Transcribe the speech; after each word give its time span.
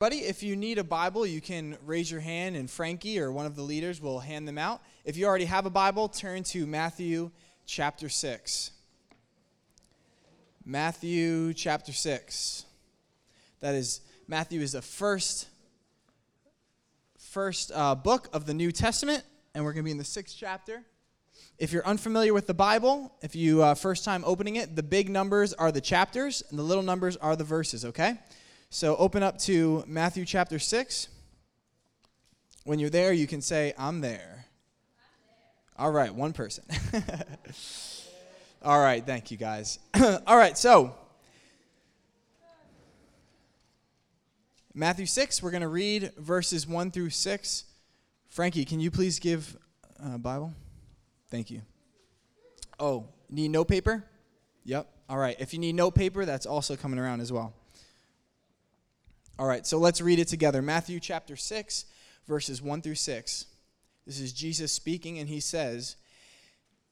Buddy, 0.00 0.20
if 0.20 0.42
you 0.42 0.56
need 0.56 0.78
a 0.78 0.82
Bible, 0.82 1.26
you 1.26 1.42
can 1.42 1.76
raise 1.84 2.10
your 2.10 2.20
hand 2.20 2.56
and 2.56 2.70
Frankie 2.70 3.20
or 3.20 3.30
one 3.30 3.44
of 3.44 3.54
the 3.54 3.60
leaders 3.60 4.00
will 4.00 4.18
hand 4.18 4.48
them 4.48 4.56
out. 4.56 4.80
If 5.04 5.18
you 5.18 5.26
already 5.26 5.44
have 5.44 5.66
a 5.66 5.70
Bible, 5.70 6.08
turn 6.08 6.42
to 6.44 6.66
Matthew 6.66 7.30
chapter 7.66 8.08
6. 8.08 8.70
Matthew 10.64 11.52
chapter 11.52 11.92
6. 11.92 12.64
That 13.60 13.74
is, 13.74 14.00
Matthew 14.26 14.62
is 14.62 14.72
the 14.72 14.80
first, 14.80 15.48
first 17.18 17.70
uh, 17.74 17.94
book 17.94 18.30
of 18.32 18.46
the 18.46 18.54
New 18.54 18.72
Testament, 18.72 19.22
and 19.54 19.66
we're 19.66 19.74
going 19.74 19.84
to 19.84 19.88
be 19.88 19.90
in 19.90 19.98
the 19.98 20.04
sixth 20.04 20.34
chapter. 20.40 20.80
If 21.58 21.72
you're 21.72 21.86
unfamiliar 21.86 22.32
with 22.32 22.46
the 22.46 22.54
Bible, 22.54 23.12
if 23.20 23.36
you 23.36 23.62
uh, 23.62 23.74
first 23.74 24.06
time 24.06 24.22
opening 24.24 24.56
it, 24.56 24.76
the 24.76 24.82
big 24.82 25.10
numbers 25.10 25.52
are 25.52 25.70
the 25.70 25.82
chapters, 25.82 26.42
and 26.48 26.58
the 26.58 26.62
little 26.62 26.82
numbers 26.82 27.18
are 27.18 27.36
the 27.36 27.44
verses, 27.44 27.84
okay? 27.84 28.16
So 28.72 28.94
open 28.96 29.24
up 29.24 29.36
to 29.38 29.82
Matthew 29.88 30.24
chapter 30.24 30.60
6. 30.60 31.08
When 32.62 32.78
you're 32.78 32.88
there, 32.88 33.12
you 33.12 33.26
can 33.26 33.40
say, 33.40 33.74
I'm 33.76 34.00
there. 34.00 34.46
All 35.76 35.90
right, 35.90 36.14
one 36.14 36.32
person. 36.32 36.62
All 38.62 38.78
right, 38.78 39.04
thank 39.04 39.32
you 39.32 39.36
guys. 39.36 39.80
All 40.24 40.36
right, 40.36 40.56
so 40.56 40.94
Matthew 44.72 45.06
6, 45.06 45.42
we're 45.42 45.50
going 45.50 45.62
to 45.62 45.68
read 45.68 46.12
verses 46.16 46.64
1 46.64 46.92
through 46.92 47.10
6. 47.10 47.64
Frankie, 48.28 48.64
can 48.64 48.78
you 48.78 48.92
please 48.92 49.18
give 49.18 49.56
a 50.00 50.16
Bible? 50.16 50.54
Thank 51.28 51.50
you. 51.50 51.62
Oh, 52.78 53.08
need 53.28 53.48
note 53.48 53.66
paper? 53.66 54.04
Yep. 54.62 54.86
All 55.08 55.18
right. 55.18 55.34
If 55.40 55.52
you 55.52 55.58
need 55.58 55.74
note 55.74 55.96
paper, 55.96 56.24
that's 56.24 56.46
also 56.46 56.76
coming 56.76 57.00
around 57.00 57.20
as 57.20 57.32
well. 57.32 57.52
All 59.40 59.46
right, 59.46 59.66
so 59.66 59.78
let's 59.78 60.02
read 60.02 60.18
it 60.18 60.28
together. 60.28 60.60
Matthew 60.60 61.00
chapter 61.00 61.34
6, 61.34 61.86
verses 62.28 62.60
1 62.60 62.82
through 62.82 62.96
6. 62.96 63.46
This 64.06 64.20
is 64.20 64.34
Jesus 64.34 64.70
speaking, 64.70 65.18
and 65.18 65.30
he 65.30 65.40
says, 65.40 65.96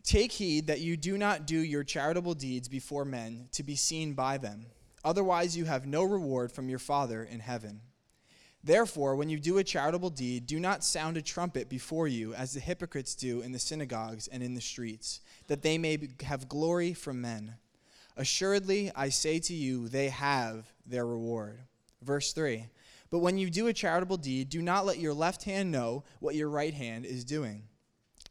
Take 0.03 0.33
heed 0.33 0.67
that 0.69 0.81
you 0.81 0.97
do 0.97 1.19
not 1.19 1.47
do 1.47 1.59
your 1.59 1.85
charitable 1.85 2.33
deeds 2.33 2.67
before 2.67 3.05
men 3.05 3.51
to 3.53 3.63
be 3.63 3.77
seen 3.77 4.15
by 4.15 4.39
them. 4.39 4.65
Otherwise, 5.05 5.59
you 5.59 5.67
have 5.67 5.87
no 5.87 6.03
reward 6.03 6.51
from 6.51 6.71
your 6.71 6.79
Father 6.79 7.23
in 7.23 7.41
heaven. 7.41 7.83
Therefore, 8.65 9.15
when 9.15 9.29
you 9.29 9.39
do 9.39 9.59
a 9.59 9.63
charitable 9.63 10.09
deed, 10.09 10.47
do 10.47 10.59
not 10.59 10.83
sound 10.83 11.19
a 11.19 11.23
trumpet 11.23 11.69
before 11.69 12.09
you, 12.09 12.33
as 12.33 12.55
the 12.55 12.61
hypocrites 12.61 13.15
do 13.15 13.43
in 13.43 13.53
the 13.53 13.59
synagogues 13.59 14.27
and 14.27 14.43
in 14.43 14.55
the 14.55 14.63
streets, 14.63 15.21
that 15.49 15.61
they 15.61 15.77
may 15.77 15.99
have 16.23 16.49
glory 16.49 16.95
from 16.95 17.21
men. 17.21 17.57
Assuredly, 18.17 18.91
I 18.97 19.11
say 19.11 19.39
to 19.39 19.53
you, 19.53 19.91
they 19.91 20.09
have 20.09 20.73
their 20.87 21.07
reward. 21.07 21.61
Verse 22.03 22.33
3 22.33 22.67
But 23.11 23.19
when 23.19 23.39
you 23.39 23.51
do 23.51 23.67
a 23.67 23.73
charitable 23.73 24.19
deed, 24.19 24.49
do 24.49 24.63
not 24.63 24.87
let 24.87 24.99
your 24.99 25.15
left 25.15 25.45
hand 25.45 25.71
know 25.71 26.05
what 26.21 26.35
your 26.35 26.49
right 26.49 26.75
hand 26.75 27.07
is 27.07 27.25
doing. 27.25 27.65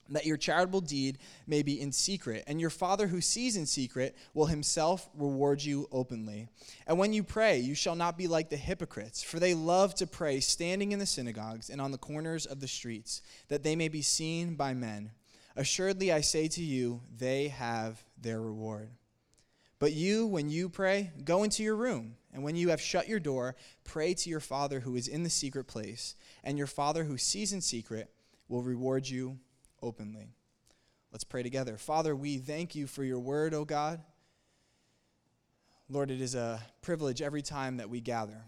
That 0.10 0.26
your 0.26 0.38
charitable 0.38 0.82
deed 0.82 1.18
may 1.48 1.64
be 1.64 1.82
in 1.82 1.92
secret, 1.92 2.46
and 2.48 2.62
your 2.62 2.70
Father 2.70 3.08
who 3.08 3.20
sees 3.20 3.58
in 3.58 3.66
secret 3.66 4.16
will 4.34 4.46
himself 4.46 5.10
reward 5.14 5.62
you 5.62 5.88
openly. 5.92 6.48
And 6.86 6.98
when 6.98 7.12
you 7.12 7.24
pray, 7.24 7.60
you 7.60 7.76
shall 7.76 7.96
not 7.96 8.18
be 8.18 8.28
like 8.28 8.50
the 8.50 8.56
hypocrites, 8.56 9.22
for 9.22 9.40
they 9.40 9.54
love 9.54 9.96
to 9.96 10.08
pray 10.08 10.40
standing 10.40 10.94
in 10.94 11.00
the 11.00 11.06
synagogues 11.06 11.70
and 11.70 11.82
on 11.82 11.92
the 11.92 11.98
corners 11.98 12.46
of 12.46 12.62
the 12.62 12.70
streets, 12.70 13.22
that 13.50 13.64
they 13.64 13.76
may 13.76 13.90
be 13.90 14.02
seen 14.02 14.56
by 14.56 14.74
men. 14.74 15.12
Assuredly, 15.58 16.14
I 16.14 16.22
say 16.22 16.48
to 16.50 16.64
you, 16.64 17.02
they 17.18 17.50
have 17.50 18.02
their 18.22 18.40
reward. 18.40 18.92
But 19.80 19.94
you, 19.94 20.26
when 20.26 20.50
you 20.50 20.70
pray, 20.70 21.12
go 21.24 21.44
into 21.44 21.62
your 21.62 21.76
room, 21.76 22.16
and 22.34 22.44
when 22.44 22.56
you 22.56 22.70
have 22.70 22.82
shut 22.82 23.08
your 23.08 23.20
door, 23.20 23.56
pray 23.84 24.14
to 24.16 24.30
your 24.30 24.40
Father 24.40 24.80
who 24.80 24.96
is 24.96 25.08
in 25.08 25.24
the 25.24 25.30
secret 25.30 25.66
place, 25.66 26.16
and 26.44 26.58
your 26.58 26.68
Father 26.68 27.04
who 27.04 27.18
sees 27.18 27.54
in 27.54 27.62
secret 27.62 28.12
will 28.48 28.64
reward 28.64 29.08
you 29.08 29.38
openly. 29.82 30.34
Let's 31.12 31.24
pray 31.24 31.44
together. 31.44 31.78
Father, 31.78 32.16
we 32.16 32.38
thank 32.38 32.76
you 32.76 32.88
for 32.88 33.04
your 33.04 33.20
word, 33.20 33.54
O 33.54 33.66
God. 33.66 34.02
Lord, 35.90 36.12
it 36.12 36.22
is 36.22 36.36
a 36.36 36.60
privilege 36.82 37.22
every 37.22 37.42
time 37.42 37.78
that 37.78 37.90
we 37.90 38.02
gather. 38.02 38.44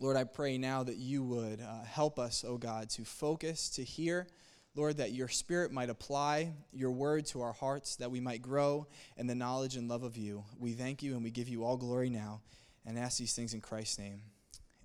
Lord, 0.00 0.16
I 0.16 0.24
pray 0.24 0.58
now 0.58 0.82
that 0.82 0.96
you 0.96 1.22
would 1.22 1.60
uh, 1.60 1.84
help 1.84 2.18
us, 2.18 2.44
O 2.46 2.58
God, 2.58 2.90
to 2.90 3.04
focus, 3.04 3.68
to 3.70 3.84
hear 3.84 4.26
Lord, 4.74 4.96
that 4.96 5.12
your 5.12 5.28
Spirit 5.28 5.70
might 5.72 5.90
apply 5.90 6.52
your 6.72 6.90
word 6.90 7.26
to 7.26 7.42
our 7.42 7.52
hearts, 7.52 7.96
that 7.96 8.10
we 8.10 8.20
might 8.20 8.42
grow 8.42 8.86
in 9.16 9.26
the 9.26 9.34
knowledge 9.34 9.76
and 9.76 9.88
love 9.88 10.02
of 10.02 10.16
you. 10.16 10.44
We 10.58 10.72
thank 10.72 11.02
you 11.02 11.14
and 11.14 11.22
we 11.22 11.30
give 11.30 11.48
you 11.48 11.64
all 11.64 11.76
glory 11.76 12.10
now 12.10 12.40
and 12.84 12.98
ask 12.98 13.18
these 13.18 13.34
things 13.34 13.54
in 13.54 13.60
Christ's 13.60 13.98
name. 13.98 14.22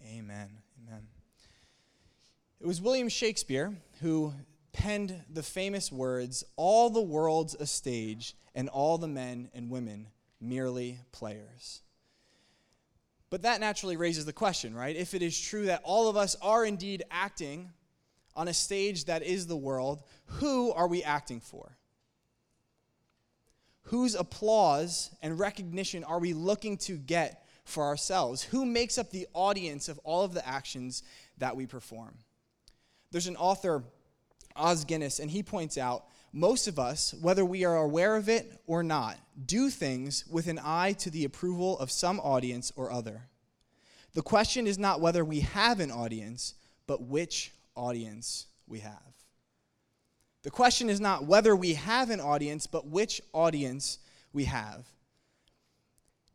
Amen. 0.03 0.50
Amen. 0.88 1.07
It 2.59 2.67
was 2.67 2.81
William 2.81 3.09
Shakespeare 3.09 3.75
who 4.01 4.33
penned 4.73 5.23
the 5.29 5.44
famous 5.44 5.91
words 5.91 6.44
All 6.56 6.89
the 6.89 7.01
world's 7.01 7.56
a 7.56 7.66
stage, 7.66 8.35
and 8.53 8.69
all 8.69 8.97
the 8.97 9.07
men 9.07 9.50
and 9.53 9.69
women 9.69 10.07
merely 10.39 11.00
players. 11.11 11.81
But 13.29 13.44
that 13.44 13.59
naturally 13.59 13.97
raises 13.97 14.25
the 14.25 14.33
question, 14.33 14.73
right? 14.73 14.95
If 14.95 15.13
it 15.13 15.21
is 15.21 15.39
true 15.39 15.66
that 15.66 15.81
all 15.83 16.09
of 16.09 16.17
us 16.17 16.35
are 16.41 16.66
indeed 16.66 17.03
acting 17.11 17.71
on 18.39 18.47
a 18.47 18.53
stage 18.53 19.03
that 19.03 19.22
is 19.22 19.47
the 19.47 19.57
world, 19.57 20.01
who 20.25 20.72
are 20.72 20.88
we 20.88 21.03
acting 21.03 21.41
for? 21.41 21.75
Whose 23.81 24.16
applause 24.16 25.09
and 25.22 25.38
recognition 25.38 26.05
are 26.05 26.19
we 26.19 26.31
looking 26.31 26.77
to 26.77 26.95
get 26.95 27.45
for 27.66 27.83
ourselves? 27.83 28.41
Who 28.41 28.66
makes 28.66 28.97
up 28.97 29.11
the 29.11 29.27
audience 29.33 29.89
of 29.89 30.00
all 30.05 30.23
of 30.23 30.33
the 30.33 30.47
actions 30.47 31.03
that 31.39 31.57
we 31.57 31.66
perform? 31.66 32.16
There's 33.11 33.27
an 33.27 33.35
author, 33.35 33.83
Os 34.56 34.85
Guinness, 34.85 35.19
and 35.19 35.29
he 35.29 35.44
points 35.44 35.77
out 35.77 36.06
most 36.31 36.69
of 36.69 36.79
us, 36.79 37.13
whether 37.19 37.44
we 37.44 37.66
are 37.66 37.75
aware 37.75 38.16
of 38.16 38.29
it 38.29 38.61
or 38.67 38.83
not, 38.83 39.17
do 39.45 39.69
things 39.69 40.23
with 40.31 40.47
an 40.47 40.61
eye 40.63 40.94
to 41.00 41.09
the 41.09 41.25
approval 41.25 41.77
of 41.79 41.91
some 41.91 42.21
audience 42.21 42.71
or 42.77 42.89
other. 42.89 43.23
The 44.13 44.21
question 44.21 44.66
is 44.66 44.79
not 44.79 45.01
whether 45.01 45.25
we 45.25 45.41
have 45.41 45.81
an 45.81 45.91
audience, 45.91 46.53
but 46.88 47.01
which 47.01 47.51
audience 47.75 48.47
we 48.68 48.80
have. 48.80 49.13
The 50.44 50.52
question 50.52 50.90
is 50.90 51.02
not 51.02 51.25
whether 51.25 51.56
we 51.56 51.74
have 51.74 52.09
an 52.09 52.22
audience, 52.22 52.66
but 52.68 52.88
which 52.88 53.22
audience 53.34 54.00
we 54.31 54.46
have. 54.46 54.85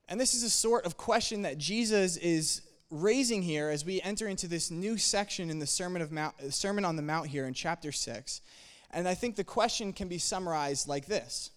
And 0.08 0.20
this 0.20 0.34
is 0.34 0.42
a 0.42 0.50
sort 0.50 0.84
of 0.84 0.96
question 0.96 1.42
that 1.42 1.56
Jesus 1.56 2.16
is 2.18 2.62
raising 2.90 3.42
here 3.42 3.70
as 3.70 3.84
we 3.84 4.02
enter 4.02 4.28
into 4.28 4.46
this 4.46 4.70
new 4.70 4.98
section 4.98 5.50
in 5.50 5.58
the 5.58 5.66
Sermon, 5.66 6.02
of 6.02 6.12
Mount, 6.12 6.34
Sermon 6.52 6.84
on 6.84 6.96
the 6.96 7.02
Mount 7.02 7.28
here 7.28 7.46
in 7.46 7.54
chapter 7.54 7.90
6. 7.90 8.40
And 8.90 9.08
I 9.08 9.14
think 9.14 9.36
the 9.36 9.44
question 9.44 9.92
can 9.92 10.08
be 10.08 10.18
summarized 10.18 10.86
like 10.86 11.06
this 11.06 11.50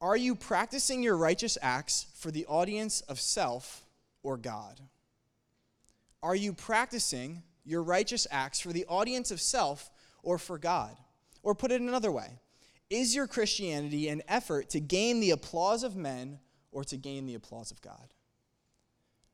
Are 0.00 0.16
you 0.16 0.34
practicing 0.34 1.02
your 1.02 1.16
righteous 1.16 1.56
acts 1.62 2.06
for 2.14 2.30
the 2.30 2.44
audience 2.46 3.00
of 3.02 3.20
self 3.20 3.84
or 4.22 4.36
God? 4.36 4.80
Are 6.22 6.36
you 6.36 6.52
practicing 6.52 7.42
your 7.64 7.82
righteous 7.82 8.26
acts 8.30 8.60
for 8.60 8.72
the 8.72 8.86
audience 8.86 9.30
of 9.30 9.40
self 9.40 9.90
or 10.22 10.38
for 10.38 10.58
God? 10.58 10.96
Or 11.42 11.54
put 11.54 11.72
it 11.72 11.80
another 11.80 12.12
way, 12.12 12.38
is 12.88 13.14
your 13.14 13.26
Christianity 13.26 14.08
an 14.08 14.22
effort 14.28 14.70
to 14.70 14.80
gain 14.80 15.20
the 15.20 15.30
applause 15.30 15.82
of 15.82 15.96
men 15.96 16.38
or 16.70 16.84
to 16.84 16.96
gain 16.96 17.26
the 17.26 17.34
applause 17.34 17.70
of 17.70 17.80
God? 17.80 18.14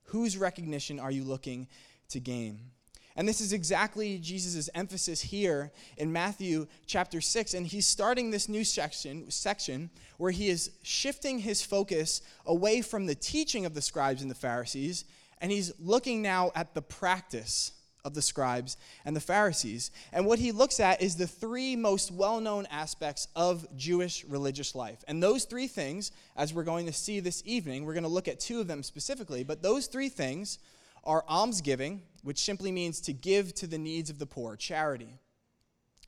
Whose 0.04 0.36
recognition 0.36 0.98
are 0.98 1.10
you 1.10 1.24
looking 1.24 1.68
to 2.08 2.20
gain? 2.20 2.70
And 3.18 3.28
this 3.28 3.40
is 3.40 3.52
exactly 3.52 4.18
Jesus' 4.18 4.70
emphasis 4.76 5.20
here 5.20 5.72
in 5.96 6.12
Matthew 6.12 6.68
chapter 6.86 7.20
6. 7.20 7.52
And 7.52 7.66
he's 7.66 7.84
starting 7.84 8.30
this 8.30 8.48
new 8.48 8.62
section, 8.62 9.28
section 9.28 9.90
where 10.18 10.30
he 10.30 10.48
is 10.48 10.70
shifting 10.84 11.40
his 11.40 11.60
focus 11.60 12.22
away 12.46 12.80
from 12.80 13.06
the 13.06 13.16
teaching 13.16 13.66
of 13.66 13.74
the 13.74 13.82
scribes 13.82 14.22
and 14.22 14.30
the 14.30 14.36
Pharisees, 14.36 15.04
and 15.40 15.50
he's 15.50 15.72
looking 15.80 16.22
now 16.22 16.52
at 16.54 16.74
the 16.74 16.82
practice 16.82 17.72
of 18.04 18.14
the 18.14 18.22
scribes 18.22 18.76
and 19.04 19.14
the 19.14 19.20
Pharisees. 19.20 19.90
And 20.12 20.26
what 20.26 20.38
he 20.38 20.52
looks 20.52 20.80
at 20.80 21.02
is 21.02 21.16
the 21.16 21.26
three 21.26 21.76
most 21.76 22.10
well 22.10 22.40
known 22.40 22.66
aspects 22.70 23.28
of 23.36 23.66
Jewish 23.76 24.24
religious 24.24 24.74
life. 24.74 25.04
And 25.08 25.22
those 25.22 25.44
three 25.44 25.66
things, 25.66 26.12
as 26.36 26.54
we're 26.54 26.64
going 26.64 26.86
to 26.86 26.92
see 26.92 27.20
this 27.20 27.42
evening, 27.44 27.84
we're 27.84 27.94
going 27.94 28.02
to 28.02 28.08
look 28.08 28.28
at 28.28 28.40
two 28.40 28.60
of 28.60 28.68
them 28.68 28.82
specifically, 28.82 29.44
but 29.44 29.62
those 29.62 29.86
three 29.86 30.08
things 30.08 30.58
are 31.04 31.24
almsgiving, 31.28 32.02
which 32.22 32.38
simply 32.38 32.72
means 32.72 33.00
to 33.02 33.12
give 33.12 33.54
to 33.54 33.66
the 33.66 33.78
needs 33.78 34.10
of 34.10 34.18
the 34.18 34.26
poor, 34.26 34.56
charity. 34.56 35.18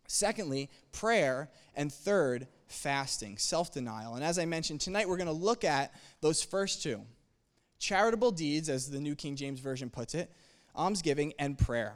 Secondly, 0.06 0.68
prayer. 0.92 1.48
And 1.76 1.92
third, 1.92 2.48
fasting, 2.66 3.38
self 3.38 3.72
denial. 3.72 4.16
And 4.16 4.24
as 4.24 4.38
I 4.38 4.44
mentioned, 4.44 4.80
tonight 4.80 5.08
we're 5.08 5.16
going 5.16 5.26
to 5.28 5.32
look 5.32 5.64
at 5.64 5.94
those 6.20 6.42
first 6.42 6.82
two 6.82 7.02
charitable 7.78 8.30
deeds, 8.30 8.68
as 8.68 8.90
the 8.90 9.00
New 9.00 9.14
King 9.14 9.34
James 9.34 9.58
Version 9.58 9.88
puts 9.88 10.14
it, 10.14 10.30
almsgiving, 10.76 11.32
and 11.38 11.58
prayer. 11.58 11.94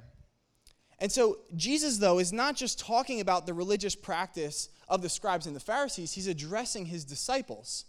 And 0.99 1.11
so, 1.11 1.39
Jesus, 1.57 1.99
though, 1.99 2.19
is 2.19 2.33
not 2.33 2.57
just 2.57 2.79
talking 2.79 3.21
about 3.21 3.47
the 3.47 3.55
religious 3.55 3.95
practice 3.95 4.69
of 4.89 5.03
the 5.03 5.09
scribes 5.09 5.47
and 5.47 5.57
the 5.57 5.61
Pharisees, 5.61 6.13
he's 6.13 6.29
addressing 6.29 6.87
his 6.87 7.05
disciples. 7.05 7.85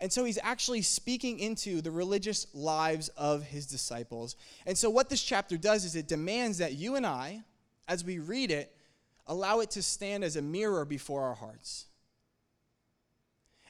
And 0.00 0.10
so 0.10 0.24
he's 0.24 0.38
actually 0.42 0.80
speaking 0.80 1.38
into 1.38 1.82
the 1.82 1.90
religious 1.90 2.46
lives 2.54 3.08
of 3.10 3.42
his 3.42 3.66
disciples. 3.66 4.34
And 4.66 4.76
so, 4.76 4.88
what 4.88 5.10
this 5.10 5.22
chapter 5.22 5.58
does 5.58 5.84
is 5.84 5.94
it 5.94 6.08
demands 6.08 6.58
that 6.58 6.72
you 6.72 6.96
and 6.96 7.06
I, 7.06 7.42
as 7.86 8.02
we 8.02 8.18
read 8.18 8.50
it, 8.50 8.74
allow 9.26 9.60
it 9.60 9.70
to 9.72 9.82
stand 9.82 10.24
as 10.24 10.36
a 10.36 10.42
mirror 10.42 10.86
before 10.86 11.22
our 11.22 11.34
hearts. 11.34 11.86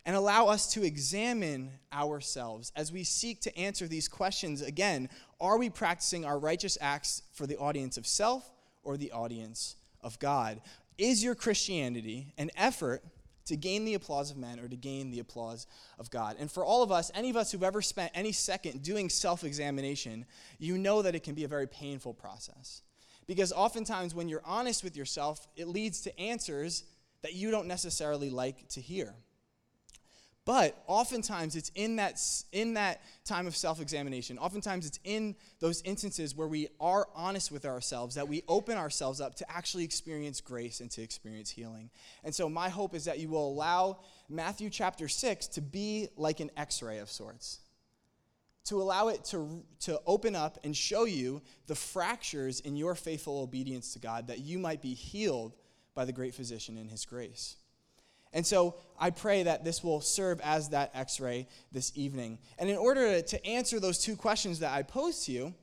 And 0.06 0.16
allow 0.16 0.46
us 0.46 0.72
to 0.74 0.84
examine 0.84 1.72
ourselves 1.92 2.72
as 2.74 2.92
we 2.92 3.04
seek 3.04 3.40
to 3.42 3.58
answer 3.58 3.86
these 3.86 4.08
questions 4.08 4.62
again. 4.62 5.10
Are 5.40 5.58
we 5.58 5.70
practicing 5.70 6.24
our 6.24 6.38
righteous 6.38 6.76
acts 6.80 7.22
for 7.32 7.46
the 7.46 7.56
audience 7.56 7.96
of 7.96 8.06
self 8.06 8.50
or 8.82 8.96
the 8.96 9.12
audience 9.12 9.76
of 10.02 10.18
God? 10.18 10.60
Is 10.98 11.24
your 11.24 11.34
Christianity 11.34 12.34
an 12.36 12.50
effort 12.56 13.02
to 13.50 13.56
gain 13.56 13.84
the 13.84 13.94
applause 13.94 14.30
of 14.30 14.36
men 14.36 14.60
or 14.60 14.68
to 14.68 14.76
gain 14.76 15.10
the 15.10 15.18
applause 15.18 15.66
of 15.98 16.08
God. 16.08 16.36
And 16.38 16.48
for 16.48 16.64
all 16.64 16.84
of 16.84 16.92
us, 16.92 17.10
any 17.16 17.30
of 17.30 17.36
us 17.36 17.50
who've 17.50 17.64
ever 17.64 17.82
spent 17.82 18.12
any 18.14 18.30
second 18.30 18.82
doing 18.82 19.08
self 19.08 19.42
examination, 19.42 20.24
you 20.58 20.78
know 20.78 21.02
that 21.02 21.16
it 21.16 21.24
can 21.24 21.34
be 21.34 21.42
a 21.42 21.48
very 21.48 21.66
painful 21.66 22.14
process. 22.14 22.82
Because 23.26 23.52
oftentimes, 23.52 24.14
when 24.14 24.28
you're 24.28 24.42
honest 24.44 24.84
with 24.84 24.96
yourself, 24.96 25.48
it 25.56 25.66
leads 25.66 26.00
to 26.02 26.20
answers 26.20 26.84
that 27.22 27.34
you 27.34 27.50
don't 27.50 27.66
necessarily 27.66 28.30
like 28.30 28.68
to 28.68 28.80
hear. 28.80 29.14
But 30.46 30.82
oftentimes 30.86 31.54
it's 31.54 31.70
in 31.74 31.96
that, 31.96 32.20
in 32.52 32.74
that 32.74 33.02
time 33.24 33.46
of 33.46 33.54
self 33.54 33.80
examination, 33.80 34.38
oftentimes 34.38 34.86
it's 34.86 34.98
in 35.04 35.36
those 35.60 35.82
instances 35.82 36.34
where 36.34 36.48
we 36.48 36.68
are 36.80 37.08
honest 37.14 37.52
with 37.52 37.66
ourselves 37.66 38.14
that 38.14 38.26
we 38.26 38.42
open 38.48 38.78
ourselves 38.78 39.20
up 39.20 39.34
to 39.36 39.50
actually 39.50 39.84
experience 39.84 40.40
grace 40.40 40.80
and 40.80 40.90
to 40.92 41.02
experience 41.02 41.50
healing. 41.50 41.90
And 42.24 42.34
so, 42.34 42.48
my 42.48 42.70
hope 42.70 42.94
is 42.94 43.04
that 43.04 43.18
you 43.18 43.28
will 43.28 43.48
allow 43.48 43.98
Matthew 44.30 44.70
chapter 44.70 45.08
6 45.08 45.46
to 45.48 45.60
be 45.60 46.08
like 46.16 46.40
an 46.40 46.50
x 46.56 46.82
ray 46.82 46.98
of 46.98 47.10
sorts, 47.10 47.60
to 48.64 48.80
allow 48.80 49.08
it 49.08 49.22
to, 49.26 49.62
to 49.80 50.00
open 50.06 50.34
up 50.34 50.58
and 50.64 50.74
show 50.74 51.04
you 51.04 51.42
the 51.66 51.74
fractures 51.74 52.60
in 52.60 52.76
your 52.76 52.94
faithful 52.94 53.40
obedience 53.40 53.92
to 53.92 53.98
God 53.98 54.28
that 54.28 54.38
you 54.38 54.58
might 54.58 54.80
be 54.80 54.94
healed 54.94 55.54
by 55.94 56.06
the 56.06 56.12
great 56.12 56.34
physician 56.34 56.78
in 56.78 56.88
his 56.88 57.04
grace. 57.04 57.56
And 58.32 58.46
so 58.46 58.76
I 58.98 59.10
pray 59.10 59.42
that 59.42 59.64
this 59.64 59.82
will 59.82 60.00
serve 60.00 60.40
as 60.42 60.68
that 60.70 60.90
x 60.94 61.18
ray 61.20 61.48
this 61.72 61.92
evening. 61.94 62.38
And 62.58 62.70
in 62.70 62.76
order 62.76 63.20
to 63.20 63.46
answer 63.46 63.80
those 63.80 63.98
two 63.98 64.16
questions 64.16 64.60
that 64.60 64.72
I 64.72 64.82
posed 64.82 65.26
to 65.26 65.32
you, 65.32 65.54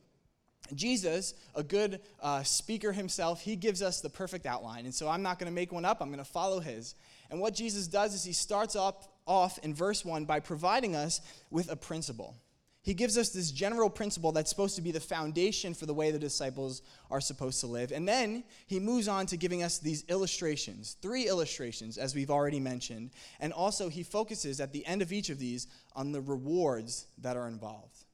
Jesus, 0.74 1.34
a 1.54 1.62
good 1.62 2.00
uh, 2.20 2.42
speaker 2.42 2.92
himself, 2.92 3.40
he 3.40 3.56
gives 3.56 3.80
us 3.80 4.00
the 4.00 4.10
perfect 4.10 4.44
outline. 4.44 4.84
And 4.84 4.94
so 4.94 5.08
I'm 5.08 5.22
not 5.22 5.38
going 5.38 5.50
to 5.50 5.54
make 5.54 5.72
one 5.72 5.84
up, 5.84 6.02
I'm 6.02 6.08
going 6.08 6.18
to 6.18 6.24
follow 6.24 6.60
his. 6.60 6.94
And 7.30 7.40
what 7.40 7.54
Jesus 7.54 7.88
does 7.88 8.14
is 8.14 8.24
he 8.24 8.32
starts 8.32 8.76
up, 8.76 9.04
off 9.26 9.58
in 9.58 9.74
verse 9.74 10.04
1 10.04 10.24
by 10.24 10.40
providing 10.40 10.96
us 10.96 11.20
with 11.50 11.70
a 11.70 11.76
principle. 11.76 12.34
He 12.82 12.94
gives 12.94 13.18
us 13.18 13.30
this 13.30 13.50
general 13.50 13.90
principle 13.90 14.32
that's 14.32 14.48
supposed 14.48 14.76
to 14.76 14.82
be 14.82 14.92
the 14.92 15.00
foundation 15.00 15.74
for 15.74 15.84
the 15.84 15.94
way 15.94 16.10
the 16.10 16.18
disciples 16.18 16.82
are 17.10 17.20
supposed 17.20 17.60
to 17.60 17.66
live. 17.66 17.92
And 17.92 18.08
then 18.08 18.44
he 18.66 18.80
moves 18.80 19.08
on 19.08 19.26
to 19.26 19.36
giving 19.36 19.62
us 19.62 19.78
these 19.78 20.04
illustrations, 20.08 20.96
three 21.02 21.28
illustrations, 21.28 21.98
as 21.98 22.14
we've 22.14 22.30
already 22.30 22.60
mentioned. 22.60 23.10
And 23.40 23.52
also, 23.52 23.88
he 23.88 24.02
focuses 24.02 24.60
at 24.60 24.72
the 24.72 24.86
end 24.86 25.02
of 25.02 25.12
each 25.12 25.28
of 25.28 25.38
these 25.38 25.66
on 25.94 26.12
the 26.12 26.20
rewards 26.20 27.06
that 27.18 27.36
are 27.36 27.48
involved. 27.48 28.04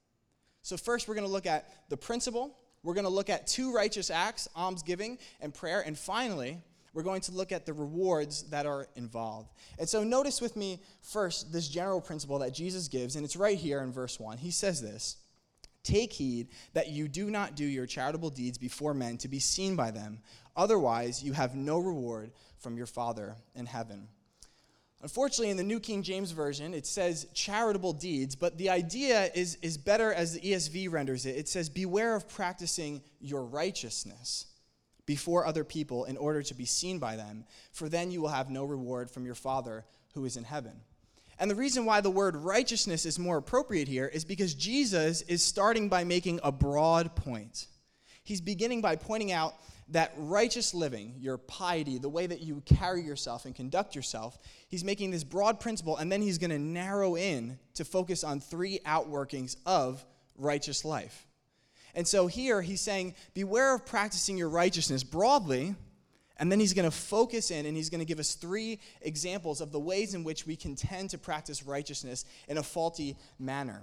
So, 0.62 0.76
first, 0.76 1.06
we're 1.08 1.14
going 1.14 1.26
to 1.26 1.32
look 1.32 1.46
at 1.46 1.68
the 1.90 1.96
principle. 1.96 2.56
We're 2.82 2.94
going 2.94 3.04
to 3.04 3.10
look 3.10 3.30
at 3.30 3.46
two 3.46 3.72
righteous 3.72 4.10
acts, 4.10 4.48
almsgiving 4.56 5.18
and 5.40 5.52
prayer. 5.54 5.82
And 5.82 5.96
finally, 5.96 6.58
we're 6.94 7.02
going 7.02 7.20
to 7.22 7.32
look 7.32 7.52
at 7.52 7.66
the 7.66 7.72
rewards 7.72 8.44
that 8.44 8.66
are 8.66 8.86
involved. 8.94 9.52
And 9.78 9.88
so, 9.88 10.04
notice 10.04 10.40
with 10.40 10.56
me 10.56 10.80
first 11.02 11.52
this 11.52 11.68
general 11.68 12.00
principle 12.00 12.38
that 12.38 12.54
Jesus 12.54 12.88
gives, 12.88 13.16
and 13.16 13.24
it's 13.24 13.36
right 13.36 13.58
here 13.58 13.80
in 13.80 13.92
verse 13.92 14.18
1. 14.18 14.38
He 14.38 14.52
says 14.52 14.80
this 14.80 15.16
Take 15.82 16.12
heed 16.12 16.48
that 16.72 16.88
you 16.88 17.08
do 17.08 17.30
not 17.30 17.56
do 17.56 17.64
your 17.64 17.86
charitable 17.86 18.30
deeds 18.30 18.56
before 18.56 18.94
men 18.94 19.18
to 19.18 19.28
be 19.28 19.40
seen 19.40 19.76
by 19.76 19.90
them. 19.90 20.20
Otherwise, 20.56 21.22
you 21.22 21.32
have 21.32 21.56
no 21.56 21.78
reward 21.78 22.30
from 22.58 22.76
your 22.76 22.86
Father 22.86 23.34
in 23.54 23.66
heaven. 23.66 24.08
Unfortunately, 25.02 25.50
in 25.50 25.58
the 25.58 25.62
New 25.62 25.80
King 25.80 26.02
James 26.02 26.30
Version, 26.30 26.72
it 26.72 26.86
says 26.86 27.26
charitable 27.34 27.92
deeds, 27.92 28.34
but 28.34 28.56
the 28.56 28.70
idea 28.70 29.30
is, 29.34 29.58
is 29.60 29.76
better 29.76 30.14
as 30.14 30.32
the 30.32 30.40
ESV 30.40 30.90
renders 30.90 31.26
it. 31.26 31.36
It 31.36 31.48
says, 31.48 31.68
Beware 31.68 32.14
of 32.14 32.26
practicing 32.26 33.02
your 33.20 33.44
righteousness 33.44 34.46
before 35.06 35.46
other 35.46 35.64
people 35.64 36.04
in 36.04 36.16
order 36.16 36.42
to 36.42 36.54
be 36.54 36.64
seen 36.64 36.98
by 36.98 37.16
them, 37.16 37.44
for 37.72 37.88
then 37.88 38.10
you 38.10 38.20
will 38.20 38.28
have 38.28 38.50
no 38.50 38.64
reward 38.64 39.10
from 39.10 39.26
your 39.26 39.34
Father 39.34 39.84
who 40.14 40.24
is 40.24 40.36
in 40.36 40.44
heaven. 40.44 40.80
And 41.38 41.50
the 41.50 41.56
reason 41.56 41.84
why 41.84 42.00
the 42.00 42.10
word 42.10 42.36
righteousness 42.36 43.04
is 43.04 43.18
more 43.18 43.36
appropriate 43.36 43.88
here 43.88 44.06
is 44.06 44.24
because 44.24 44.54
Jesus 44.54 45.22
is 45.22 45.42
starting 45.42 45.88
by 45.88 46.04
making 46.04 46.40
a 46.42 46.52
broad 46.52 47.16
point. 47.16 47.66
He's 48.22 48.40
beginning 48.40 48.80
by 48.80 48.96
pointing 48.96 49.32
out 49.32 49.54
that 49.88 50.12
righteous 50.16 50.72
living, 50.72 51.14
your 51.18 51.36
piety, 51.36 51.98
the 51.98 52.08
way 52.08 52.26
that 52.26 52.40
you 52.40 52.62
carry 52.64 53.02
yourself 53.02 53.44
and 53.44 53.54
conduct 53.54 53.94
yourself, 53.94 54.38
he's 54.68 54.84
making 54.84 55.10
this 55.10 55.24
broad 55.24 55.60
principle, 55.60 55.96
and 55.98 56.10
then 56.10 56.22
he's 56.22 56.38
going 56.38 56.50
to 56.50 56.58
narrow 56.58 57.16
in 57.16 57.58
to 57.74 57.84
focus 57.84 58.24
on 58.24 58.40
three 58.40 58.78
outworkings 58.86 59.56
of 59.66 60.04
righteous 60.36 60.84
life. 60.84 61.26
And 61.94 62.06
so 62.06 62.26
here 62.26 62.60
he's 62.62 62.80
saying, 62.80 63.14
beware 63.34 63.74
of 63.74 63.86
practicing 63.86 64.36
your 64.36 64.48
righteousness 64.48 65.04
broadly. 65.04 65.74
And 66.36 66.50
then 66.50 66.58
he's 66.58 66.74
going 66.74 66.90
to 66.90 66.96
focus 66.96 67.50
in 67.50 67.64
and 67.64 67.76
he's 67.76 67.90
going 67.90 68.00
to 68.00 68.04
give 68.04 68.18
us 68.18 68.34
three 68.34 68.80
examples 69.02 69.60
of 69.60 69.70
the 69.70 69.78
ways 69.78 70.14
in 70.14 70.24
which 70.24 70.46
we 70.46 70.56
can 70.56 70.74
tend 70.74 71.10
to 71.10 71.18
practice 71.18 71.62
righteousness 71.62 72.24
in 72.48 72.58
a 72.58 72.62
faulty 72.62 73.16
manner. 73.38 73.82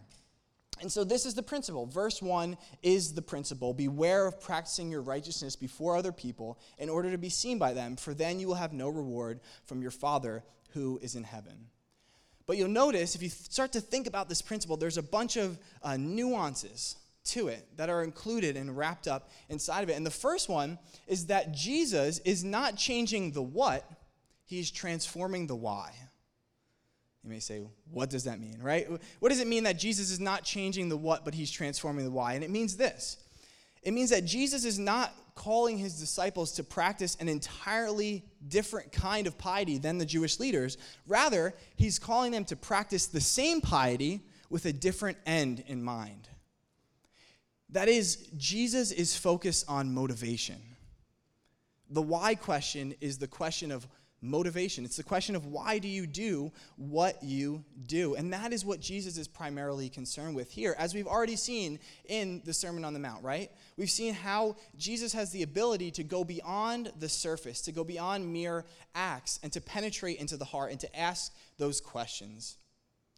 And 0.81 0.91
so 0.91 1.03
this 1.03 1.25
is 1.25 1.35
the 1.35 1.43
principle. 1.43 1.85
Verse 1.85 2.21
1 2.21 2.57
is 2.81 3.13
the 3.13 3.21
principle. 3.21 3.73
Beware 3.73 4.25
of 4.25 4.41
practicing 4.41 4.91
your 4.91 5.01
righteousness 5.01 5.55
before 5.55 5.95
other 5.95 6.11
people 6.11 6.59
in 6.77 6.89
order 6.89 7.11
to 7.11 7.17
be 7.17 7.29
seen 7.29 7.59
by 7.59 7.71
them, 7.73 7.95
for 7.95 8.13
then 8.13 8.39
you 8.39 8.47
will 8.47 8.55
have 8.55 8.73
no 8.73 8.89
reward 8.89 9.39
from 9.65 9.81
your 9.81 9.91
Father 9.91 10.43
who 10.71 10.99
is 11.01 11.15
in 11.15 11.23
heaven. 11.23 11.67
But 12.47 12.57
you'll 12.57 12.69
notice, 12.69 13.15
if 13.15 13.21
you 13.21 13.29
start 13.29 13.73
to 13.73 13.81
think 13.81 14.07
about 14.07 14.27
this 14.27 14.41
principle, 14.41 14.75
there's 14.75 14.97
a 14.97 15.03
bunch 15.03 15.37
of 15.37 15.59
uh, 15.83 15.97
nuances 15.97 16.97
to 17.23 17.47
it 17.47 17.67
that 17.77 17.89
are 17.89 18.03
included 18.03 18.57
and 18.57 18.75
wrapped 18.75 19.07
up 19.07 19.29
inside 19.49 19.81
of 19.83 19.89
it. 19.89 19.93
And 19.93 20.05
the 20.05 20.11
first 20.11 20.49
one 20.49 20.79
is 21.07 21.27
that 21.27 21.51
Jesus 21.51 22.19
is 22.19 22.43
not 22.43 22.77
changing 22.77 23.31
the 23.31 23.41
what, 23.41 23.89
he's 24.45 24.71
transforming 24.71 25.47
the 25.47 25.55
why. 25.55 25.93
You 27.23 27.29
may 27.29 27.39
say, 27.39 27.61
what 27.91 28.09
does 28.09 28.23
that 28.23 28.39
mean, 28.39 28.57
right? 28.61 28.87
What 29.19 29.29
does 29.29 29.39
it 29.39 29.47
mean 29.47 29.63
that 29.63 29.77
Jesus 29.77 30.09
is 30.09 30.19
not 30.19 30.43
changing 30.43 30.89
the 30.89 30.97
what, 30.97 31.23
but 31.23 31.35
he's 31.35 31.51
transforming 31.51 32.03
the 32.03 32.11
why? 32.11 32.33
And 32.33 32.43
it 32.43 32.49
means 32.49 32.77
this 32.77 33.17
it 33.83 33.93
means 33.93 34.11
that 34.11 34.25
Jesus 34.25 34.63
is 34.63 34.77
not 34.77 35.13
calling 35.33 35.77
his 35.77 35.99
disciples 35.99 36.51
to 36.53 36.63
practice 36.63 37.17
an 37.19 37.27
entirely 37.27 38.23
different 38.47 38.91
kind 38.91 39.25
of 39.25 39.37
piety 39.37 39.77
than 39.77 39.97
the 39.97 40.05
Jewish 40.05 40.39
leaders. 40.39 40.77
Rather, 41.07 41.55
he's 41.75 41.97
calling 41.97 42.31
them 42.31 42.45
to 42.45 42.55
practice 42.55 43.07
the 43.07 43.21
same 43.21 43.61
piety 43.61 44.21
with 44.49 44.65
a 44.65 44.73
different 44.73 45.17
end 45.25 45.63
in 45.67 45.81
mind. 45.81 46.27
That 47.71 47.87
is, 47.87 48.17
Jesus 48.37 48.91
is 48.91 49.15
focused 49.15 49.65
on 49.69 49.93
motivation. 49.93 50.61
The 51.89 52.01
why 52.01 52.35
question 52.35 52.95
is 53.01 53.17
the 53.17 53.27
question 53.27 53.71
of 53.71 53.87
motivation. 54.21 54.85
It's 54.85 54.97
the 54.97 55.03
question 55.03 55.35
of 55.35 55.47
why 55.47 55.79
do 55.79 55.87
you 55.87 56.05
do 56.05 56.51
what 56.75 57.21
you 57.23 57.63
do? 57.87 58.15
And 58.15 58.31
that 58.33 58.53
is 58.53 58.63
what 58.63 58.79
Jesus 58.79 59.17
is 59.17 59.27
primarily 59.27 59.89
concerned 59.89 60.35
with 60.35 60.51
here, 60.51 60.75
as 60.77 60.93
we've 60.93 61.07
already 61.07 61.35
seen 61.35 61.79
in 62.07 62.41
the 62.45 62.53
Sermon 62.53 62.85
on 62.85 62.93
the 62.93 62.99
Mount, 62.99 63.23
right? 63.23 63.49
We've 63.77 63.89
seen 63.89 64.13
how 64.13 64.57
Jesus 64.77 65.11
has 65.13 65.31
the 65.31 65.43
ability 65.43 65.91
to 65.91 66.03
go 66.03 66.23
beyond 66.23 66.91
the 66.99 67.09
surface, 67.09 67.61
to 67.61 67.71
go 67.71 67.83
beyond 67.83 68.31
mere 68.31 68.65
acts, 68.93 69.39
and 69.41 69.51
to 69.53 69.61
penetrate 69.61 70.19
into 70.19 70.37
the 70.37 70.45
heart 70.45 70.71
and 70.71 70.79
to 70.81 70.99
ask 70.99 71.33
those 71.57 71.81
questions. 71.81 72.57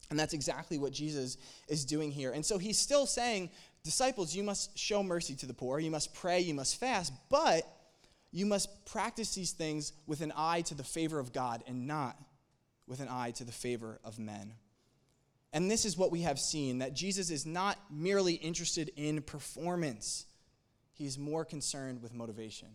And 0.10 0.20
that's 0.20 0.34
exactly 0.34 0.78
what 0.78 0.94
Jesus 0.94 1.38
is 1.68 1.86
doing 1.86 2.12
here. 2.12 2.32
And 2.32 2.46
so 2.46 2.58
he's 2.58 2.78
still 2.78 3.06
saying 3.06 3.50
disciples, 3.84 4.36
you 4.36 4.44
must 4.44 4.78
show 4.78 5.04
mercy 5.04 5.36
to 5.36 5.46
the 5.46 5.54
poor, 5.54 5.80
you 5.80 5.92
must 5.92 6.14
pray, 6.14 6.40
you 6.40 6.54
must 6.54 6.80
fast, 6.80 7.14
but 7.30 7.64
you 8.32 8.46
must 8.46 8.86
practice 8.86 9.36
these 9.36 9.52
things 9.52 9.94
with 10.08 10.22
an 10.22 10.34
eye 10.36 10.62
to 10.62 10.76
the 10.76 10.84
favor 10.84 11.20
of 11.20 11.34
God 11.34 11.64
and 11.68 11.86
not 11.86 12.18
with 12.88 13.00
an 13.00 13.08
eye 13.10 13.32
to 13.32 13.44
the 13.44 13.52
favor 13.52 14.00
of 14.04 14.18
men. 14.18 14.54
And 15.54 15.70
this 15.70 15.86
is 15.86 15.98
what 15.98 16.12
we 16.12 16.22
have 16.22 16.40
seen 16.40 16.80
that 16.80 16.96
Jesus 16.96 17.30
is 17.30 17.46
not 17.46 17.78
merely 17.92 18.34
interested 18.34 18.92
in 18.96 19.22
performance, 19.22 20.26
he's 20.94 21.18
more 21.18 21.46
concerned 21.46 22.02
with 22.02 22.14
motivation. 22.14 22.70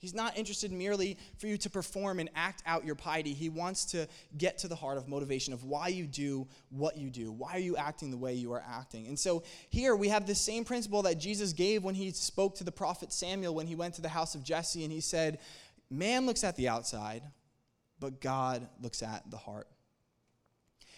He's 0.00 0.14
not 0.14 0.38
interested 0.38 0.72
merely 0.72 1.18
for 1.36 1.46
you 1.46 1.58
to 1.58 1.68
perform 1.68 2.20
and 2.20 2.30
act 2.34 2.62
out 2.64 2.86
your 2.86 2.94
piety. 2.94 3.34
He 3.34 3.50
wants 3.50 3.84
to 3.86 4.08
get 4.38 4.56
to 4.58 4.68
the 4.68 4.74
heart 4.74 4.96
of 4.96 5.08
motivation 5.08 5.52
of 5.52 5.64
why 5.64 5.88
you 5.88 6.06
do 6.06 6.48
what 6.70 6.96
you 6.96 7.10
do. 7.10 7.30
Why 7.30 7.52
are 7.52 7.58
you 7.58 7.76
acting 7.76 8.10
the 8.10 8.16
way 8.16 8.32
you 8.32 8.50
are 8.54 8.64
acting? 8.66 9.08
And 9.08 9.18
so 9.18 9.42
here 9.68 9.94
we 9.94 10.08
have 10.08 10.26
the 10.26 10.34
same 10.34 10.64
principle 10.64 11.02
that 11.02 11.20
Jesus 11.20 11.52
gave 11.52 11.84
when 11.84 11.94
he 11.94 12.12
spoke 12.12 12.54
to 12.56 12.64
the 12.64 12.72
prophet 12.72 13.12
Samuel 13.12 13.54
when 13.54 13.66
he 13.66 13.74
went 13.74 13.92
to 13.94 14.02
the 14.02 14.08
house 14.08 14.34
of 14.34 14.42
Jesse 14.42 14.84
and 14.84 14.92
he 14.92 15.02
said, 15.02 15.38
Man 15.90 16.24
looks 16.24 16.44
at 16.44 16.56
the 16.56 16.68
outside, 16.68 17.22
but 17.98 18.22
God 18.22 18.66
looks 18.80 19.02
at 19.02 19.30
the 19.30 19.36
heart. 19.36 19.68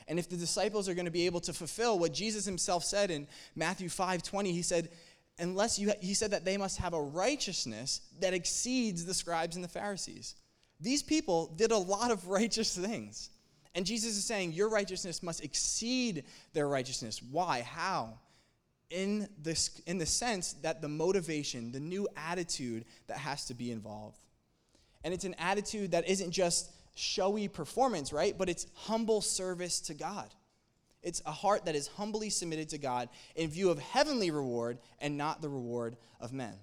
And 0.06 0.18
if 0.18 0.28
the 0.28 0.36
disciples 0.36 0.88
are 0.88 0.94
going 0.94 1.06
to 1.06 1.10
be 1.10 1.26
able 1.26 1.40
to 1.40 1.52
fulfill 1.52 1.98
what 1.98 2.12
Jesus 2.12 2.44
himself 2.44 2.84
said 2.84 3.10
in 3.10 3.26
Matthew 3.56 3.88
5 3.88 4.22
20, 4.22 4.52
he 4.52 4.62
said, 4.62 4.90
unless 5.38 5.78
you, 5.78 5.92
he 6.00 6.14
said 6.14 6.30
that 6.32 6.44
they 6.44 6.56
must 6.56 6.78
have 6.78 6.94
a 6.94 7.02
righteousness 7.02 8.00
that 8.20 8.34
exceeds 8.34 9.04
the 9.04 9.14
scribes 9.14 9.56
and 9.56 9.64
the 9.64 9.68
Pharisees. 9.68 10.34
These 10.80 11.02
people 11.02 11.52
did 11.56 11.70
a 11.70 11.76
lot 11.76 12.10
of 12.10 12.28
righteous 12.28 12.76
things. 12.76 13.30
And 13.74 13.86
Jesus 13.86 14.16
is 14.16 14.24
saying, 14.24 14.52
Your 14.52 14.68
righteousness 14.68 15.22
must 15.22 15.42
exceed 15.42 16.24
their 16.52 16.68
righteousness. 16.68 17.22
Why? 17.22 17.62
How? 17.62 18.18
In, 18.90 19.28
this, 19.42 19.80
in 19.86 19.96
the 19.96 20.04
sense 20.04 20.52
that 20.62 20.82
the 20.82 20.88
motivation, 20.88 21.72
the 21.72 21.80
new 21.80 22.06
attitude 22.14 22.84
that 23.06 23.16
has 23.16 23.46
to 23.46 23.54
be 23.54 23.70
involved. 23.70 24.18
And 25.02 25.14
it's 25.14 25.24
an 25.24 25.34
attitude 25.38 25.92
that 25.92 26.06
isn't 26.06 26.30
just 26.30 26.70
showy 26.94 27.48
performance, 27.48 28.12
right? 28.12 28.36
But 28.36 28.50
it's 28.50 28.66
humble 28.74 29.22
service 29.22 29.80
to 29.80 29.94
God. 29.94 30.28
It's 31.02 31.22
a 31.26 31.32
heart 31.32 31.64
that 31.64 31.74
is 31.74 31.88
humbly 31.88 32.30
submitted 32.30 32.68
to 32.70 32.78
God 32.78 33.08
in 33.34 33.50
view 33.50 33.70
of 33.70 33.78
heavenly 33.78 34.30
reward 34.30 34.78
and 35.00 35.18
not 35.18 35.42
the 35.42 35.48
reward 35.48 35.96
of 36.20 36.32
men. 36.32 36.54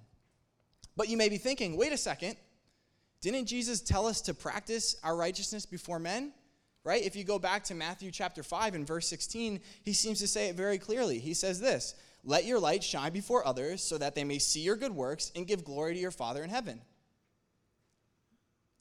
But 0.96 1.10
you 1.10 1.18
may 1.18 1.30
be 1.30 1.38
thinking, 1.38 1.78
wait 1.78 1.92
a 1.92 1.98
second, 1.98 2.38
didn't 3.22 3.48
Jesus 3.48 3.82
tell 3.82 4.08
us 4.08 4.22
to 4.22 4.34
practice 4.34 4.96
our 5.04 5.16
righteousness 5.16 5.66
before 5.66 6.00
men? 6.00 6.32
Right? 6.86 7.04
If 7.04 7.16
you 7.16 7.26
go 7.26 7.38
back 7.38 7.66
to 7.66 7.76
Matthew 7.76 8.10
chapter 8.10 8.42
5 8.42 8.74
and 8.74 8.88
verse 8.88 9.08
16, 9.08 9.60
he 9.84 9.94
seems 9.94 10.20
to 10.20 10.28
say 10.28 10.48
it 10.48 10.56
very 10.56 10.78
clearly. 10.78 11.20
He 11.20 11.34
says 11.34 11.60
this 11.60 11.96
Let 12.24 12.46
your 12.46 12.60
light 12.60 12.84
shine 12.84 13.12
before 13.12 13.46
others 13.46 13.84
so 13.84 13.98
that 13.98 14.16
they 14.16 14.24
may 14.24 14.40
see 14.40 14.62
your 14.62 14.78
good 14.78 14.96
works 14.96 15.32
and 15.36 15.46
give 15.46 15.66
glory 15.66 15.94
to 15.94 16.00
your 16.00 16.12
Father 16.12 16.42
in 16.44 16.50
heaven. 16.50 16.82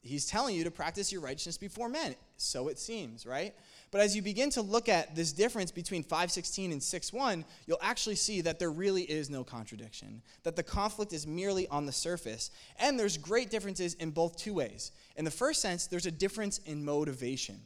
He's 0.01 0.25
telling 0.25 0.55
you 0.55 0.63
to 0.63 0.71
practice 0.71 1.11
your 1.11 1.21
righteousness 1.21 1.57
before 1.57 1.89
men. 1.89 2.15
So 2.37 2.69
it 2.69 2.79
seems, 2.79 3.25
right? 3.25 3.53
But 3.91 4.01
as 4.01 4.15
you 4.15 4.21
begin 4.21 4.51
to 4.51 4.61
look 4.61 4.87
at 4.87 5.15
this 5.15 5.31
difference 5.31 5.71
between 5.71 6.03
516 6.03 6.71
and 6.71 6.81
61, 6.81 7.43
you'll 7.65 7.79
actually 7.81 8.15
see 8.15 8.41
that 8.41 8.59
there 8.59 8.71
really 8.71 9.03
is 9.03 9.29
no 9.29 9.43
contradiction, 9.43 10.21
that 10.43 10.55
the 10.55 10.63
conflict 10.63 11.11
is 11.11 11.25
merely 11.25 11.67
on 11.69 11.85
the 11.85 11.91
surface. 11.91 12.51
And 12.77 12.99
there's 12.99 13.17
great 13.17 13.49
differences 13.49 13.95
in 13.95 14.11
both 14.11 14.37
two 14.37 14.53
ways. 14.53 14.91
In 15.15 15.25
the 15.25 15.31
first 15.31 15.61
sense, 15.61 15.87
there's 15.87 16.05
a 16.05 16.11
difference 16.11 16.59
in 16.59 16.85
motivation, 16.85 17.59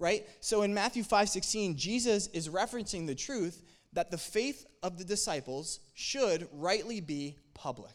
right? 0.00 0.26
So 0.40 0.62
in 0.62 0.74
Matthew 0.74 1.04
5:16, 1.04 1.76
Jesus 1.76 2.26
is 2.28 2.48
referencing 2.48 3.06
the 3.06 3.14
truth 3.14 3.62
that 3.92 4.10
the 4.10 4.18
faith 4.18 4.66
of 4.82 4.98
the 4.98 5.04
disciples 5.04 5.80
should 5.94 6.48
rightly 6.52 7.00
be 7.00 7.36
public. 7.54 7.94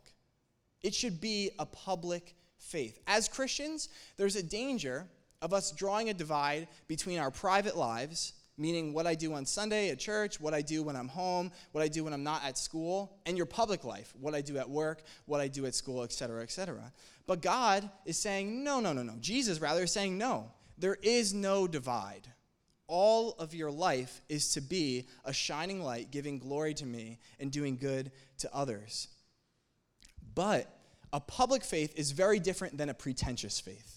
It 0.82 0.96
should 0.96 1.20
be 1.20 1.52
a 1.60 1.66
public 1.66 2.36
faith. 2.58 3.00
As 3.08 3.28
Christians, 3.28 3.90
there's 4.18 4.36
a 4.36 4.44
danger 4.44 5.10
of 5.44 5.54
us 5.54 5.72
drawing 5.72 6.10
a 6.10 6.14
divide 6.14 6.68
between 6.88 7.20
our 7.20 7.30
private 7.30 7.78
lives, 7.78 8.34
meaning 8.58 8.94
what 8.94 9.06
I 9.06 9.14
do 9.14 9.34
on 9.34 9.46
Sunday 9.46 9.90
at 9.90 10.00
church, 10.00 10.40
what 10.40 10.54
I 10.54 10.62
do 10.62 10.84
when 10.84 10.96
I'm 10.96 11.10
home, 11.10 11.52
what 11.74 11.84
I 11.84 11.90
do 11.90 12.06
when 12.06 12.14
I'm 12.14 12.24
not 12.24 12.46
at 12.46 12.58
school, 12.58 13.18
and 13.26 13.36
your 13.36 13.46
public 13.46 13.84
life, 13.84 14.14
what 14.20 14.34
I 14.34 14.42
do 14.42 14.58
at 14.58 14.70
work, 14.70 15.04
what 15.26 15.42
I 15.42 15.50
do 15.50 15.66
at 15.66 15.76
school, 15.76 16.04
etc., 16.04 16.42
etc. 16.42 16.94
But 17.28 17.42
God 17.42 17.90
is 18.06 18.18
saying, 18.18 18.64
no, 18.64 18.80
no, 18.80 18.94
no, 18.94 19.04
no. 19.04 19.16
Jesus, 19.20 19.60
rather, 19.60 19.84
is 19.84 19.92
saying, 19.92 20.18
no, 20.18 20.50
there 20.78 20.98
is 21.02 21.34
no 21.34 21.68
divide. 21.68 22.28
All 22.88 23.32
of 23.34 23.54
your 23.54 23.72
life 23.72 24.22
is 24.30 24.54
to 24.54 24.62
be 24.62 25.08
a 25.26 25.34
shining 25.34 25.84
light, 25.84 26.10
giving 26.10 26.40
glory 26.40 26.74
to 26.76 26.86
me 26.86 27.20
and 27.40 27.52
doing 27.52 27.76
good 27.76 28.12
to 28.40 28.54
others. 28.56 29.10
But 30.36 30.70
a 31.12 31.20
public 31.20 31.64
faith 31.64 31.94
is 31.98 32.12
very 32.12 32.40
different 32.40 32.78
than 32.78 32.90
a 32.90 32.94
pretentious 32.94 33.60
faith. 33.60 33.93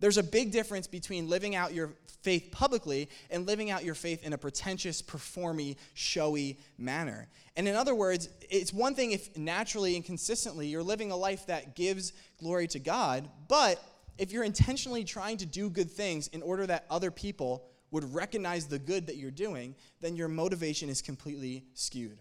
There's 0.00 0.18
a 0.18 0.22
big 0.22 0.52
difference 0.52 0.86
between 0.86 1.28
living 1.28 1.54
out 1.54 1.72
your 1.72 1.92
faith 2.22 2.50
publicly 2.50 3.08
and 3.30 3.46
living 3.46 3.70
out 3.70 3.84
your 3.84 3.94
faith 3.94 4.24
in 4.24 4.32
a 4.32 4.38
pretentious, 4.38 5.00
performy, 5.00 5.76
showy 5.94 6.58
manner. 6.76 7.28
And 7.56 7.68
in 7.68 7.76
other 7.76 7.94
words, 7.94 8.28
it's 8.50 8.72
one 8.72 8.94
thing 8.94 9.12
if 9.12 9.36
naturally 9.36 9.96
and 9.96 10.04
consistently 10.04 10.66
you're 10.66 10.82
living 10.82 11.12
a 11.12 11.16
life 11.16 11.46
that 11.46 11.76
gives 11.76 12.12
glory 12.38 12.66
to 12.68 12.78
God, 12.78 13.28
but 13.48 13.82
if 14.18 14.32
you're 14.32 14.44
intentionally 14.44 15.04
trying 15.04 15.36
to 15.38 15.46
do 15.46 15.70
good 15.70 15.90
things 15.90 16.28
in 16.28 16.42
order 16.42 16.66
that 16.66 16.86
other 16.90 17.10
people 17.10 17.64
would 17.90 18.12
recognize 18.12 18.66
the 18.66 18.78
good 18.78 19.06
that 19.06 19.16
you're 19.16 19.30
doing, 19.30 19.74
then 20.00 20.16
your 20.16 20.28
motivation 20.28 20.88
is 20.88 21.00
completely 21.00 21.64
skewed. 21.74 22.18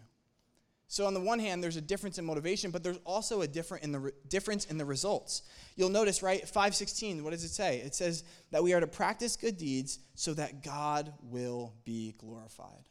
So 0.88 1.08
on 1.08 1.14
the 1.14 1.20
one 1.20 1.40
hand, 1.40 1.64
there's 1.64 1.78
a 1.78 1.82
difference 1.82 2.20
in 2.20 2.26
motivation, 2.26 2.72
but 2.72 2.84
there's 2.84 3.00
also 3.06 3.42
a 3.42 3.48
different 3.48 3.84
in 3.84 3.92
the 3.92 4.00
re- 4.00 4.12
difference 4.30 4.66
in 4.66 4.78
the 4.78 4.86
results. 4.86 5.42
You'll 5.76 5.90
notice, 5.90 6.22
right? 6.22 6.42
516, 6.42 7.24
what 7.24 7.32
does 7.32 7.44
it 7.44 7.50
say? 7.50 7.80
It 7.80 7.96
says 7.96 8.24
that 8.52 8.64
we 8.64 8.74
are 8.74 8.80
to 8.80 8.88
practice 8.88 9.36
good 9.36 9.58
deeds 9.58 10.00
so 10.14 10.34
that 10.36 10.64
God 10.64 11.12
will 11.24 11.74
be 11.84 12.14
glorified. 12.18 12.86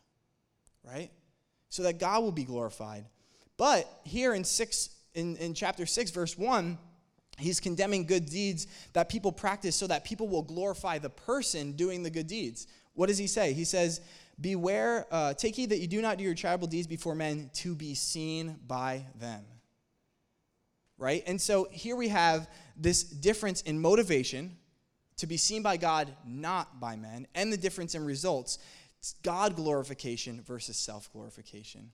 Right? 0.85 1.11
So 1.69 1.85
that 1.85 1.99
God 1.99 2.23
will 2.23 2.33
be 2.33 2.45
glorified. 2.45 3.07
But 3.57 3.89
here 4.05 4.35
in 4.35 4.45
6 4.45 4.91
in, 5.15 5.37
in 5.37 5.55
chapter 5.55 5.87
6 5.87 6.11
verse 6.11 6.37
1, 6.37 6.77
he's 7.39 7.61
condemning 7.61 8.05
good 8.05 8.27
deeds 8.27 8.67
that 8.93 9.09
people 9.09 9.33
practice 9.33 9.77
so 9.77 9.87
that 9.87 10.05
people 10.05 10.29
will 10.29 10.43
glorify 10.43 10.99
the 10.99 11.11
person 11.11 11.73
doing 11.73 12.03
the 12.03 12.11
good 12.11 12.27
deeds. 12.27 12.67
What 12.95 13.07
does 13.07 13.19
he 13.19 13.27
say? 13.27 13.53
He 13.53 13.65
says 13.65 14.01
Beware, 14.41 15.07
uh, 15.11 15.35
take 15.35 15.55
heed 15.55 15.71
that 15.71 15.79
you 15.79 15.87
do 15.87 16.03
not 16.03 16.19
do 16.19 16.25
your 16.25 16.35
charitable 16.35 16.69
deeds 16.69 16.87
before 16.87 17.15
men 17.15 17.51
to 17.55 17.75
be 17.75 17.95
seen 17.95 18.57
by 18.67 19.07
them. 19.19 19.45
Right? 20.99 21.23
And 21.27 21.41
so 21.41 21.69
here 21.71 21.97
we 21.97 22.09
have 22.09 22.49
this 22.77 23.03
difference 23.05 23.63
in 23.63 23.81
motivation 23.81 24.57
to 25.19 25.27
be 25.27 25.37
seen 25.37 25.63
by 25.63 25.77
God, 25.77 26.13
not 26.27 26.81
by 26.81 26.97
men, 26.97 27.27
and 27.35 27.53
the 27.53 27.57
difference 27.57 27.95
in 27.95 28.05
results 28.05 28.59
God 29.23 29.55
glorification 29.55 30.41
versus 30.43 30.77
self 30.77 31.13
glorification. 31.13 31.91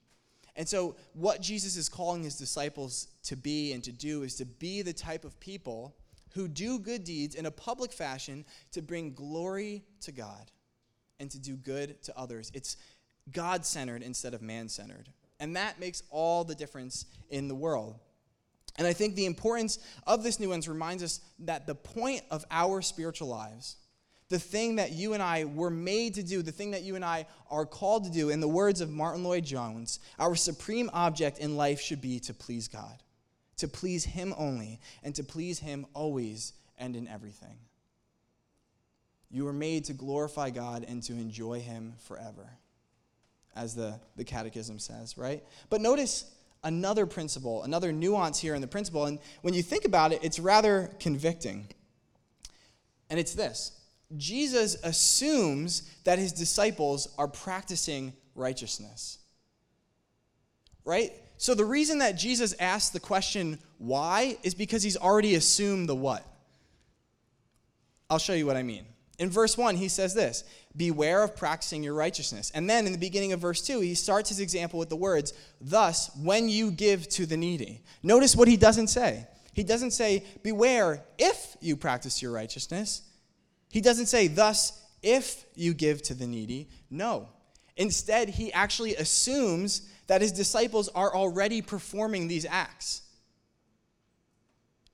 And 0.55 0.67
so, 0.67 0.95
what 1.13 1.41
Jesus 1.41 1.77
is 1.77 1.89
calling 1.89 2.23
his 2.23 2.37
disciples 2.37 3.07
to 3.23 3.35
be 3.35 3.73
and 3.73 3.83
to 3.83 3.91
do 3.91 4.23
is 4.23 4.35
to 4.35 4.45
be 4.45 4.81
the 4.81 4.93
type 4.93 5.25
of 5.25 5.39
people 5.39 5.95
who 6.33 6.47
do 6.47 6.79
good 6.79 7.03
deeds 7.03 7.35
in 7.35 7.45
a 7.45 7.51
public 7.51 7.91
fashion 7.91 8.45
to 8.71 8.81
bring 8.81 9.13
glory 9.13 9.83
to 10.01 10.11
God 10.11 10.51
and 11.21 11.31
to 11.31 11.39
do 11.39 11.55
good 11.55 12.01
to 12.03 12.17
others. 12.17 12.51
It's 12.53 12.75
God 13.31 13.65
centered 13.65 14.01
instead 14.01 14.33
of 14.33 14.41
man 14.41 14.67
centered. 14.67 15.07
And 15.39 15.55
that 15.55 15.79
makes 15.79 16.03
all 16.09 16.43
the 16.43 16.55
difference 16.55 17.05
in 17.29 17.47
the 17.47 17.55
world. 17.55 17.95
And 18.77 18.87
I 18.87 18.93
think 18.93 19.15
the 19.15 19.25
importance 19.25 19.79
of 20.07 20.23
this 20.23 20.39
nuance 20.39 20.67
reminds 20.67 21.03
us 21.03 21.21
that 21.39 21.67
the 21.67 21.75
point 21.75 22.23
of 22.31 22.43
our 22.51 22.81
spiritual 22.81 23.27
lives, 23.27 23.75
the 24.29 24.39
thing 24.39 24.77
that 24.77 24.93
you 24.93 25.13
and 25.13 25.21
I 25.21 25.45
were 25.45 25.69
made 25.69 26.15
to 26.15 26.23
do, 26.23 26.41
the 26.41 26.51
thing 26.51 26.71
that 26.71 26.83
you 26.83 26.95
and 26.95 27.05
I 27.05 27.27
are 27.49 27.65
called 27.65 28.05
to 28.05 28.11
do, 28.11 28.29
in 28.29 28.39
the 28.39 28.47
words 28.47 28.81
of 28.81 28.89
Martyn 28.89 29.23
Lloyd-Jones, 29.23 29.99
our 30.19 30.35
supreme 30.35 30.89
object 30.93 31.37
in 31.37 31.57
life 31.57 31.81
should 31.81 32.01
be 32.01 32.19
to 32.21 32.33
please 32.33 32.67
God, 32.67 33.03
to 33.57 33.67
please 33.67 34.05
Him 34.05 34.33
only, 34.37 34.79
and 35.03 35.13
to 35.15 35.23
please 35.23 35.59
Him 35.59 35.85
always 35.93 36.53
and 36.77 36.95
in 36.95 37.07
everything. 37.07 37.57
You 39.31 39.45
were 39.45 39.53
made 39.53 39.85
to 39.85 39.93
glorify 39.93 40.49
God 40.49 40.85
and 40.87 41.01
to 41.03 41.13
enjoy 41.13 41.61
Him 41.61 41.93
forever, 42.05 42.49
as 43.55 43.75
the, 43.75 43.99
the 44.17 44.23
Catechism 44.23 44.79
says, 44.79 45.17
right? 45.17 45.43
But 45.69 45.81
notice 45.81 46.25
another 46.63 47.05
principle, 47.05 47.63
another 47.63 47.91
nuance 47.91 48.39
here 48.39 48.55
in 48.55 48.61
the 48.61 48.67
principle. 48.67 49.05
And 49.05 49.19
when 49.41 49.53
you 49.53 49.63
think 49.63 49.85
about 49.85 50.11
it, 50.11 50.19
it's 50.23 50.39
rather 50.39 50.91
convicting. 50.99 51.67
And 53.09 53.19
it's 53.19 53.33
this 53.33 53.71
Jesus 54.17 54.75
assumes 54.83 55.83
that 56.03 56.19
his 56.19 56.33
disciples 56.33 57.07
are 57.17 57.27
practicing 57.27 58.13
righteousness. 58.35 59.19
Right? 60.83 61.11
So 61.37 61.53
the 61.53 61.65
reason 61.65 61.99
that 61.99 62.13
Jesus 62.13 62.53
asked 62.59 62.93
the 62.93 62.99
question, 62.99 63.59
why, 63.77 64.37
is 64.43 64.53
because 64.53 64.83
he's 64.83 64.97
already 64.97 65.35
assumed 65.35 65.89
the 65.89 65.95
what. 65.95 66.25
I'll 68.09 68.19
show 68.19 68.33
you 68.33 68.45
what 68.45 68.57
I 68.57 68.63
mean. 68.63 68.85
In 69.19 69.29
verse 69.29 69.57
1, 69.57 69.75
he 69.75 69.87
says 69.87 70.13
this 70.13 70.43
Beware 70.75 71.23
of 71.23 71.35
practicing 71.35 71.83
your 71.83 71.93
righteousness. 71.93 72.51
And 72.53 72.69
then 72.69 72.85
in 72.85 72.91
the 72.91 72.97
beginning 72.97 73.33
of 73.33 73.39
verse 73.39 73.61
2, 73.61 73.79
he 73.81 73.95
starts 73.95 74.29
his 74.29 74.39
example 74.39 74.79
with 74.79 74.89
the 74.89 74.95
words, 74.95 75.33
Thus, 75.59 76.09
when 76.15 76.49
you 76.49 76.71
give 76.71 77.07
to 77.09 77.25
the 77.25 77.37
needy. 77.37 77.83
Notice 78.03 78.35
what 78.35 78.47
he 78.47 78.57
doesn't 78.57 78.87
say. 78.87 79.27
He 79.53 79.63
doesn't 79.63 79.91
say, 79.91 80.25
Beware 80.43 81.03
if 81.17 81.57
you 81.59 81.75
practice 81.75 82.21
your 82.21 82.31
righteousness. 82.31 83.03
He 83.69 83.81
doesn't 83.81 84.07
say, 84.07 84.27
Thus, 84.27 84.81
if 85.03 85.45
you 85.55 85.73
give 85.73 86.01
to 86.03 86.13
the 86.13 86.27
needy. 86.27 86.69
No. 86.89 87.29
Instead, 87.77 88.29
he 88.29 88.51
actually 88.53 88.95
assumes 88.95 89.89
that 90.07 90.21
his 90.21 90.31
disciples 90.31 90.89
are 90.89 91.13
already 91.13 91.61
performing 91.61 92.27
these 92.27 92.45
acts. 92.45 93.01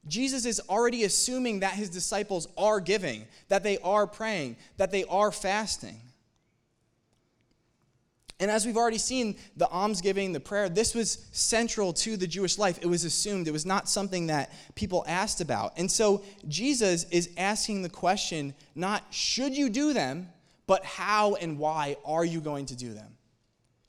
Jesus 0.07 0.45
is 0.45 0.61
already 0.69 1.03
assuming 1.03 1.59
that 1.61 1.73
his 1.73 1.89
disciples 1.89 2.47
are 2.57 2.79
giving, 2.79 3.27
that 3.49 3.63
they 3.63 3.77
are 3.79 4.07
praying, 4.07 4.57
that 4.77 4.91
they 4.91 5.03
are 5.05 5.31
fasting. 5.31 5.99
And 8.39 8.51
as 8.51 8.65
we've 8.65 8.77
already 8.77 8.99
seen, 8.99 9.35
the 9.55 9.67
almsgiving, 9.67 10.31
the 10.31 10.39
prayer, 10.39 10.69
this 10.69 10.93
was 10.93 11.25
central 11.31 11.91
to 11.93 12.17
the 12.17 12.27
Jewish 12.27 12.59
life. 12.59 12.77
It 12.81 12.85
was 12.85 13.03
assumed, 13.03 13.47
it 13.47 13.51
was 13.51 13.65
not 13.65 13.89
something 13.89 14.27
that 14.27 14.53
people 14.75 15.03
asked 15.07 15.41
about. 15.41 15.73
And 15.77 15.91
so 15.91 16.23
Jesus 16.47 17.05
is 17.05 17.31
asking 17.35 17.81
the 17.81 17.89
question 17.89 18.53
not 18.75 19.03
should 19.09 19.57
you 19.57 19.69
do 19.69 19.91
them, 19.91 20.29
but 20.67 20.85
how 20.85 21.35
and 21.35 21.57
why 21.57 21.97
are 22.05 22.25
you 22.25 22.39
going 22.39 22.67
to 22.67 22.75
do 22.75 22.93
them? 22.93 23.16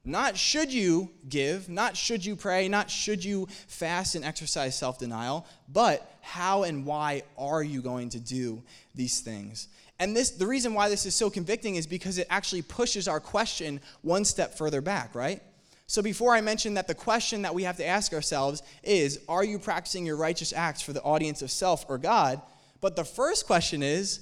Not 0.05 0.37
should 0.37 0.73
you 0.73 1.11
give, 1.29 1.69
not 1.69 1.97
should 1.97 2.25
you 2.25 2.37
pray, 2.37 2.69
not 2.69 2.91
should 2.91 3.25
you 3.25 3.47
fast 3.67 4.15
and 4.15 4.25
exercise 4.25 4.79
self 4.79 4.99
denial, 4.99 5.47
but 5.69 6.19
how 6.21 6.63
and 6.63 6.87
why 6.87 7.23
are 7.37 7.63
you 7.63 7.83
going 7.83 8.11
to 8.11 8.21
do 8.21 8.63
these 8.95 9.21
things? 9.21 9.69
And 9.99 10.17
this, 10.17 10.31
the 10.31 10.47
reason 10.47 10.75
why 10.75 10.89
this 10.89 11.07
is 11.07 11.15
so 11.15 11.29
convicting 11.29 11.77
is 11.77 11.87
because 11.87 12.19
it 12.19 12.27
actually 12.31 12.63
pushes 12.63 13.09
our 13.09 13.19
question 13.21 13.81
one 14.03 14.25
step 14.25 14.57
further 14.57 14.81
back, 14.81 15.15
right? 15.15 15.43
So 15.89 16.03
before 16.03 16.35
I 16.35 16.43
mentioned 16.43 16.77
that 16.77 16.87
the 16.87 16.95
question 16.95 17.43
that 17.43 17.55
we 17.55 17.65
have 17.65 17.79
to 17.79 17.87
ask 17.87 18.13
ourselves 18.13 18.63
is 18.83 19.21
Are 19.29 19.43
you 19.43 19.59
practicing 19.59 20.07
your 20.07 20.17
righteous 20.17 20.53
acts 20.53 20.83
for 20.83 20.93
the 20.93 21.03
audience 21.03 21.43
of 21.43 21.51
self 21.51 21.85
or 21.89 21.99
God? 21.99 22.41
But 22.81 22.95
the 22.95 23.05
first 23.05 23.47
question 23.47 23.83
is 23.83 24.21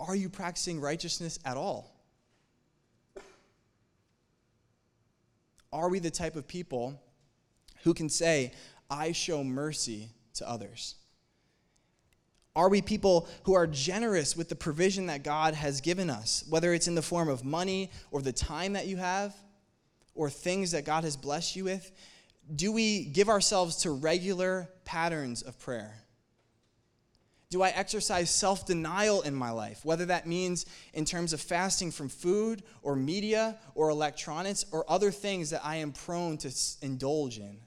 Are 0.00 0.16
you 0.16 0.28
practicing 0.28 0.80
righteousness 0.80 1.38
at 1.44 1.56
all? 1.56 1.92
Are 5.72 5.88
we 5.88 5.98
the 5.98 6.10
type 6.10 6.36
of 6.36 6.48
people 6.48 7.00
who 7.84 7.94
can 7.94 8.08
say, 8.08 8.52
I 8.90 9.12
show 9.12 9.44
mercy 9.44 10.08
to 10.34 10.48
others? 10.48 10.94
Are 12.56 12.68
we 12.68 12.82
people 12.82 13.28
who 13.44 13.54
are 13.54 13.66
generous 13.66 14.36
with 14.36 14.48
the 14.48 14.56
provision 14.56 15.06
that 15.06 15.22
God 15.22 15.54
has 15.54 15.80
given 15.80 16.10
us, 16.10 16.44
whether 16.48 16.74
it's 16.74 16.88
in 16.88 16.94
the 16.94 17.02
form 17.02 17.28
of 17.28 17.44
money 17.44 17.90
or 18.10 18.20
the 18.20 18.32
time 18.32 18.72
that 18.72 18.88
you 18.88 18.96
have 18.96 19.34
or 20.14 20.28
things 20.28 20.72
that 20.72 20.84
God 20.84 21.04
has 21.04 21.16
blessed 21.16 21.54
you 21.54 21.64
with? 21.64 21.92
Do 22.52 22.72
we 22.72 23.04
give 23.04 23.28
ourselves 23.28 23.76
to 23.82 23.92
regular 23.92 24.68
patterns 24.84 25.42
of 25.42 25.58
prayer? 25.58 26.02
Do 27.50 27.62
I 27.62 27.70
exercise 27.70 28.30
self 28.30 28.66
denial 28.66 29.22
in 29.22 29.34
my 29.34 29.50
life, 29.50 29.84
whether 29.84 30.04
that 30.06 30.26
means 30.26 30.66
in 30.92 31.04
terms 31.04 31.32
of 31.32 31.40
fasting 31.40 31.90
from 31.90 32.08
food 32.08 32.62
or 32.82 32.94
media 32.94 33.58
or 33.74 33.88
electronics 33.88 34.66
or 34.70 34.84
other 34.88 35.10
things 35.10 35.50
that 35.50 35.64
I 35.64 35.76
am 35.76 35.92
prone 35.92 36.36
to 36.38 36.52
indulge 36.82 37.38
in? 37.38 37.58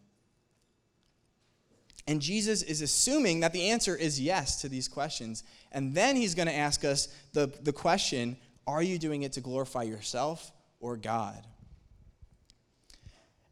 And 2.07 2.21
Jesus 2.21 2.61
is 2.61 2.81
assuming 2.81 3.39
that 3.39 3.53
the 3.53 3.69
answer 3.69 3.95
is 3.95 4.19
yes 4.19 4.61
to 4.61 4.69
these 4.69 4.87
questions. 4.87 5.43
And 5.71 5.95
then 5.95 6.15
he's 6.15 6.35
going 6.35 6.47
to 6.47 6.55
ask 6.55 6.83
us 6.83 7.07
the, 7.33 7.51
the 7.61 7.73
question 7.73 8.37
are 8.67 8.83
you 8.83 8.99
doing 8.99 9.23
it 9.23 9.33
to 9.33 9.41
glorify 9.41 9.83
yourself 9.83 10.51
or 10.79 10.95
God? 10.95 11.45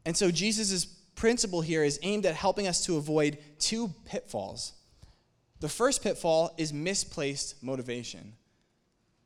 And 0.06 0.16
so 0.16 0.30
Jesus' 0.30 0.84
principle 0.84 1.60
here 1.60 1.82
is 1.82 1.98
aimed 2.02 2.24
at 2.24 2.34
helping 2.34 2.66
us 2.68 2.84
to 2.86 2.96
avoid 2.96 3.38
two 3.58 3.92
pitfalls. 4.06 4.72
The 5.60 5.68
first 5.68 6.02
pitfall 6.02 6.54
is 6.56 6.72
misplaced 6.72 7.62
motivation, 7.62 8.32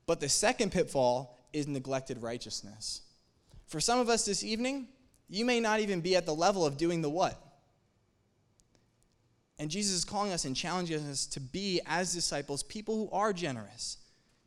but 0.06 0.20
the 0.20 0.28
second 0.28 0.72
pitfall 0.72 1.38
is 1.52 1.68
neglected 1.68 2.20
righteousness. 2.20 3.02
For 3.66 3.80
some 3.80 4.00
of 4.00 4.08
us 4.08 4.24
this 4.24 4.42
evening, 4.42 4.88
you 5.28 5.44
may 5.44 5.60
not 5.60 5.80
even 5.80 6.00
be 6.00 6.16
at 6.16 6.26
the 6.26 6.34
level 6.34 6.66
of 6.66 6.76
doing 6.76 7.02
the 7.02 7.08
what. 7.08 7.40
And 9.58 9.70
Jesus 9.70 9.94
is 9.94 10.04
calling 10.04 10.32
us 10.32 10.44
and 10.44 10.56
challenging 10.56 10.98
us 11.08 11.26
to 11.26 11.40
be, 11.40 11.80
as 11.86 12.12
disciples, 12.12 12.64
people 12.64 12.96
who 12.96 13.10
are 13.12 13.32
generous, 13.32 13.98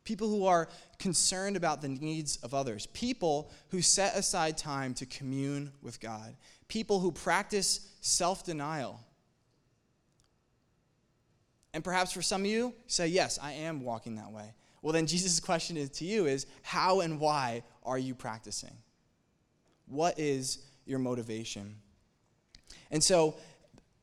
people 0.04 0.28
who 0.28 0.44
are 0.44 0.68
concerned 0.98 1.56
about 1.56 1.80
the 1.80 1.88
needs 1.88 2.36
of 2.38 2.52
others, 2.52 2.86
people 2.92 3.50
who 3.68 3.80
set 3.80 4.16
aside 4.16 4.58
time 4.58 4.92
to 4.94 5.06
commune 5.06 5.72
with 5.82 6.00
God, 6.00 6.36
people 6.68 7.00
who 7.00 7.10
practice 7.10 7.88
self 8.02 8.44
denial. 8.44 9.00
And 11.74 11.84
perhaps 11.84 12.12
for 12.12 12.22
some 12.22 12.42
of 12.42 12.46
you, 12.46 12.74
say, 12.86 13.08
Yes, 13.08 13.38
I 13.40 13.52
am 13.52 13.82
walking 13.82 14.16
that 14.16 14.30
way. 14.30 14.52
Well, 14.82 14.92
then 14.92 15.06
Jesus' 15.06 15.40
question 15.50 15.88
to 15.88 16.04
you 16.04 16.26
is, 16.26 16.46
How 16.62 17.00
and 17.00 17.20
why 17.20 17.62
are 17.84 17.98
you 17.98 18.14
practicing? 18.14 18.76
What 19.86 20.18
is 20.18 20.58
your 20.86 20.98
motivation? 20.98 21.76
And 22.90 23.02
so, 23.02 23.36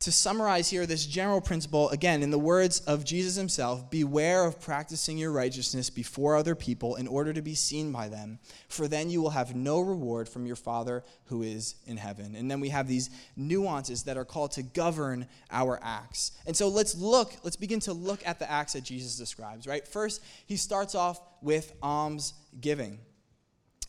to 0.06 0.12
summarize 0.12 0.70
here 0.70 0.86
this 0.86 1.08
general 1.08 1.42
principle, 1.42 1.90
again, 1.90 2.22
in 2.22 2.30
the 2.30 2.38
words 2.38 2.80
of 2.82 3.04
Jesus 3.04 3.36
himself 3.36 3.90
beware 3.90 4.46
of 4.46 4.62
practicing 4.62 5.18
your 5.18 5.32
righteousness 5.32 5.90
before 5.90 6.36
other 6.36 6.54
people 6.54 6.96
in 6.98 7.08
order 7.08 7.34
to 7.34 7.42
be 7.42 7.56
seen 7.56 7.92
by 7.92 8.08
them, 8.08 8.38
for 8.70 8.88
then 8.88 9.10
you 9.10 9.20
will 9.20 9.32
have 9.32 9.56
no 9.56 9.80
reward 9.80 10.30
from 10.30 10.46
your 10.46 10.56
Father 10.56 11.04
who 11.24 11.42
is 11.42 11.74
in 11.88 11.98
heaven. 11.98 12.36
And 12.36 12.52
then 12.52 12.60
we 12.60 12.70
have 12.70 12.88
these 12.88 13.10
nuances 13.36 14.04
that 14.04 14.16
are 14.16 14.26
called 14.26 14.52
to 14.52 14.62
govern 14.62 15.28
our 15.50 15.80
acts. 15.82 16.34
And 16.46 16.56
so 16.56 16.68
let's 16.68 16.94
look, 16.94 17.34
let's 17.42 17.56
begin 17.56 17.80
to 17.80 17.94
look 17.94 18.22
at 18.28 18.38
the 18.38 18.50
acts 18.50 18.74
that 18.74 18.84
Jesus 18.84 19.18
describes, 19.18 19.66
right? 19.66 19.88
First, 19.88 20.22
he 20.46 20.56
starts 20.56 20.94
off 20.94 21.20
with 21.42 21.74
alms 21.82 22.36
giving. 22.62 23.00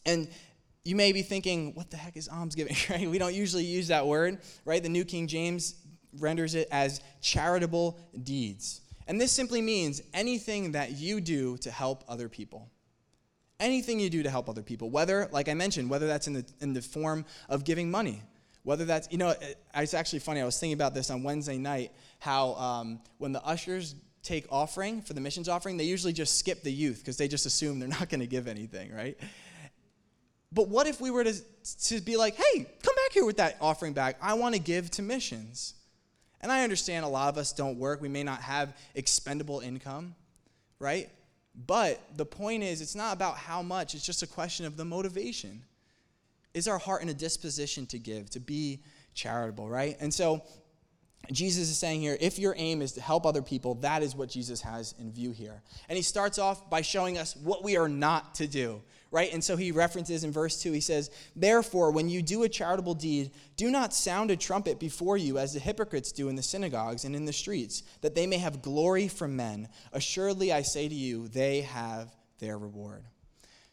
And 0.06 0.28
you 0.82 0.96
may 0.96 1.12
be 1.12 1.20
thinking, 1.20 1.74
what 1.74 1.90
the 1.90 1.98
heck 1.98 2.16
is 2.16 2.26
almsgiving, 2.26 2.76
right? 2.90 3.10
We 3.10 3.18
don't 3.18 3.34
usually 3.34 3.64
use 3.64 3.88
that 3.88 4.06
word, 4.06 4.38
right? 4.64 4.82
The 4.82 4.88
New 4.88 5.04
King 5.04 5.26
James 5.26 5.74
renders 6.18 6.54
it 6.54 6.68
as 6.70 7.00
charitable 7.20 7.98
deeds. 8.22 8.80
And 9.06 9.20
this 9.20 9.32
simply 9.32 9.60
means 9.60 10.02
anything 10.12 10.72
that 10.72 10.92
you 10.92 11.20
do 11.20 11.56
to 11.58 11.70
help 11.70 12.04
other 12.08 12.28
people. 12.28 12.68
Anything 13.58 14.00
you 14.00 14.10
do 14.10 14.22
to 14.22 14.30
help 14.30 14.48
other 14.48 14.62
people, 14.62 14.90
whether, 14.90 15.28
like 15.32 15.48
I 15.48 15.54
mentioned, 15.54 15.88
whether 15.88 16.06
that's 16.06 16.26
in 16.26 16.34
the, 16.34 16.44
in 16.60 16.74
the 16.74 16.82
form 16.82 17.24
of 17.48 17.64
giving 17.64 17.90
money, 17.90 18.22
whether 18.64 18.84
that's, 18.84 19.08
you 19.10 19.16
know, 19.16 19.34
it's 19.74 19.94
actually 19.94 20.18
funny. 20.18 20.40
I 20.40 20.44
was 20.44 20.58
thinking 20.58 20.74
about 20.74 20.92
this 20.92 21.08
on 21.08 21.22
Wednesday 21.22 21.56
night, 21.56 21.92
how 22.18 22.54
um, 22.54 23.00
when 23.18 23.32
the 23.32 23.42
ushers 23.44 23.94
take 24.22 24.44
offering 24.50 25.00
for 25.00 25.14
the 25.14 25.20
missions 25.20 25.48
offering, 25.48 25.76
they 25.76 25.84
usually 25.84 26.12
just 26.12 26.38
skip 26.38 26.62
the 26.62 26.72
youth 26.72 26.98
because 26.98 27.16
they 27.16 27.28
just 27.28 27.46
assume 27.46 27.78
they're 27.78 27.88
not 28.00 28.08
going 28.08 28.20
to 28.20 28.26
give 28.26 28.48
anything, 28.48 28.92
right? 28.92 29.16
But 30.52 30.68
what 30.68 30.86
if 30.86 31.00
we 31.00 31.10
were 31.10 31.24
to, 31.24 31.34
to 31.84 32.00
be 32.00 32.16
like, 32.16 32.34
hey, 32.34 32.66
come 32.82 32.94
back 32.94 33.12
here 33.12 33.24
with 33.24 33.36
that 33.38 33.56
offering 33.60 33.92
bag. 33.92 34.16
I 34.20 34.34
want 34.34 34.54
to 34.54 34.60
give 34.60 34.90
to 34.92 35.02
missions. 35.02 35.74
And 36.46 36.52
I 36.52 36.62
understand 36.62 37.04
a 37.04 37.08
lot 37.08 37.28
of 37.28 37.38
us 37.38 37.52
don't 37.52 37.76
work. 37.76 38.00
We 38.00 38.08
may 38.08 38.22
not 38.22 38.40
have 38.40 38.76
expendable 38.94 39.58
income, 39.58 40.14
right? 40.78 41.10
But 41.66 42.00
the 42.16 42.24
point 42.24 42.62
is, 42.62 42.80
it's 42.80 42.94
not 42.94 43.16
about 43.16 43.36
how 43.36 43.62
much, 43.62 43.96
it's 43.96 44.06
just 44.06 44.22
a 44.22 44.28
question 44.28 44.64
of 44.64 44.76
the 44.76 44.84
motivation. 44.84 45.64
Is 46.54 46.68
our 46.68 46.78
heart 46.78 47.02
in 47.02 47.08
a 47.08 47.14
disposition 47.14 47.84
to 47.86 47.98
give, 47.98 48.30
to 48.30 48.38
be 48.38 48.78
charitable, 49.12 49.68
right? 49.68 49.96
And 49.98 50.14
so 50.14 50.44
Jesus 51.32 51.68
is 51.68 51.78
saying 51.78 52.00
here, 52.00 52.16
if 52.20 52.38
your 52.38 52.54
aim 52.56 52.80
is 52.80 52.92
to 52.92 53.00
help 53.00 53.26
other 53.26 53.42
people, 53.42 53.74
that 53.80 54.04
is 54.04 54.14
what 54.14 54.28
Jesus 54.28 54.60
has 54.60 54.94
in 55.00 55.10
view 55.10 55.32
here. 55.32 55.62
And 55.88 55.96
he 55.96 56.02
starts 56.02 56.38
off 56.38 56.70
by 56.70 56.80
showing 56.80 57.18
us 57.18 57.34
what 57.34 57.64
we 57.64 57.76
are 57.76 57.88
not 57.88 58.36
to 58.36 58.46
do, 58.46 58.82
right? 59.10 59.32
And 59.32 59.42
so 59.42 59.56
he 59.56 59.72
references 59.72 60.24
in 60.24 60.32
verse 60.32 60.60
2, 60.62 60.72
he 60.72 60.80
says, 60.80 61.10
Therefore, 61.34 61.90
when 61.90 62.08
you 62.08 62.22
do 62.22 62.42
a 62.42 62.48
charitable 62.48 62.94
deed, 62.94 63.30
do 63.56 63.70
not 63.70 63.94
sound 63.94 64.30
a 64.30 64.36
trumpet 64.36 64.78
before 64.78 65.16
you 65.16 65.38
as 65.38 65.54
the 65.54 65.60
hypocrites 65.60 66.12
do 66.12 66.28
in 66.28 66.36
the 66.36 66.42
synagogues 66.42 67.04
and 67.04 67.14
in 67.14 67.24
the 67.24 67.32
streets, 67.32 67.82
that 68.00 68.14
they 68.14 68.26
may 68.26 68.38
have 68.38 68.62
glory 68.62 69.08
from 69.08 69.36
men. 69.36 69.68
Assuredly, 69.92 70.52
I 70.52 70.62
say 70.62 70.88
to 70.88 70.94
you, 70.94 71.28
they 71.28 71.62
have 71.62 72.14
their 72.38 72.58
reward. 72.58 73.04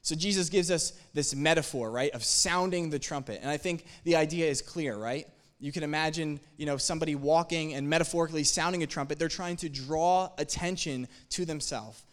So 0.02 0.16
Jesus 0.16 0.50
gives 0.50 0.70
us 0.70 0.94
this 1.14 1.34
metaphor, 1.34 1.90
right, 1.90 2.12
of 2.12 2.24
sounding 2.24 2.90
the 2.90 3.00
trumpet. 3.00 3.40
And 3.42 3.50
I 3.50 3.58
think 3.58 3.86
the 4.04 4.18
idea 4.18 4.50
is 4.50 4.62
clear, 4.62 4.98
right? 4.98 5.28
You 5.60 5.72
can 5.72 5.84
imagine, 5.84 6.42
you 6.58 6.66
know, 6.66 6.76
somebody 6.76 7.16
walking 7.16 7.74
and 7.74 7.90
metaphorically 7.90 8.44
sounding 8.44 8.84
a 8.84 8.88
trumpet. 8.88 9.18
They're 9.18 9.30
trying 9.30 9.56
to 9.58 9.70
draw 9.70 10.30
attention 10.38 11.08
to 11.30 11.46
themselves. 11.46 12.04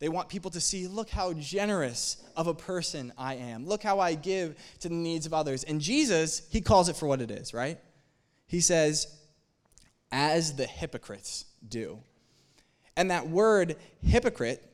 They 0.00 0.08
want 0.08 0.28
people 0.28 0.50
to 0.52 0.60
see, 0.60 0.86
look 0.86 1.10
how 1.10 1.32
generous 1.32 2.22
of 2.36 2.46
a 2.46 2.54
person 2.54 3.12
I 3.18 3.34
am. 3.34 3.66
Look 3.66 3.82
how 3.82 3.98
I 3.98 4.14
give 4.14 4.56
to 4.80 4.88
the 4.88 4.94
needs 4.94 5.26
of 5.26 5.34
others. 5.34 5.64
And 5.64 5.80
Jesus, 5.80 6.42
he 6.50 6.60
calls 6.60 6.88
it 6.88 6.96
for 6.96 7.06
what 7.06 7.20
it 7.20 7.30
is, 7.30 7.52
right? 7.52 7.78
He 8.46 8.60
says, 8.60 9.08
as 10.12 10.54
the 10.54 10.66
hypocrites 10.66 11.46
do. 11.68 11.98
And 12.96 13.10
that 13.10 13.28
word 13.28 13.76
hypocrite, 14.02 14.64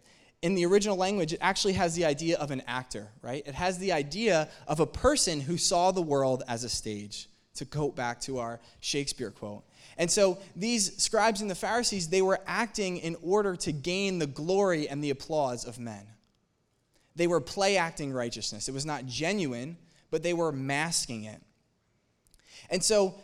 in 0.43 0.55
the 0.55 0.67
original 0.67 0.97
language, 0.97 1.33
it 1.33 1.39
actually 1.41 1.73
has 1.73 1.95
the 1.95 2.05
idea 2.05 2.37
of 2.37 2.51
an 2.51 2.63
actor, 2.67 3.09
right? 3.23 3.43
It 3.47 3.55
has 3.55 3.79
the 3.79 3.93
idea 3.93 4.51
of 4.69 4.79
a 4.79 4.87
person 4.87 5.41
who 5.41 5.57
saw 5.57 5.91
the 5.91 6.03
world 6.03 6.43
as 6.47 6.65
a 6.65 6.69
stage, 6.69 7.31
to 7.55 7.65
quote 7.65 7.97
back 7.97 8.21
to 8.23 8.39
our 8.39 8.61
Shakespeare 8.81 9.31
quote. 9.31 9.65
And 9.99 10.11
so 10.11 10.39
these 10.57 10.97
scribes 11.03 11.41
and 11.41 11.51
the 11.51 11.55
Pharisees, 11.55 12.09
they 12.09 12.23
were 12.23 12.41
acting 12.47 12.99
in 12.99 13.17
order 13.23 13.57
to 13.57 13.73
gain 13.73 14.19
the 14.19 14.27
glory 14.27 14.89
and 14.89 15.03
the 15.03 15.11
applause 15.11 15.65
of 15.65 15.79
men. 15.79 16.07
They 17.17 17.27
were 17.27 17.41
play 17.41 17.77
acting 17.77 18.13
righteousness. 18.13 18.69
It 18.69 18.75
was 18.75 18.87
not 18.87 19.07
genuine, 19.07 19.77
but 20.11 20.23
they 20.23 20.33
were 20.33 20.51
masking 20.51 21.25
it. 21.25 21.41
And 22.71 22.83
so 22.83 23.15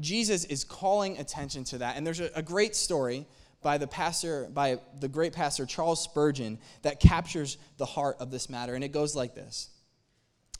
Jesus 0.00 0.44
is 0.44 0.62
calling 0.64 1.18
attention 1.18 1.64
to 1.64 1.78
that. 1.78 1.96
And 1.96 2.06
there's 2.06 2.20
a, 2.20 2.30
a 2.34 2.42
great 2.42 2.76
story 2.76 3.26
by 3.62 3.78
the 3.78 3.88
pastor, 3.88 4.48
by 4.52 4.78
the 5.00 5.08
great 5.08 5.32
pastor 5.32 5.66
Charles 5.66 6.02
Spurgeon, 6.02 6.58
that 6.82 7.00
captures 7.00 7.58
the 7.76 7.86
heart 7.86 8.16
of 8.20 8.30
this 8.30 8.48
matter. 8.48 8.74
And 8.74 8.84
it 8.84 8.92
goes 8.92 9.16
like 9.16 9.34
this. 9.34 9.70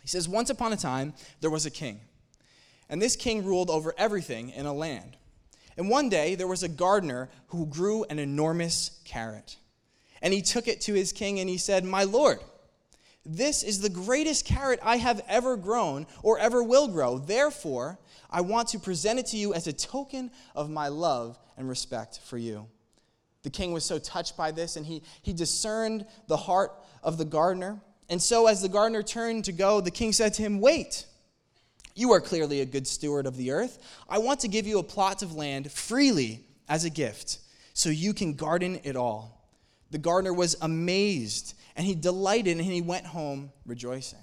He 0.03 0.09
says, 0.09 0.29
Once 0.29 0.51
upon 0.51 0.73
a 0.73 0.77
time, 0.77 1.15
there 1.41 1.51
was 1.51 1.67
a 1.67 1.71
king. 1.71 2.01
And 2.89 3.01
this 3.01 3.17
king 3.17 3.45
ruled 3.45 3.71
over 3.71 3.95
everything 3.99 4.51
in 4.51 4.67
a 4.67 4.73
land. 4.73 5.17
And 5.77 5.89
one 5.89 6.09
day 6.09 6.35
there 6.35 6.49
was 6.49 6.63
a 6.63 6.69
gardener 6.69 7.29
who 7.49 7.67
grew 7.67 8.05
an 8.05 8.19
enormous 8.19 9.01
carrot. 9.05 9.57
And 10.21 10.35
he 10.35 10.43
took 10.43 10.67
it 10.67 10.81
to 10.83 10.95
his 10.95 11.13
king 11.13 11.39
and 11.39 11.49
he 11.49 11.59
said, 11.59 11.85
My 11.85 12.05
lord, 12.05 12.41
This 13.25 13.63
is 13.63 13.81
the 13.81 13.91
greatest 13.91 14.45
carrot 14.45 14.81
I 14.83 14.97
have 14.97 15.23
ever 15.29 15.57
grown 15.57 16.07
or 16.23 16.39
ever 16.39 16.63
will 16.63 16.89
grow. 16.89 17.19
Therefore, 17.19 17.99
I 18.31 18.41
want 18.41 18.69
to 18.69 18.79
present 18.79 19.19
it 19.19 19.27
to 19.27 19.37
you 19.37 19.55
as 19.55 19.67
a 19.67 19.73
token 19.73 20.31
of 20.55 20.71
my 20.71 20.89
love 20.89 21.39
and 21.57 21.69
respect 21.69 22.21
for 22.25 22.39
you. 22.39 22.67
The 23.43 23.51
king 23.51 23.73
was 23.73 23.85
so 23.85 23.99
touched 23.99 24.37
by 24.37 24.51
this, 24.51 24.77
and 24.77 24.85
he, 24.85 25.03
he 25.23 25.33
discerned 25.33 26.07
the 26.27 26.37
heart 26.37 26.73
of 27.03 27.19
the 27.19 27.25
gardener. 27.25 27.81
And 28.09 28.21
so, 28.21 28.47
as 28.47 28.61
the 28.61 28.69
gardener 28.69 29.03
turned 29.03 29.45
to 29.45 29.53
go, 29.53 29.81
the 29.81 29.91
king 29.91 30.13
said 30.13 30.35
to 30.35 30.43
him, 30.43 30.61
Wait, 30.61 31.07
you 31.99 32.13
are 32.13 32.21
clearly 32.21 32.61
a 32.61 32.67
good 32.67 32.87
steward 32.87 33.27
of 33.27 33.37
the 33.37 33.51
earth. 33.51 33.79
I 34.09 34.19
want 34.19 34.41
to 34.41 34.49
give 34.49 34.67
you 34.67 34.79
a 34.79 34.85
plot 34.85 35.23
of 35.23 35.35
land 35.35 35.73
freely 35.73 36.45
as 36.69 36.85
a 36.85 36.91
gift, 36.91 37.39
so 37.75 37.91
you 37.91 38.15
can 38.15 38.35
garden 38.35 38.81
it 38.85 38.95
all. 38.95 39.51
The 39.91 39.99
gardener 39.99 40.33
was 40.33 40.57
amazed, 40.63 41.55
and 41.75 41.85
he 41.85 41.95
delighted, 41.95 42.57
and 42.57 42.65
he 42.65 42.83
went 42.83 43.07
home 43.07 43.51
rejoicing. 43.67 44.19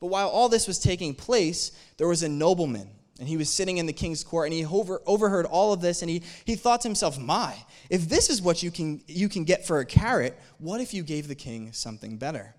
But 0.00 0.06
while 0.06 0.28
all 0.28 0.48
this 0.48 0.66
was 0.66 0.78
taking 0.78 1.14
place, 1.14 1.72
there 1.98 2.08
was 2.08 2.22
a 2.22 2.28
nobleman 2.28 2.88
and 3.18 3.28
he 3.28 3.36
was 3.36 3.48
sitting 3.48 3.78
in 3.78 3.86
the 3.86 3.92
king's 3.92 4.24
court 4.24 4.46
and 4.46 4.54
he 4.54 4.64
over, 4.64 5.00
overheard 5.06 5.46
all 5.46 5.72
of 5.72 5.80
this 5.80 6.02
and 6.02 6.10
he, 6.10 6.22
he 6.44 6.56
thought 6.56 6.80
to 6.80 6.88
himself, 6.88 7.18
My, 7.18 7.54
if 7.88 8.08
this 8.08 8.28
is 8.28 8.42
what 8.42 8.62
you 8.62 8.70
can, 8.70 9.02
you 9.06 9.28
can 9.28 9.44
get 9.44 9.66
for 9.66 9.78
a 9.78 9.86
carrot, 9.86 10.38
what 10.58 10.80
if 10.80 10.92
you 10.92 11.02
gave 11.02 11.28
the 11.28 11.34
king 11.34 11.72
something 11.72 12.16
better? 12.16 12.54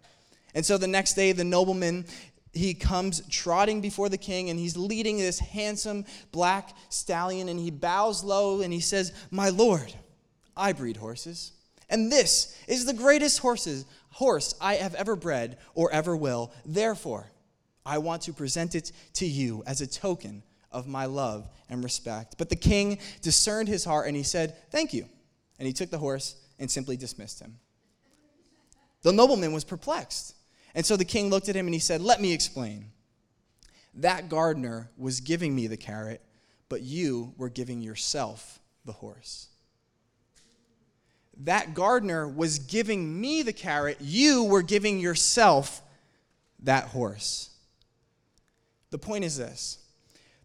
And 0.54 0.66
so 0.66 0.78
the 0.78 0.88
next 0.88 1.16
day, 1.16 1.34
the 1.34 1.44
nobleman 1.44 2.06
he 2.56 2.74
comes 2.74 3.22
trotting 3.30 3.82
before 3.82 4.10
the 4.10 4.18
king 4.18 4.50
and 4.50 4.60
he's 4.60 4.78
leading 4.78 5.18
this 5.18 5.40
handsome 5.40 6.06
black 6.32 6.76
stallion 6.90 7.50
and 7.50 7.60
he 7.60 7.70
bows 7.70 8.24
low 8.24 8.62
and 8.62 8.72
he 8.72 8.80
says, 8.80 9.12
My 9.30 9.50
lord, 9.50 9.94
I 10.56 10.74
breed 10.74 10.98
horses. 10.98 11.52
And 11.90 12.12
this 12.12 12.58
is 12.68 12.86
the 12.86 12.94
greatest 12.94 13.40
horses, 13.40 13.86
horse 14.10 14.56
I 14.60 14.76
have 14.76 14.96
ever 14.96 15.16
bred 15.16 15.58
or 15.76 15.92
ever 15.92 16.16
will. 16.16 16.52
Therefore, 16.66 17.30
I 17.86 18.00
want 18.00 18.24
to 18.24 18.34
present 18.34 18.74
it 18.74 18.92
to 19.16 19.26
you 19.26 19.64
as 19.68 19.82
a 19.82 19.88
token 19.88 20.42
of 20.72 20.88
my 20.88 21.06
love 21.06 21.48
and 21.70 21.84
respect. 21.84 22.36
But 22.38 22.50
the 22.50 22.56
king 22.56 23.00
discerned 23.22 23.68
his 23.68 23.86
heart 23.86 24.08
and 24.08 24.16
he 24.18 24.24
said, 24.24 24.56
Thank 24.72 24.94
you. 24.94 25.08
And 25.60 25.68
he 25.68 25.74
took 25.74 25.90
the 25.90 25.98
horse 25.98 26.36
and 26.58 26.70
simply 26.72 26.98
dismissed 26.98 27.40
him. 27.40 27.58
The 29.04 29.12
nobleman 29.12 29.54
was 29.54 29.64
perplexed. 29.64 30.36
And 30.76 30.86
so 30.86 30.98
the 30.98 31.06
king 31.06 31.30
looked 31.30 31.50
at 31.50 31.56
him 31.56 31.66
and 31.66 31.74
he 31.74 31.80
said, 31.80 32.02
Let 32.02 32.22
me 32.22 32.34
explain. 32.34 32.92
That 33.96 34.28
gardener 34.28 34.92
was 34.98 35.22
giving 35.22 35.56
me 35.56 35.68
the 35.68 35.78
carrot, 35.78 36.22
but 36.68 36.82
you 36.82 37.34
were 37.38 37.50
giving 37.50 37.82
yourself 37.82 38.60
the 38.84 38.92
horse. 38.92 39.48
That 41.38 41.74
gardener 41.74 42.28
was 42.28 42.60
giving 42.60 43.20
me 43.20 43.42
the 43.42 43.54
carrot, 43.54 43.98
you 44.02 44.44
were 44.44 44.62
giving 44.62 45.00
yourself 45.00 45.82
that 46.60 46.86
horse. 46.90 47.52
The 48.92 48.98
point 48.98 49.24
is 49.24 49.38
this 49.38 49.80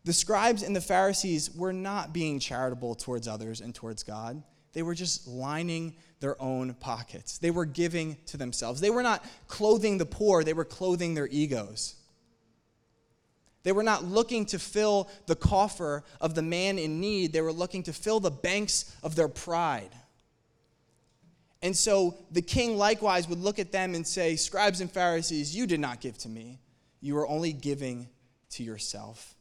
the 0.04 0.12
scribes 0.12 0.62
and 0.62 0.74
the 0.74 0.80
Pharisees 0.80 1.54
were 1.54 1.72
not 1.72 2.12
being 2.12 2.38
charitable 2.38 2.94
towards 2.94 3.26
others 3.28 3.60
and 3.60 3.74
towards 3.74 4.02
God. 4.04 4.42
They 4.72 4.82
were 4.82 4.94
just 4.94 5.26
lining 5.26 5.96
their 6.20 6.40
own 6.40 6.74
pockets. 6.74 7.38
They 7.38 7.50
were 7.50 7.64
giving 7.64 8.16
to 8.26 8.37
themselves. 8.37 8.80
They 8.80 8.90
were 8.90 9.02
not 9.02 9.24
clothing 9.48 9.98
the 9.98 10.06
poor, 10.06 10.44
they 10.44 10.52
were 10.52 10.64
clothing 10.64 11.14
their 11.14 11.28
egos. 11.28 11.96
They 13.62 13.72
were 13.72 13.83
not 13.83 14.04
looking 14.04 14.46
to 14.46 14.59
fill 14.59 15.11
the 15.26 15.37
coffer 15.37 16.02
of 16.18 16.35
the 16.35 16.42
man 16.42 16.78
in 16.78 17.00
need, 17.00 17.33
they 17.33 17.40
were 17.40 17.52
looking 17.52 17.83
to 17.85 17.92
fill 17.92 18.20
the 18.20 18.30
banks 18.30 18.94
of 19.02 19.16
their 19.16 19.28
pride. 19.28 19.90
And 21.62 21.76
so 21.76 22.16
the 22.30 22.40
king 22.40 22.78
likewise 22.78 23.28
would 23.28 23.38
look 23.38 23.59
at 23.59 23.70
them 23.72 23.94
and 23.94 24.06
say, 24.06 24.37
Scribes 24.37 24.80
and 24.80 24.90
Pharisees, 24.90 25.54
you 25.54 25.66
did 25.66 25.80
not 25.80 26.00
give 26.00 26.16
to 26.18 26.28
me. 26.28 26.59
You 27.02 27.14
were 27.14 27.28
only 27.28 27.52
giving 27.52 28.09
to 28.50 28.62
yourself. 28.62 29.35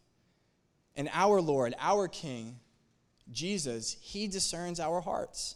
And 0.95 1.09
our 1.13 1.39
Lord, 1.39 1.75
our 1.79 2.09
King, 2.09 2.59
Jesus, 3.31 3.95
He 4.01 4.27
discerns 4.27 4.79
our 4.79 4.99
hearts. 4.99 5.55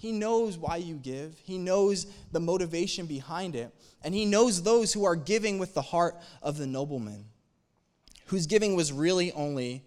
He 0.00 0.12
knows 0.12 0.56
why 0.56 0.76
you 0.76 0.94
give, 0.94 1.38
He 1.44 1.58
knows 1.58 2.06
the 2.32 2.40
motivation 2.40 3.04
behind 3.04 3.54
it, 3.54 3.70
and 4.02 4.14
He 4.14 4.24
knows 4.24 4.62
those 4.62 4.94
who 4.94 5.04
are 5.04 5.14
giving 5.14 5.58
with 5.58 5.74
the 5.74 5.82
heart 5.82 6.16
of 6.40 6.56
the 6.56 6.66
nobleman, 6.66 7.26
whose 8.24 8.46
giving 8.46 8.74
was 8.74 8.94
really 8.94 9.30
only 9.32 9.84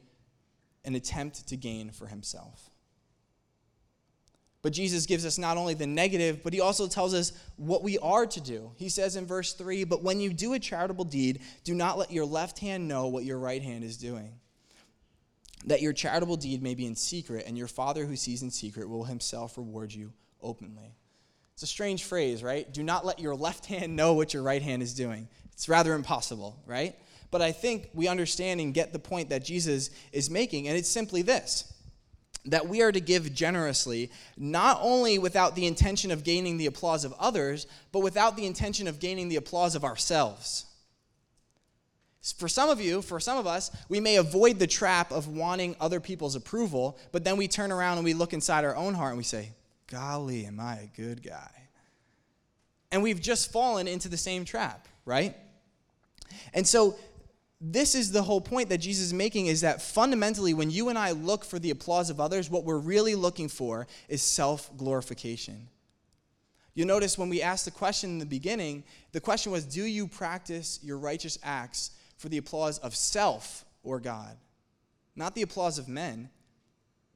an 0.85 0.93
attempt 0.93 1.47
to 1.47 1.57
gain 1.57 1.89
for 1.89 2.05
himself. 2.05 2.69
But 4.61 4.71
Jesus 4.71 5.07
gives 5.07 5.25
us 5.25 5.39
not 5.39 5.57
only 5.57 5.73
the 5.73 5.87
negative, 5.87 6.43
but 6.43 6.53
he 6.53 6.61
also 6.61 6.87
tells 6.87 7.15
us 7.15 7.33
what 7.55 7.81
we 7.81 7.97
are 7.97 8.27
to 8.27 8.39
do. 8.39 8.71
He 8.75 8.89
says 8.89 9.15
in 9.15 9.25
verse 9.25 9.53
3 9.53 9.83
But 9.83 10.03
when 10.03 10.19
you 10.19 10.31
do 10.31 10.53
a 10.53 10.59
charitable 10.59 11.05
deed, 11.05 11.41
do 11.63 11.73
not 11.73 11.97
let 11.97 12.11
your 12.11 12.25
left 12.25 12.59
hand 12.59 12.87
know 12.87 13.07
what 13.07 13.25
your 13.25 13.39
right 13.39 13.63
hand 13.63 13.83
is 13.83 13.97
doing. 13.97 14.39
That 15.65 15.81
your 15.81 15.93
charitable 15.93 16.37
deed 16.37 16.61
may 16.61 16.75
be 16.75 16.85
in 16.85 16.95
secret, 16.95 17.45
and 17.47 17.57
your 17.57 17.67
Father 17.67 18.05
who 18.05 18.15
sees 18.15 18.41
in 18.41 18.51
secret 18.51 18.89
will 18.89 19.05
himself 19.05 19.57
reward 19.57 19.93
you 19.93 20.11
openly. 20.41 20.95
It's 21.53 21.63
a 21.63 21.67
strange 21.67 22.03
phrase, 22.03 22.43
right? 22.43 22.71
Do 22.71 22.83
not 22.83 23.05
let 23.05 23.19
your 23.19 23.35
left 23.35 23.65
hand 23.67 23.95
know 23.95 24.13
what 24.13 24.33
your 24.33 24.43
right 24.43 24.61
hand 24.61 24.83
is 24.83 24.93
doing. 24.93 25.27
It's 25.53 25.69
rather 25.69 25.93
impossible, 25.93 26.61
right? 26.65 26.95
But 27.31 27.41
I 27.41 27.51
think 27.51 27.89
we 27.93 28.07
understand 28.07 28.61
and 28.61 28.73
get 28.73 28.93
the 28.93 28.99
point 28.99 29.29
that 29.29 29.43
Jesus 29.43 29.89
is 30.11 30.29
making, 30.29 30.67
and 30.67 30.77
it's 30.77 30.89
simply 30.89 31.21
this 31.21 31.73
that 32.45 32.67
we 32.67 32.81
are 32.81 32.91
to 32.91 32.99
give 32.99 33.33
generously, 33.33 34.11
not 34.35 34.77
only 34.81 35.17
without 35.17 35.55
the 35.55 35.65
intention 35.65 36.11
of 36.11 36.23
gaining 36.23 36.57
the 36.57 36.65
applause 36.65 37.05
of 37.05 37.13
others, 37.17 37.67
but 37.93 37.99
without 37.99 38.35
the 38.35 38.45
intention 38.45 38.87
of 38.87 38.99
gaining 38.99 39.29
the 39.29 39.37
applause 39.37 39.75
of 39.75 39.85
ourselves. 39.85 40.65
For 42.31 42.47
some 42.47 42.69
of 42.69 42.79
you, 42.79 43.01
for 43.01 43.19
some 43.19 43.37
of 43.37 43.45
us, 43.45 43.69
we 43.89 43.99
may 43.99 44.15
avoid 44.15 44.57
the 44.57 44.67
trap 44.67 45.11
of 45.11 45.27
wanting 45.27 45.75
other 45.81 45.99
people's 45.99 46.35
approval, 46.35 46.97
but 47.11 47.25
then 47.25 47.35
we 47.35 47.49
turn 47.49 47.69
around 47.69 47.97
and 47.97 48.05
we 48.05 48.13
look 48.13 48.31
inside 48.31 48.63
our 48.63 48.75
own 48.77 48.93
heart 48.93 49.11
and 49.11 49.17
we 49.17 49.25
say, 49.25 49.51
Golly, 49.87 50.45
am 50.45 50.59
I 50.59 50.77
a 50.77 50.87
good 50.95 51.21
guy? 51.21 51.51
And 52.93 53.03
we've 53.03 53.19
just 53.19 53.51
fallen 53.51 53.89
into 53.89 54.07
the 54.07 54.15
same 54.17 54.45
trap, 54.45 54.87
right? 55.05 55.35
And 56.53 56.65
so 56.65 56.95
this 57.59 57.93
is 57.93 58.11
the 58.11 58.23
whole 58.23 58.39
point 58.39 58.69
that 58.69 58.77
Jesus 58.77 59.07
is 59.07 59.13
making 59.13 59.47
is 59.47 59.61
that 59.61 59.81
fundamentally, 59.81 60.53
when 60.53 60.71
you 60.71 60.87
and 60.87 60.97
I 60.97 61.11
look 61.11 61.43
for 61.43 61.59
the 61.59 61.71
applause 61.71 62.09
of 62.09 62.21
others, 62.21 62.49
what 62.49 62.63
we're 62.63 62.77
really 62.77 63.15
looking 63.15 63.49
for 63.49 63.85
is 64.07 64.21
self 64.21 64.71
glorification. 64.77 65.67
You 66.73 66.85
notice 66.85 67.17
when 67.17 67.29
we 67.29 67.41
asked 67.41 67.65
the 67.65 67.71
question 67.71 68.11
in 68.11 68.19
the 68.19 68.25
beginning, 68.25 68.85
the 69.11 69.19
question 69.19 69.51
was 69.51 69.65
Do 69.65 69.83
you 69.83 70.07
practice 70.07 70.79
your 70.81 70.97
righteous 70.97 71.37
acts 71.43 71.91
for 72.23 72.29
the 72.29 72.37
applause 72.37 72.77
of 72.79 72.95
self 72.95 73.65
or 73.83 73.99
God? 73.99 74.37
Not 75.13 75.35
the 75.35 75.41
applause 75.41 75.77
of 75.77 75.89
men. 75.89 76.29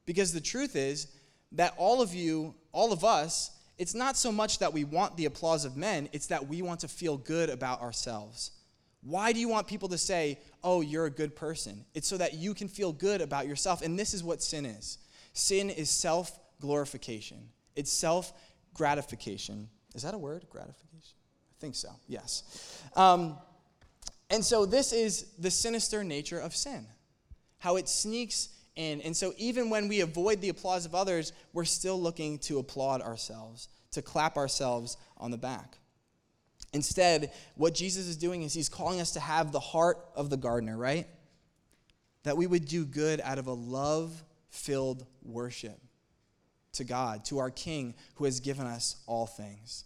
Because 0.04 0.34
the 0.34 0.40
truth 0.40 0.76
is 0.76 1.06
that 1.52 1.72
all 1.78 2.02
of 2.02 2.12
you, 2.12 2.54
all 2.72 2.92
of 2.92 3.04
us, 3.04 3.50
it's 3.78 3.94
not 3.94 4.18
so 4.18 4.30
much 4.30 4.58
that 4.58 4.74
we 4.74 4.84
want 4.84 5.16
the 5.16 5.24
applause 5.24 5.64
of 5.64 5.78
men, 5.78 6.10
it's 6.12 6.26
that 6.26 6.46
we 6.46 6.60
want 6.60 6.80
to 6.80 6.88
feel 6.88 7.16
good 7.16 7.48
about 7.48 7.80
ourselves. 7.80 8.50
Why 9.00 9.32
do 9.32 9.40
you 9.40 9.48
want 9.48 9.66
people 9.66 9.88
to 9.88 9.96
say, 9.96 10.40
oh, 10.62 10.82
you're 10.82 11.06
a 11.06 11.10
good 11.10 11.34
person? 11.34 11.86
It's 11.94 12.06
so 12.06 12.18
that 12.18 12.34
you 12.34 12.52
can 12.52 12.68
feel 12.68 12.92
good 12.92 13.22
about 13.22 13.46
yourself. 13.46 13.80
And 13.80 13.98
this 13.98 14.12
is 14.12 14.22
what 14.22 14.42
sin 14.42 14.66
is 14.66 14.98
sin 15.32 15.70
is 15.70 15.88
self 15.88 16.38
glorification, 16.60 17.48
it's 17.76 17.90
self 17.90 18.34
gratification. 18.74 19.70
Is 19.94 20.02
that 20.02 20.12
a 20.12 20.18
word? 20.18 20.44
Gratification? 20.50 21.16
I 21.50 21.60
think 21.60 21.74
so, 21.76 21.88
yes. 22.06 22.82
Um, 22.94 23.38
and 24.30 24.44
so 24.44 24.66
this 24.66 24.92
is 24.92 25.26
the 25.38 25.50
sinister 25.50 26.04
nature 26.04 26.38
of 26.38 26.54
sin, 26.54 26.86
how 27.58 27.76
it 27.76 27.88
sneaks 27.88 28.50
in. 28.76 29.00
And 29.00 29.16
so 29.16 29.32
even 29.36 29.70
when 29.70 29.88
we 29.88 30.00
avoid 30.00 30.40
the 30.40 30.50
applause 30.50 30.86
of 30.86 30.94
others, 30.94 31.32
we're 31.52 31.64
still 31.64 32.00
looking 32.00 32.38
to 32.40 32.58
applaud 32.58 33.00
ourselves, 33.00 33.68
to 33.92 34.02
clap 34.02 34.36
ourselves 34.36 34.96
on 35.16 35.30
the 35.30 35.38
back. 35.38 35.78
Instead, 36.72 37.32
what 37.54 37.74
Jesus 37.74 38.06
is 38.06 38.16
doing 38.16 38.42
is 38.42 38.52
he's 38.52 38.68
calling 38.68 39.00
us 39.00 39.12
to 39.12 39.20
have 39.20 39.52
the 39.52 39.60
heart 39.60 39.98
of 40.14 40.28
the 40.28 40.36
gardener, 40.36 40.76
right? 40.76 41.06
That 42.24 42.36
we 42.36 42.46
would 42.46 42.66
do 42.66 42.84
good 42.84 43.22
out 43.22 43.38
of 43.38 43.46
a 43.46 43.52
love 43.52 44.22
filled 44.50 45.06
worship 45.22 45.78
to 46.74 46.84
God, 46.84 47.24
to 47.26 47.38
our 47.38 47.50
King 47.50 47.94
who 48.16 48.24
has 48.24 48.40
given 48.40 48.66
us 48.66 48.96
all 49.06 49.26
things. 49.26 49.84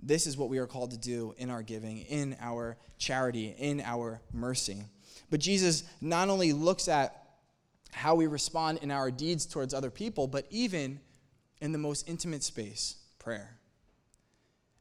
This 0.00 0.26
is 0.26 0.36
what 0.36 0.48
we 0.48 0.58
are 0.58 0.66
called 0.66 0.92
to 0.92 0.98
do 0.98 1.34
in 1.38 1.50
our 1.50 1.62
giving, 1.62 1.98
in 1.98 2.36
our 2.40 2.76
charity, 2.98 3.54
in 3.58 3.80
our 3.80 4.20
mercy. 4.32 4.82
But 5.30 5.40
Jesus 5.40 5.84
not 6.00 6.28
only 6.28 6.52
looks 6.52 6.88
at 6.88 7.14
how 7.92 8.14
we 8.14 8.26
respond 8.26 8.78
in 8.82 8.90
our 8.90 9.10
deeds 9.10 9.46
towards 9.46 9.74
other 9.74 9.90
people, 9.90 10.26
but 10.26 10.46
even 10.50 11.00
in 11.60 11.72
the 11.72 11.78
most 11.78 12.08
intimate 12.08 12.42
space, 12.42 12.96
prayer. 13.18 13.56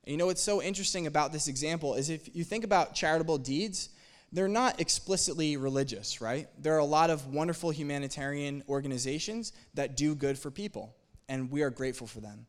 And 0.04 0.12
you 0.12 0.18
know 0.18 0.28
what's 0.28 0.42
so 0.42 0.62
interesting 0.62 1.08
about 1.08 1.34
this 1.34 1.48
example 1.48 1.96
is 1.96 2.10
if 2.10 2.34
you 2.36 2.44
think 2.44 2.64
about 2.64 2.96
charitable 2.96 3.40
deeds, 3.40 3.90
they're 4.32 4.48
not 4.48 4.80
explicitly 4.80 5.58
religious, 5.58 6.22
right? 6.22 6.48
There 6.60 6.76
are 6.76 6.80
a 6.80 6.86
lot 6.86 7.10
of 7.10 7.34
wonderful 7.34 7.72
humanitarian 7.72 8.64
organizations 8.70 9.54
that 9.74 9.98
do 9.98 10.16
good 10.16 10.38
for 10.38 10.52
people, 10.52 10.96
and 11.28 11.50
we 11.50 11.62
are 11.62 11.70
grateful 11.70 12.08
for 12.08 12.20
them. 12.20 12.46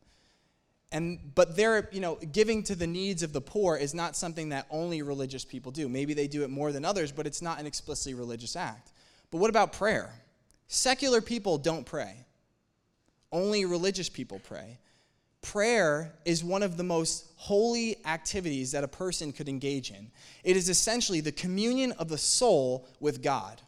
And 0.91 1.19
but 1.35 1.55
they're 1.55 1.87
you 1.91 2.01
know 2.01 2.15
giving 2.31 2.63
to 2.63 2.75
the 2.75 2.87
needs 2.87 3.21
of 3.21 3.33
the 3.33 3.41
poor 3.41 3.75
is 3.75 3.93
not 3.93 4.15
something 4.15 4.49
that 4.49 4.65
only 4.71 5.01
religious 5.01 5.45
people 5.45 5.71
do. 5.71 5.87
Maybe 5.87 6.13
they 6.13 6.27
do 6.27 6.43
it 6.43 6.49
more 6.49 6.71
than 6.71 6.83
others 6.85 7.11
but 7.11 7.27
it's 7.27 7.41
not 7.41 7.59
an 7.59 7.67
explicitly 7.67 8.13
religious 8.13 8.55
act. 8.55 8.91
But 9.31 9.37
what 9.37 9.49
about 9.49 9.73
prayer? 9.73 10.11
Secular 10.67 11.21
people 11.21 11.57
don't 11.57 11.85
pray. 11.85 12.25
Only 13.31 13.65
religious 13.65 14.09
people 14.09 14.39
pray. 14.39 14.79
Prayer 15.41 16.13
is 16.25 16.43
one 16.43 16.63
of 16.63 16.75
the 16.75 16.83
most 16.83 17.27
holy 17.35 17.97
activities 18.05 18.71
that 18.71 18.83
a 18.83 18.87
person 18.87 19.31
could 19.31 19.47
engage 19.47 19.91
in. 19.91 20.11
It 20.43 20.57
is 20.57 20.67
essentially 20.67 21.21
the 21.21 21.31
communion 21.31 21.93
of 21.93 22.09
the 22.09 22.17
soul 22.17 22.87
with 22.99 23.21
god. 23.21 23.61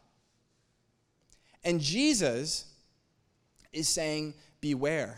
And 1.64 1.80
jesus 1.80 2.66
is 3.72 3.88
saying 3.88 4.34
beware 4.60 5.16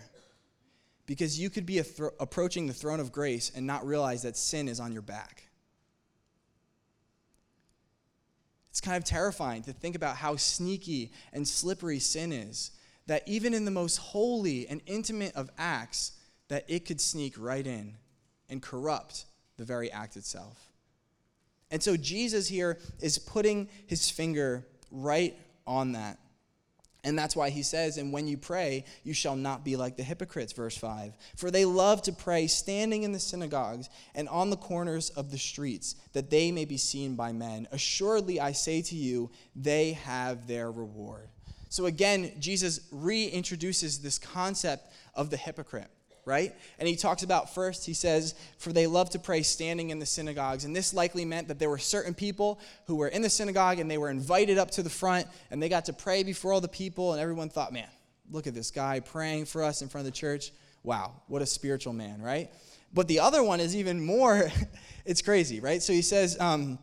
because 1.06 1.38
you 1.38 1.50
could 1.50 1.66
be 1.66 1.78
approaching 2.20 2.66
the 2.66 2.72
throne 2.72 3.00
of 3.00 3.12
grace 3.12 3.50
and 3.54 3.66
not 3.66 3.86
realize 3.86 4.22
that 4.22 4.36
sin 4.36 4.68
is 4.68 4.80
on 4.80 4.92
your 4.92 5.02
back. 5.02 5.48
It's 8.70 8.80
kind 8.80 8.96
of 8.96 9.04
terrifying 9.04 9.62
to 9.62 9.72
think 9.72 9.94
about 9.94 10.16
how 10.16 10.36
sneaky 10.36 11.12
and 11.32 11.46
slippery 11.46 12.00
sin 12.00 12.32
is, 12.32 12.72
that 13.06 13.22
even 13.26 13.54
in 13.54 13.64
the 13.64 13.70
most 13.70 13.98
holy 13.98 14.66
and 14.66 14.80
intimate 14.86 15.36
of 15.36 15.50
acts, 15.58 16.12
that 16.48 16.64
it 16.68 16.84
could 16.84 17.00
sneak 17.00 17.34
right 17.38 17.66
in 17.66 17.94
and 18.48 18.60
corrupt 18.62 19.26
the 19.58 19.64
very 19.64 19.92
act 19.92 20.16
itself. 20.16 20.70
And 21.70 21.82
so 21.82 21.96
Jesus 21.96 22.48
here 22.48 22.78
is 23.00 23.18
putting 23.18 23.68
his 23.86 24.10
finger 24.10 24.66
right 24.90 25.38
on 25.66 25.92
that. 25.92 26.18
And 27.04 27.18
that's 27.18 27.36
why 27.36 27.50
he 27.50 27.62
says, 27.62 27.98
And 27.98 28.12
when 28.12 28.26
you 28.26 28.38
pray, 28.38 28.84
you 29.04 29.12
shall 29.12 29.36
not 29.36 29.64
be 29.64 29.76
like 29.76 29.96
the 29.96 30.02
hypocrites, 30.02 30.52
verse 30.52 30.76
5. 30.76 31.12
For 31.36 31.50
they 31.50 31.66
love 31.66 32.00
to 32.02 32.12
pray 32.12 32.46
standing 32.46 33.02
in 33.02 33.12
the 33.12 33.20
synagogues 33.20 33.90
and 34.14 34.28
on 34.30 34.48
the 34.48 34.56
corners 34.56 35.10
of 35.10 35.30
the 35.30 35.38
streets, 35.38 35.96
that 36.14 36.30
they 36.30 36.50
may 36.50 36.64
be 36.64 36.78
seen 36.78 37.14
by 37.14 37.32
men. 37.32 37.68
Assuredly, 37.70 38.40
I 38.40 38.52
say 38.52 38.80
to 38.82 38.96
you, 38.96 39.30
they 39.54 39.92
have 39.92 40.46
their 40.46 40.70
reward. 40.72 41.28
So 41.68 41.86
again, 41.86 42.32
Jesus 42.38 42.80
reintroduces 42.92 44.00
this 44.00 44.18
concept 44.18 44.90
of 45.14 45.28
the 45.28 45.36
hypocrite 45.36 45.90
right? 46.26 46.54
And 46.78 46.88
he 46.88 46.96
talks 46.96 47.22
about 47.22 47.54
first, 47.54 47.84
he 47.84 47.94
says, 47.94 48.34
For 48.58 48.72
they 48.72 48.86
love 48.86 49.10
to 49.10 49.18
pray 49.18 49.42
standing 49.42 49.90
in 49.90 49.98
the 49.98 50.06
synagogues. 50.06 50.64
And 50.64 50.74
this 50.74 50.94
likely 50.94 51.24
meant 51.24 51.48
that 51.48 51.58
there 51.58 51.70
were 51.70 51.78
certain 51.78 52.14
people 52.14 52.60
who 52.86 52.96
were 52.96 53.08
in 53.08 53.22
the 53.22 53.30
synagogue 53.30 53.78
and 53.78 53.90
they 53.90 53.98
were 53.98 54.10
invited 54.10 54.58
up 54.58 54.70
to 54.72 54.82
the 54.82 54.90
front 54.90 55.26
and 55.50 55.62
they 55.62 55.68
got 55.68 55.86
to 55.86 55.92
pray 55.92 56.22
before 56.22 56.52
all 56.52 56.60
the 56.60 56.68
people. 56.68 57.12
And 57.12 57.20
everyone 57.20 57.48
thought, 57.48 57.72
Man, 57.72 57.88
look 58.30 58.46
at 58.46 58.54
this 58.54 58.70
guy 58.70 59.00
praying 59.00 59.46
for 59.46 59.62
us 59.62 59.82
in 59.82 59.88
front 59.88 60.06
of 60.06 60.12
the 60.12 60.18
church. 60.18 60.52
Wow, 60.82 61.12
what 61.28 61.42
a 61.42 61.46
spiritual 61.46 61.92
man, 61.92 62.20
right? 62.20 62.50
But 62.92 63.08
the 63.08 63.20
other 63.20 63.42
one 63.42 63.60
is 63.60 63.74
even 63.74 64.04
more, 64.04 64.50
it's 65.04 65.22
crazy, 65.22 65.60
right? 65.60 65.82
So 65.82 65.92
he 65.92 66.02
says, 66.02 66.38
um, 66.40 66.78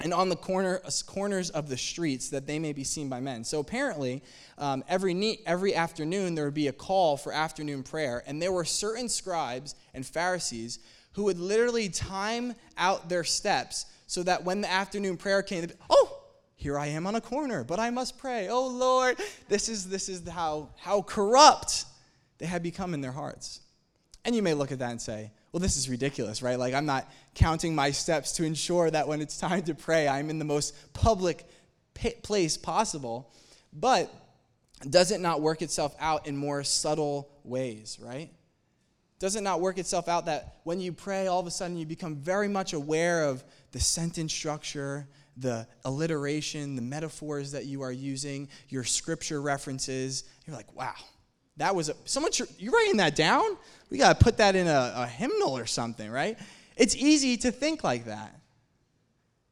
and 0.00 0.12
on 0.12 0.28
the 0.28 0.36
corner, 0.36 0.80
corners 1.06 1.50
of 1.50 1.68
the 1.68 1.76
streets 1.76 2.30
that 2.30 2.46
they 2.46 2.58
may 2.58 2.72
be 2.72 2.84
seen 2.84 3.08
by 3.08 3.20
men. 3.20 3.44
So 3.44 3.60
apparently, 3.60 4.22
um, 4.58 4.82
every, 4.88 5.38
every 5.46 5.74
afternoon 5.74 6.34
there 6.34 6.46
would 6.46 6.54
be 6.54 6.68
a 6.68 6.72
call 6.72 7.16
for 7.16 7.32
afternoon 7.32 7.82
prayer, 7.82 8.22
and 8.26 8.40
there 8.40 8.52
were 8.52 8.64
certain 8.64 9.08
scribes 9.08 9.74
and 9.94 10.04
Pharisees 10.04 10.78
who 11.12 11.24
would 11.24 11.38
literally 11.38 11.88
time 11.88 12.54
out 12.78 13.08
their 13.08 13.24
steps 13.24 13.86
so 14.06 14.22
that 14.22 14.44
when 14.44 14.60
the 14.60 14.70
afternoon 14.70 15.16
prayer 15.16 15.42
came, 15.42 15.66
be, 15.66 15.72
oh, 15.90 16.22
here 16.56 16.78
I 16.78 16.86
am 16.86 17.06
on 17.06 17.14
a 17.14 17.20
corner, 17.20 17.64
but 17.64 17.80
I 17.80 17.90
must 17.90 18.18
pray. 18.18 18.48
Oh 18.48 18.68
Lord, 18.68 19.18
this 19.48 19.68
is 19.68 19.88
this 19.88 20.08
is 20.08 20.26
how 20.28 20.68
how 20.78 21.02
corrupt 21.02 21.86
they 22.38 22.46
had 22.46 22.62
become 22.62 22.94
in 22.94 23.00
their 23.00 23.12
hearts. 23.12 23.60
And 24.24 24.34
you 24.34 24.42
may 24.42 24.54
look 24.54 24.70
at 24.70 24.78
that 24.78 24.90
and 24.90 25.02
say, 25.02 25.32
well, 25.52 25.60
this 25.60 25.76
is 25.76 25.88
ridiculous, 25.88 26.42
right? 26.42 26.58
Like, 26.58 26.72
I'm 26.72 26.86
not 26.86 27.10
counting 27.34 27.74
my 27.74 27.90
steps 27.90 28.32
to 28.32 28.44
ensure 28.44 28.90
that 28.90 29.06
when 29.06 29.20
it's 29.20 29.36
time 29.36 29.62
to 29.64 29.74
pray, 29.74 30.08
I'm 30.08 30.30
in 30.30 30.38
the 30.38 30.46
most 30.46 30.74
public 30.94 31.46
place 32.22 32.56
possible. 32.56 33.30
But 33.72 34.12
does 34.88 35.10
it 35.10 35.20
not 35.20 35.42
work 35.42 35.60
itself 35.60 35.94
out 36.00 36.26
in 36.26 36.36
more 36.36 36.64
subtle 36.64 37.30
ways, 37.44 37.98
right? 38.00 38.30
Does 39.18 39.36
it 39.36 39.42
not 39.42 39.60
work 39.60 39.78
itself 39.78 40.08
out 40.08 40.26
that 40.26 40.56
when 40.64 40.80
you 40.80 40.92
pray, 40.92 41.26
all 41.26 41.38
of 41.38 41.46
a 41.46 41.50
sudden 41.50 41.76
you 41.76 41.86
become 41.86 42.16
very 42.16 42.48
much 42.48 42.72
aware 42.72 43.24
of 43.24 43.44
the 43.70 43.78
sentence 43.78 44.32
structure, 44.32 45.06
the 45.36 45.66
alliteration, 45.84 46.76
the 46.76 46.82
metaphors 46.82 47.52
that 47.52 47.66
you 47.66 47.82
are 47.82 47.92
using, 47.92 48.48
your 48.68 48.84
scripture 48.84 49.40
references? 49.40 50.24
You're 50.46 50.56
like, 50.56 50.74
wow, 50.74 50.94
that 51.58 51.74
was 51.74 51.88
a, 51.88 51.94
someone, 52.04 52.32
you 52.58 52.70
writing 52.70 52.96
that 52.96 53.14
down? 53.14 53.56
We 53.90 53.98
got 53.98 54.18
to 54.18 54.24
put 54.24 54.38
that 54.38 54.56
in 54.56 54.66
a, 54.66 54.92
a 54.96 55.06
hymnal 55.06 55.56
or 55.56 55.66
something, 55.66 56.10
right? 56.10 56.38
It's 56.76 56.96
easy 56.96 57.36
to 57.38 57.52
think 57.52 57.84
like 57.84 58.06
that. 58.06 58.38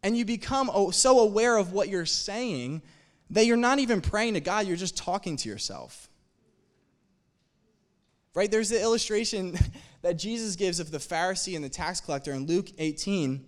And 0.02 0.16
you 0.16 0.24
become 0.24 0.70
so 0.92 1.20
aware 1.20 1.58
of 1.58 1.72
what 1.72 1.88
you're 1.88 2.06
saying 2.06 2.82
that 3.30 3.46
you're 3.46 3.56
not 3.56 3.78
even 3.78 4.00
praying 4.00 4.34
to 4.34 4.40
God, 4.40 4.66
you're 4.66 4.76
just 4.76 4.96
talking 4.96 5.36
to 5.36 5.48
yourself. 5.48 6.08
Right? 8.34 8.50
There's 8.50 8.70
the 8.70 8.80
illustration 8.80 9.56
that 10.02 10.14
Jesus 10.14 10.56
gives 10.56 10.80
of 10.80 10.90
the 10.90 10.98
Pharisee 10.98 11.54
and 11.54 11.64
the 11.64 11.68
tax 11.68 12.00
collector 12.00 12.32
in 12.32 12.46
Luke 12.46 12.68
18. 12.78 13.44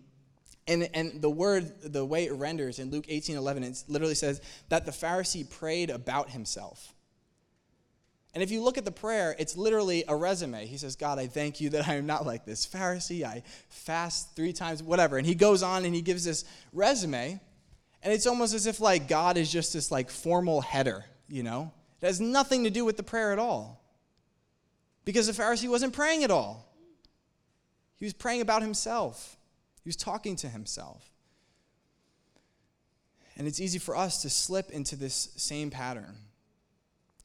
And, 0.69 0.89
and 0.95 1.21
the 1.21 1.31
word, 1.31 1.93
the 1.93 2.05
way 2.05 2.27
it 2.27 2.33
renders 2.35 2.79
in 2.79 2.91
Luke 2.91 3.07
18 3.09 3.37
11, 3.37 3.65
it 3.65 3.83
literally 3.89 4.15
says 4.15 4.41
that 4.69 4.87
the 4.87 4.93
Pharisee 4.93 5.49
prayed 5.49 5.91
about 5.91 6.31
himself. 6.31 6.95
And 8.35 8.43
if 8.43 8.51
you 8.51 8.63
look 8.63 8.79
at 8.79 8.85
the 8.85 8.93
prayer, 8.93 9.37
it's 9.39 9.57
literally 9.57 10.05
a 10.09 10.17
resume. 10.17 10.67
He 10.67 10.79
says, 10.79 10.97
God, 10.97 11.19
I 11.19 11.27
thank 11.27 11.61
you 11.61 11.69
that 11.71 11.87
I 11.87 11.95
am 11.95 12.07
not 12.07 12.25
like 12.25 12.47
this 12.47 12.67
Pharisee. 12.67 13.25
I 13.25 13.43
fast 13.69 14.35
three 14.35 14.55
times, 14.55 14.83
whatever. 14.83 15.19
And 15.19 15.27
he 15.27 15.35
goes 15.35 15.63
on 15.63 15.85
and 15.85 15.95
he 15.95 16.01
gives 16.01 16.25
this 16.25 16.45
resume. 16.73 17.39
And 18.03 18.13
it's 18.13 18.27
almost 18.27 18.55
as 18.55 18.67
if 18.67 18.81
like 18.81 19.07
God 19.07 19.37
is 19.37 19.53
just 19.53 19.75
this 19.75 19.91
like 19.91 20.11
formal 20.11 20.63
header, 20.63 21.05
you 21.29 21.43
know? 21.43 21.73
It 22.01 22.07
has 22.07 22.21
nothing 22.21 22.65
to 22.65 22.71
do 22.71 22.85
with 22.85 22.97
the 22.97 23.03
prayer 23.03 23.33
at 23.33 23.39
all. 23.39 23.81
Because 25.05 25.27
the 25.27 25.41
Pharisee 25.41 25.69
wasn't 25.69 25.93
praying 25.93 26.25
at 26.25 26.31
all. 26.31 26.67
He 27.99 28.07
was 28.07 28.15
praying 28.15 28.41
about 28.41 28.63
himself. 28.63 29.37
He 29.85 29.89
was 29.89 29.97
talking 29.97 30.37
to 30.37 30.49
himself. 30.49 31.09
And 33.37 33.47
it's 33.47 33.61
easy 33.61 33.79
for 33.79 33.95
us 33.97 34.23
to 34.23 34.31
slip 34.31 34.71
into 34.71 34.97
this 34.97 35.29
same 35.37 35.71
pattern 35.71 36.17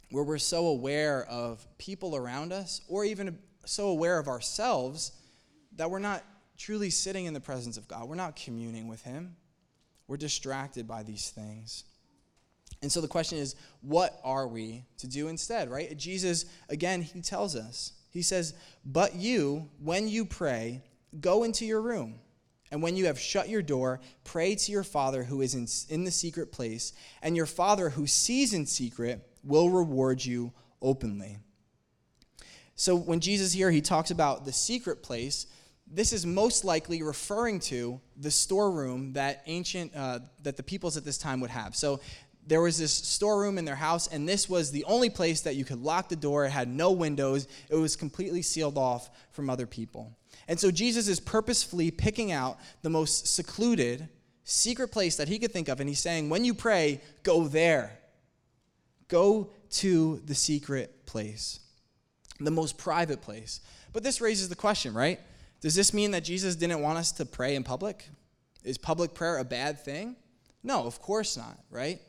where 0.10 0.24
we're 0.24 0.38
so 0.38 0.68
aware 0.68 1.26
of 1.26 1.66
people 1.78 2.16
around 2.16 2.54
us 2.54 2.82
or 2.88 3.04
even 3.06 3.38
so 3.66 3.90
aware 3.90 4.20
of 4.20 4.28
ourselves 4.28 5.12
that 5.76 5.92
we're 5.92 6.00
not 6.00 6.24
truly 6.58 6.90
sitting 6.90 7.26
in 7.26 7.34
the 7.34 7.40
presence 7.40 7.78
of 7.78 7.88
God. 7.88 8.08
We're 8.08 8.16
not 8.16 8.36
communing 8.36 8.88
with 8.88 9.04
Him. 9.04 9.36
We're 10.08 10.18
distracted 10.18 10.88
by 10.88 11.04
these 11.04 11.30
things. 11.30 11.84
And 12.82 12.92
so 12.92 13.02
the 13.02 13.08
question 13.08 13.38
is, 13.38 13.56
what 13.82 14.20
are 14.24 14.48
we 14.48 14.86
to 15.00 15.08
do 15.08 15.28
instead, 15.28 15.70
right? 15.70 15.96
Jesus, 15.98 16.46
again, 16.70 17.02
he 17.02 17.22
tells 17.22 17.56
us, 17.56 17.94
he 18.10 18.22
says, 18.22 18.54
But 18.86 19.16
you, 19.16 19.70
when 19.80 20.08
you 20.08 20.26
pray, 20.26 20.84
go 21.20 21.44
into 21.44 21.66
your 21.66 21.82
room. 21.82 22.20
And 22.70 22.82
when 22.84 22.98
you 22.98 23.06
have 23.06 23.20
shut 23.20 23.48
your 23.48 23.62
door, 23.62 24.02
pray 24.26 24.56
to 24.56 24.72
your 24.72 24.84
Father 24.84 25.24
who 25.24 25.42
is 25.42 25.56
in, 25.56 25.68
in 25.94 26.04
the 26.04 26.12
secret 26.12 26.52
place, 26.52 26.92
and 27.22 27.36
your 27.36 27.46
Father 27.46 27.90
who 27.90 28.06
sees 28.08 28.54
in 28.54 28.66
secret 28.66 29.26
will 29.48 29.70
reward 29.70 30.24
you 30.24 30.52
openly. 30.82 31.40
So 32.76 32.96
when 32.96 33.20
Jesus 33.20 33.54
here 33.54 33.72
he 33.72 33.82
talks 33.82 34.12
about 34.12 34.46
the 34.46 34.54
secret 34.54 35.02
place, 35.02 35.48
this 35.90 36.14
is 36.14 36.26
most 36.26 36.64
likely 36.64 37.02
referring 37.02 37.60
to 37.62 38.00
the 38.18 38.30
storeroom 38.30 39.14
that 39.14 39.42
ancient 39.48 39.96
uh, 39.96 40.20
that 40.44 40.58
the 40.58 40.64
peoples 40.64 40.98
at 40.98 41.06
this 41.06 41.18
time 41.18 41.40
would 41.40 41.50
have. 41.50 41.76
So 41.76 42.02
there 42.46 42.62
was 42.62 42.78
this 42.78 42.94
storeroom 42.94 43.58
in 43.58 43.66
their 43.66 43.76
house, 43.76 44.08
and 44.08 44.28
this 44.28 44.50
was 44.50 44.72
the 44.72 44.86
only 44.86 45.10
place 45.10 45.42
that 45.42 45.56
you 45.56 45.66
could 45.66 45.82
lock 45.82 46.08
the 46.08 46.16
door. 46.16 46.46
It 46.46 46.52
had 46.52 46.70
no 46.70 46.92
windows. 46.92 47.48
It 47.70 47.76
was 47.76 47.96
completely 47.96 48.42
sealed 48.42 48.78
off 48.78 49.10
from 49.32 49.50
other 49.50 49.66
people. 49.66 50.16
And 50.48 50.60
so 50.60 50.72
Jesus 50.72 51.08
is 51.10 51.20
purposefully 51.20 51.92
picking 51.92 52.32
out 52.32 52.58
the 52.84 52.90
most 52.90 53.36
secluded, 53.36 54.08
secret 54.46 54.90
place 54.90 55.18
that 55.18 55.28
he 55.28 55.40
could 55.40 55.52
think 55.52 55.68
of, 55.68 55.82
and 55.82 55.90
he's 55.90 56.00
saying, 56.00 56.30
when 56.30 56.46
you 56.46 56.54
pray, 56.54 57.02
go 57.24 57.48
there. 57.48 58.00
Go 59.08 59.52
to 59.70 60.22
the 60.26 60.36
secret 60.36 61.06
place, 61.06 61.60
the 62.40 62.52
most 62.52 62.78
private 62.78 63.22
place. 63.22 63.62
But 63.94 64.04
this 64.04 64.22
raises 64.22 64.50
the 64.50 64.56
question, 64.56 64.94
right? 64.94 65.20
Does 65.62 65.76
this 65.76 65.94
mean 65.94 66.12
that 66.12 66.24
Jesus 66.24 66.56
didn't 66.56 66.82
want 66.82 66.98
us 66.98 67.12
to 67.14 67.26
pray 67.26 67.56
in 67.56 67.64
public? 67.64 68.08
Is 68.64 68.78
public 68.78 69.14
prayer 69.14 69.38
a 69.38 69.46
bad 69.46 69.84
thing? 69.84 70.16
No, 70.64 70.86
of 70.86 71.02
course 71.02 71.38
not, 71.38 71.58
right? 71.70 72.02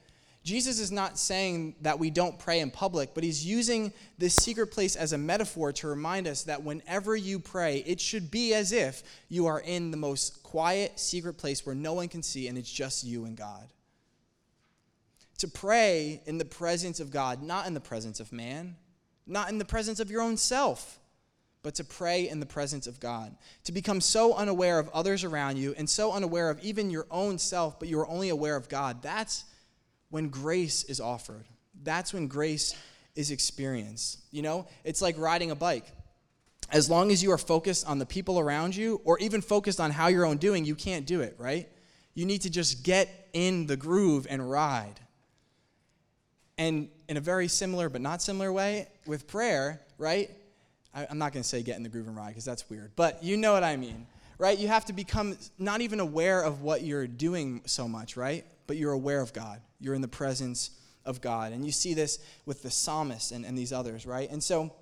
Jesus 0.42 0.80
is 0.80 0.90
not 0.90 1.18
saying 1.18 1.76
that 1.82 1.98
we 1.98 2.11
don't 2.11 2.38
pray 2.38 2.61
in 2.61 2.70
public, 2.70 3.14
but 3.14 3.22
he's 3.22 3.44
using 3.44 3.92
this 4.16 4.34
secret 4.34 4.68
place 4.68 4.96
as 4.96 5.12
a 5.12 5.18
metaphor 5.18 5.72
to 5.74 5.88
remind 5.88 6.26
us 6.26 6.44
that 6.44 6.62
whenever 6.62 7.14
you 7.14 7.38
pray, 7.38 7.82
it 7.87 8.00
should 8.00 8.30
be 8.30 8.54
as 8.54 8.72
if 8.72 9.02
you 9.28 9.46
are 9.46 9.61
in 9.61 9.90
the 9.90 9.96
most 9.96 10.42
quiet, 10.42 10.98
secret 10.98 11.34
place 11.34 11.66
where 11.66 11.74
no 11.74 11.92
one 11.92 12.08
can 12.08 12.22
see 12.22 12.48
and 12.48 12.56
it's 12.56 12.70
just 12.70 13.04
you 13.04 13.24
and 13.24 13.37
God 13.37 13.68
to 15.38 15.48
pray 15.48 16.20
in 16.27 16.38
the 16.38 16.44
presence 16.44 17.01
of 17.01 17.11
God, 17.11 17.42
not 17.42 17.66
in 17.66 17.74
the 17.74 17.81
presence 17.81 18.20
of 18.20 18.33
man, 18.33 18.77
not 19.27 19.51
in 19.51 19.59
the 19.59 19.64
presence 19.64 20.01
of 20.01 20.11
your 20.11 20.20
own 20.20 20.37
self, 20.37 20.98
but 21.62 21.74
to 21.77 21.85
pray 21.85 22.29
in 22.29 22.40
the 22.40 22.46
presence 22.46 22.87
of 22.87 23.01
God. 23.01 23.37
To 23.64 23.72
become 23.72 24.01
so 24.01 24.35
unaware 24.35 24.79
of 24.79 24.88
others 24.90 25.24
around 25.24 25.59
you 25.59 25.74
and 25.77 25.88
so 25.88 26.12
unaware 26.12 26.51
of 26.51 26.61
even 26.61 26.90
your 26.90 27.07
own 27.11 27.38
self, 27.38 27.79
but 27.79 27.88
you 27.88 27.98
are 27.98 28.09
only 28.09 28.29
aware 28.29 28.57
of 28.57 28.68
God. 28.68 29.03
That's 29.03 29.44
when 30.11 30.29
grace 30.29 30.85
is 30.85 31.01
offered. 31.01 31.44
That's 31.83 32.12
when 32.12 32.27
grace 32.27 32.74
is 33.14 33.31
experienced. 33.31 34.20
You 34.31 34.42
know, 34.42 34.66
it's 34.85 35.03
like 35.03 35.18
riding 35.18 35.51
a 35.51 35.57
bike. 35.57 35.87
As 36.70 36.90
long 36.90 37.11
as 37.11 37.22
you 37.22 37.33
are 37.33 37.38
focused 37.38 37.87
on 37.87 37.98
the 37.98 38.07
people 38.07 38.38
around 38.38 38.77
you 38.77 39.01
or 39.05 39.18
even 39.18 39.40
focused 39.40 39.81
on 39.81 39.90
how 39.90 40.09
you're 40.09 40.27
own 40.27 40.37
doing, 40.37 40.64
you 40.64 40.74
can't 40.74 41.07
do 41.07 41.20
it, 41.20 41.35
right? 41.38 41.68
You 42.14 42.27
need 42.27 42.42
to 42.42 42.51
just 42.51 42.83
get 42.83 43.29
in 43.33 43.66
the 43.66 43.77
groove 43.77 44.27
and 44.29 44.51
ride. 44.51 45.01
And 46.58 46.88
in 47.08 47.16
a 47.16 47.20
very 47.20 47.48
similar 47.48 47.88
but 47.88 48.00
not 48.00 48.20
similar 48.20 48.52
way 48.52 48.88
with 49.06 49.26
prayer, 49.26 49.80
right? 49.96 50.30
I, 50.92 51.04
am 51.04 51.18
not 51.18 51.32
going 51.32 51.42
to 51.42 51.48
say 51.48 51.62
get 51.62 51.76
in 51.76 51.82
the 51.82 51.88
groove 51.88 52.08
and 52.08 52.16
ride 52.16 52.28
because 52.28 52.44
that's 52.44 52.68
weird, 52.68 52.92
but 52.96 53.22
you 53.22 53.36
know 53.36 53.52
what 53.52 53.64
I 53.64 53.76
mean, 53.76 54.06
right? 54.38 54.58
You 54.58 54.68
have 54.68 54.84
to 54.86 54.92
become 54.92 55.36
not 55.58 55.80
even 55.80 56.00
aware 56.00 56.42
of 56.42 56.62
what 56.62 56.82
you're 56.82 57.06
doing 57.06 57.62
so 57.66 57.86
much, 57.86 58.16
right? 58.16 58.44
But 58.66 58.76
you're 58.76 58.92
aware 58.92 59.20
of 59.20 59.32
God. 59.32 59.60
You're 59.80 59.94
in 59.94 60.02
the 60.02 60.08
presence 60.08 60.70
of 61.04 61.20
God. 61.20 61.52
And 61.52 61.64
you 61.64 61.72
see 61.72 61.94
this 61.94 62.18
with 62.44 62.62
the 62.62 62.70
psalmist 62.70 63.32
and, 63.32 63.44
and 63.44 63.56
these 63.56 63.72
others, 63.72 64.04
right? 64.04 64.28
And 64.30 64.42
so 64.42 64.72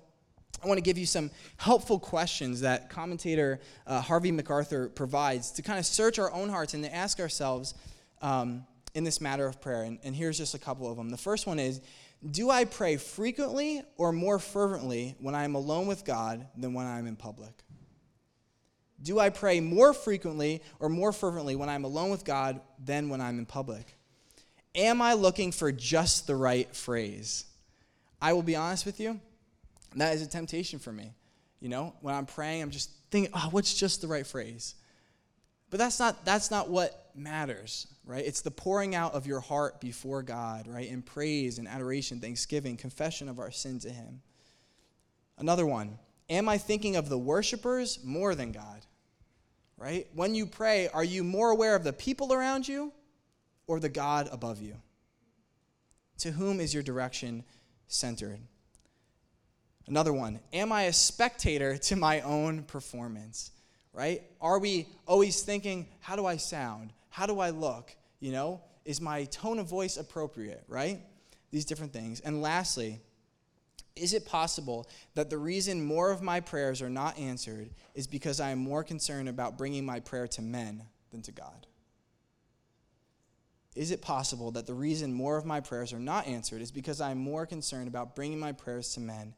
I 0.63 0.67
want 0.67 0.77
to 0.77 0.83
give 0.83 0.97
you 0.97 1.05
some 1.05 1.29
helpful 1.57 1.99
questions 1.99 2.61
that 2.61 2.89
commentator 2.89 3.59
uh, 3.85 4.01
Harvey 4.01 4.31
MacArthur 4.31 4.89
provides 4.89 5.51
to 5.51 5.61
kind 5.61 5.77
of 5.77 5.85
search 5.85 6.17
our 6.19 6.31
own 6.33 6.49
hearts 6.49 6.73
and 6.73 6.83
to 6.83 6.93
ask 6.93 7.19
ourselves 7.19 7.75
um, 8.21 8.65
in 8.97 9.03
this 9.03 9.21
matter 9.21 9.45
of 9.45 9.61
prayer. 9.61 9.83
And, 9.83 9.99
and 10.03 10.15
here's 10.15 10.39
just 10.39 10.55
a 10.55 10.59
couple 10.59 10.89
of 10.89 10.97
them. 10.97 11.11
The 11.11 11.17
first 11.17 11.45
one 11.45 11.59
is 11.59 11.81
Do 12.31 12.49
I 12.49 12.65
pray 12.65 12.97
frequently 12.97 13.83
or 13.95 14.11
more 14.11 14.39
fervently 14.39 15.15
when 15.19 15.35
I 15.35 15.43
am 15.43 15.53
alone 15.53 15.85
with 15.85 16.03
God 16.03 16.47
than 16.57 16.73
when 16.73 16.87
I'm 16.87 17.05
in 17.05 17.15
public? 17.15 17.53
Do 18.99 19.19
I 19.19 19.29
pray 19.29 19.59
more 19.59 19.93
frequently 19.93 20.63
or 20.79 20.89
more 20.89 21.13
fervently 21.13 21.55
when 21.55 21.69
I'm 21.69 21.83
alone 21.83 22.09
with 22.09 22.25
God 22.25 22.59
than 22.83 23.09
when 23.09 23.21
I'm 23.21 23.37
in 23.37 23.45
public? 23.45 23.95
Am 24.73 24.99
I 24.99 25.13
looking 25.13 25.51
for 25.51 25.71
just 25.71 26.25
the 26.25 26.35
right 26.35 26.75
phrase? 26.75 27.45
I 28.19 28.33
will 28.33 28.41
be 28.41 28.55
honest 28.55 28.83
with 28.83 28.99
you, 28.99 29.19
that 29.95 30.15
is 30.15 30.23
a 30.23 30.27
temptation 30.27 30.79
for 30.79 30.91
me. 30.91 31.13
You 31.59 31.69
know, 31.69 31.93
when 32.01 32.15
I'm 32.15 32.25
praying, 32.25 32.63
I'm 32.63 32.71
just 32.71 32.89
thinking, 33.11 33.31
oh, 33.35 33.49
what's 33.51 33.75
just 33.75 34.01
the 34.01 34.07
right 34.07 34.25
phrase? 34.25 34.73
But 35.69 35.77
that's 35.77 35.99
not 35.99 36.25
that's 36.25 36.49
not 36.49 36.69
what 36.69 37.06
matters, 37.17 37.87
right? 38.05 38.25
It's 38.25 38.41
the 38.41 38.51
pouring 38.51 38.95
out 38.95 39.13
of 39.13 39.25
your 39.25 39.39
heart 39.39 39.81
before 39.81 40.21
God, 40.21 40.67
right? 40.67 40.87
In 40.87 41.01
praise 41.01 41.57
and 41.57 41.67
adoration, 41.67 42.19
thanksgiving, 42.19 42.77
confession 42.77 43.27
of 43.27 43.39
our 43.39 43.51
sin 43.51 43.79
to 43.79 43.89
him. 43.89 44.21
Another 45.37 45.65
one, 45.65 45.97
am 46.29 46.47
I 46.47 46.57
thinking 46.57 46.95
of 46.95 47.09
the 47.09 47.17
worshipers 47.17 47.99
more 48.03 48.35
than 48.35 48.51
God? 48.51 48.85
Right? 49.77 50.07
When 50.15 50.33
you 50.33 50.47
pray, 50.47 50.87
are 50.87 51.03
you 51.03 51.23
more 51.23 51.51
aware 51.51 51.75
of 51.75 51.83
the 51.83 51.93
people 51.93 52.33
around 52.33 52.67
you 52.67 52.91
or 53.67 53.79
the 53.79 53.89
God 53.89 54.27
above 54.31 54.61
you? 54.61 54.75
To 56.19 56.31
whom 56.31 56.59
is 56.59 56.73
your 56.73 56.81
direction 56.81 57.43
centered? 57.87 58.39
Another 59.87 60.11
one, 60.11 60.39
am 60.51 60.71
I 60.71 60.83
a 60.83 60.93
spectator 60.93 61.77
to 61.77 61.95
my 61.95 62.21
own 62.21 62.63
performance? 62.63 63.51
Right? 63.93 64.23
Are 64.41 64.59
we 64.59 64.87
always 65.07 65.41
thinking, 65.41 65.87
how 65.99 66.15
do 66.15 66.25
I 66.25 66.37
sound? 66.37 66.91
How 67.17 67.25
do 67.25 67.39
I 67.39 67.49
look? 67.49 67.95
You 68.19 68.31
know, 68.31 68.61
is 68.85 69.01
my 69.01 69.23
tone 69.23 69.57
of 69.57 69.67
voice 69.67 69.97
appropriate? 69.97 70.63
Right? 70.67 70.99
These 71.49 71.65
different 71.65 71.91
things. 71.91 72.19
And 72.19 72.43
lastly, 72.43 73.01
is 73.95 74.13
it 74.13 74.23
possible 74.23 74.87
that 75.15 75.31
the 75.31 75.39
reason 75.39 75.83
more 75.83 76.11
of 76.11 76.21
my 76.21 76.41
prayers 76.41 76.79
are 76.79 76.91
not 76.91 77.17
answered 77.17 77.71
is 77.95 78.05
because 78.05 78.39
I 78.39 78.51
am 78.51 78.59
more 78.59 78.83
concerned 78.83 79.29
about 79.29 79.57
bringing 79.57 79.83
my 79.83 79.99
prayer 79.99 80.27
to 80.27 80.43
men 80.43 80.83
than 81.09 81.23
to 81.23 81.31
God? 81.31 81.65
Is 83.75 83.89
it 83.89 84.03
possible 84.03 84.51
that 84.51 84.67
the 84.67 84.75
reason 84.75 85.11
more 85.11 85.37
of 85.37 85.45
my 85.45 85.59
prayers 85.59 85.93
are 85.93 85.99
not 85.99 86.27
answered 86.27 86.61
is 86.61 86.71
because 86.71 87.01
I 87.01 87.09
am 87.09 87.17
more 87.17 87.47
concerned 87.47 87.87
about 87.87 88.15
bringing 88.15 88.39
my 88.39 88.51
prayers 88.51 88.93
to 88.93 88.99
men 88.99 89.33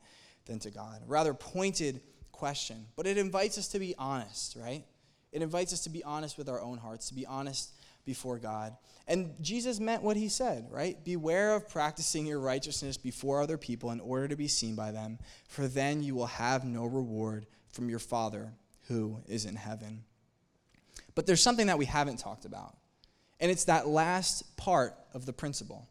than 0.47 0.59
to 0.59 0.69
God? 0.69 1.01
A 1.01 1.09
rather 1.09 1.33
pointed 1.33 2.01
question, 2.33 2.87
but 2.97 3.07
it 3.07 3.17
invites 3.17 3.57
us 3.57 3.69
to 3.69 3.79
be 3.79 3.95
honest, 3.97 4.57
right? 4.59 4.83
It 5.31 5.41
invites 5.41 5.73
us 5.73 5.81
to 5.81 5.89
be 5.89 6.03
honest 6.03 6.37
with 6.37 6.49
our 6.49 6.61
own 6.61 6.77
hearts, 6.77 7.09
to 7.09 7.13
be 7.13 7.25
honest 7.25 7.71
before 8.05 8.39
God. 8.39 8.75
And 9.07 9.35
Jesus 9.41 9.79
meant 9.79 10.03
what 10.03 10.17
he 10.17 10.29
said, 10.29 10.67
right? 10.69 11.03
Beware 11.03 11.55
of 11.55 11.69
practicing 11.69 12.25
your 12.25 12.39
righteousness 12.39 12.97
before 12.97 13.41
other 13.41 13.57
people 13.57 13.91
in 13.91 13.99
order 13.99 14.27
to 14.27 14.35
be 14.35 14.47
seen 14.47 14.75
by 14.75 14.91
them, 14.91 15.19
for 15.47 15.67
then 15.67 16.01
you 16.01 16.15
will 16.15 16.27
have 16.27 16.65
no 16.65 16.85
reward 16.85 17.45
from 17.71 17.89
your 17.89 17.99
Father 17.99 18.53
who 18.87 19.19
is 19.27 19.45
in 19.45 19.55
heaven. 19.55 20.03
But 21.15 21.25
there's 21.25 21.43
something 21.43 21.67
that 21.67 21.77
we 21.77 21.85
haven't 21.85 22.17
talked 22.17 22.45
about. 22.45 22.75
And 23.39 23.51
it's 23.51 23.65
that 23.65 23.87
last 23.87 24.57
part 24.57 24.95
of 25.13 25.25
the 25.25 25.33
principle. 25.33 25.87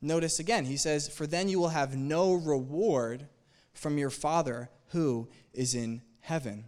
Notice 0.00 0.38
again, 0.38 0.64
he 0.64 0.76
says, 0.76 1.08
For 1.08 1.26
then 1.26 1.48
you 1.48 1.58
will 1.58 1.68
have 1.68 1.96
no 1.96 2.34
reward 2.34 3.26
from 3.72 3.98
your 3.98 4.10
Father 4.10 4.68
who 4.88 5.28
is 5.54 5.74
in 5.74 6.02
heaven. 6.20 6.64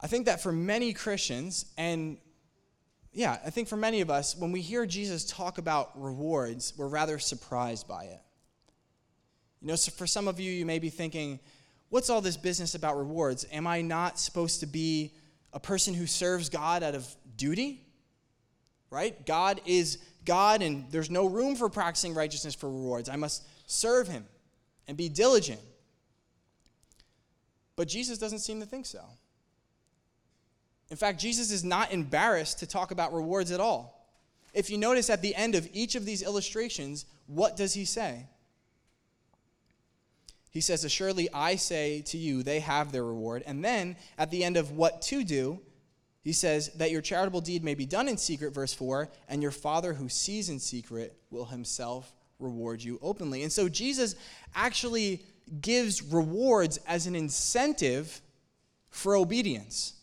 I 0.00 0.06
think 0.06 0.26
that 0.26 0.42
for 0.42 0.52
many 0.52 0.92
Christians, 0.92 1.66
and 1.76 2.18
yeah, 3.12 3.38
I 3.44 3.50
think 3.50 3.68
for 3.68 3.76
many 3.76 4.00
of 4.00 4.10
us, 4.10 4.36
when 4.36 4.52
we 4.52 4.60
hear 4.60 4.86
Jesus 4.86 5.24
talk 5.24 5.58
about 5.58 6.00
rewards, 6.00 6.72
we're 6.76 6.88
rather 6.88 7.18
surprised 7.18 7.88
by 7.88 8.04
it. 8.04 8.20
You 9.60 9.68
know, 9.68 9.76
so 9.76 9.90
for 9.90 10.06
some 10.06 10.28
of 10.28 10.38
you, 10.38 10.52
you 10.52 10.64
may 10.64 10.78
be 10.78 10.90
thinking, 10.90 11.40
what's 11.88 12.10
all 12.10 12.20
this 12.20 12.36
business 12.36 12.74
about 12.74 12.96
rewards? 12.96 13.44
Am 13.50 13.66
I 13.66 13.80
not 13.80 14.18
supposed 14.18 14.60
to 14.60 14.66
be 14.66 15.14
a 15.52 15.58
person 15.58 15.94
who 15.94 16.06
serves 16.06 16.48
God 16.48 16.82
out 16.82 16.94
of 16.94 17.06
duty? 17.36 17.88
right? 18.90 19.26
God 19.26 19.60
is 19.66 19.98
God, 20.24 20.62
and 20.62 20.90
there's 20.90 21.10
no 21.10 21.26
room 21.26 21.56
for 21.56 21.68
practicing 21.68 22.14
righteousness 22.14 22.54
for 22.54 22.68
rewards. 22.68 23.08
I 23.08 23.16
must 23.16 23.44
serve 23.66 24.08
Him 24.08 24.24
and 24.86 24.96
be 24.96 25.08
diligent. 25.08 25.60
But 27.76 27.88
Jesus 27.88 28.18
doesn't 28.18 28.40
seem 28.40 28.60
to 28.60 28.66
think 28.66 28.86
so. 28.86 29.00
In 30.90 30.96
fact, 30.96 31.20
Jesus 31.20 31.50
is 31.50 31.64
not 31.64 31.92
embarrassed 31.92 32.60
to 32.60 32.66
talk 32.66 32.90
about 32.90 33.12
rewards 33.12 33.50
at 33.50 33.60
all. 33.60 34.08
If 34.54 34.70
you 34.70 34.78
notice 34.78 35.10
at 35.10 35.22
the 35.22 35.34
end 35.34 35.54
of 35.54 35.68
each 35.72 35.94
of 35.94 36.04
these 36.04 36.22
illustrations, 36.22 37.04
what 37.26 37.56
does 37.56 37.74
he 37.74 37.84
say? 37.84 38.26
He 40.50 40.60
says, 40.60 40.84
Assuredly, 40.84 41.28
I 41.32 41.56
say 41.56 42.00
to 42.06 42.16
you, 42.16 42.42
they 42.42 42.60
have 42.60 42.90
their 42.90 43.04
reward. 43.04 43.42
And 43.46 43.64
then 43.64 43.96
at 44.16 44.30
the 44.30 44.42
end 44.42 44.56
of 44.56 44.72
what 44.72 45.02
to 45.02 45.22
do, 45.22 45.60
he 46.24 46.32
says, 46.32 46.68
that 46.74 46.90
your 46.90 47.00
charitable 47.00 47.40
deed 47.40 47.62
may 47.64 47.74
be 47.74 47.86
done 47.86 48.08
in 48.08 48.16
secret, 48.16 48.52
verse 48.52 48.74
4, 48.74 49.08
and 49.28 49.40
your 49.40 49.50
Father 49.50 49.94
who 49.94 50.08
sees 50.08 50.48
in 50.48 50.58
secret 50.58 51.16
will 51.30 51.46
himself 51.46 52.12
reward 52.38 52.82
you 52.82 52.98
openly. 53.02 53.42
And 53.42 53.52
so 53.52 53.68
Jesus 53.68 54.14
actually 54.54 55.22
gives 55.60 56.02
rewards 56.02 56.78
as 56.86 57.06
an 57.06 57.14
incentive 57.14 58.20
for 58.90 59.16
obedience. 59.16 59.94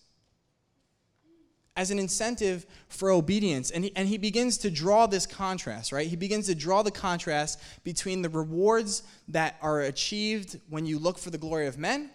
As 1.78 1.92
an 1.92 2.00
incentive 2.00 2.66
for 2.88 3.12
obedience. 3.12 3.70
And 3.70 3.84
he, 3.86 3.92
and 3.96 4.08
he 4.08 4.18
begins 4.18 4.58
to 4.60 4.72
draw 4.72 5.08
this 5.08 5.26
contrast, 5.26 5.92
right? 5.92 6.08
He 6.08 6.16
begins 6.16 6.48
to 6.48 6.56
draw 6.56 6.84
the 6.84 6.92
contrast 6.92 7.60
between 7.84 8.22
the 8.22 8.30
rewards 8.30 9.04
that 9.28 9.58
are 9.62 9.82
achieved 9.82 10.60
when 10.70 10.86
you 10.86 11.00
look 11.00 11.18
for 11.18 11.32
the 11.32 11.38
glory 11.38 11.68
of 11.68 11.78
men 11.78 12.10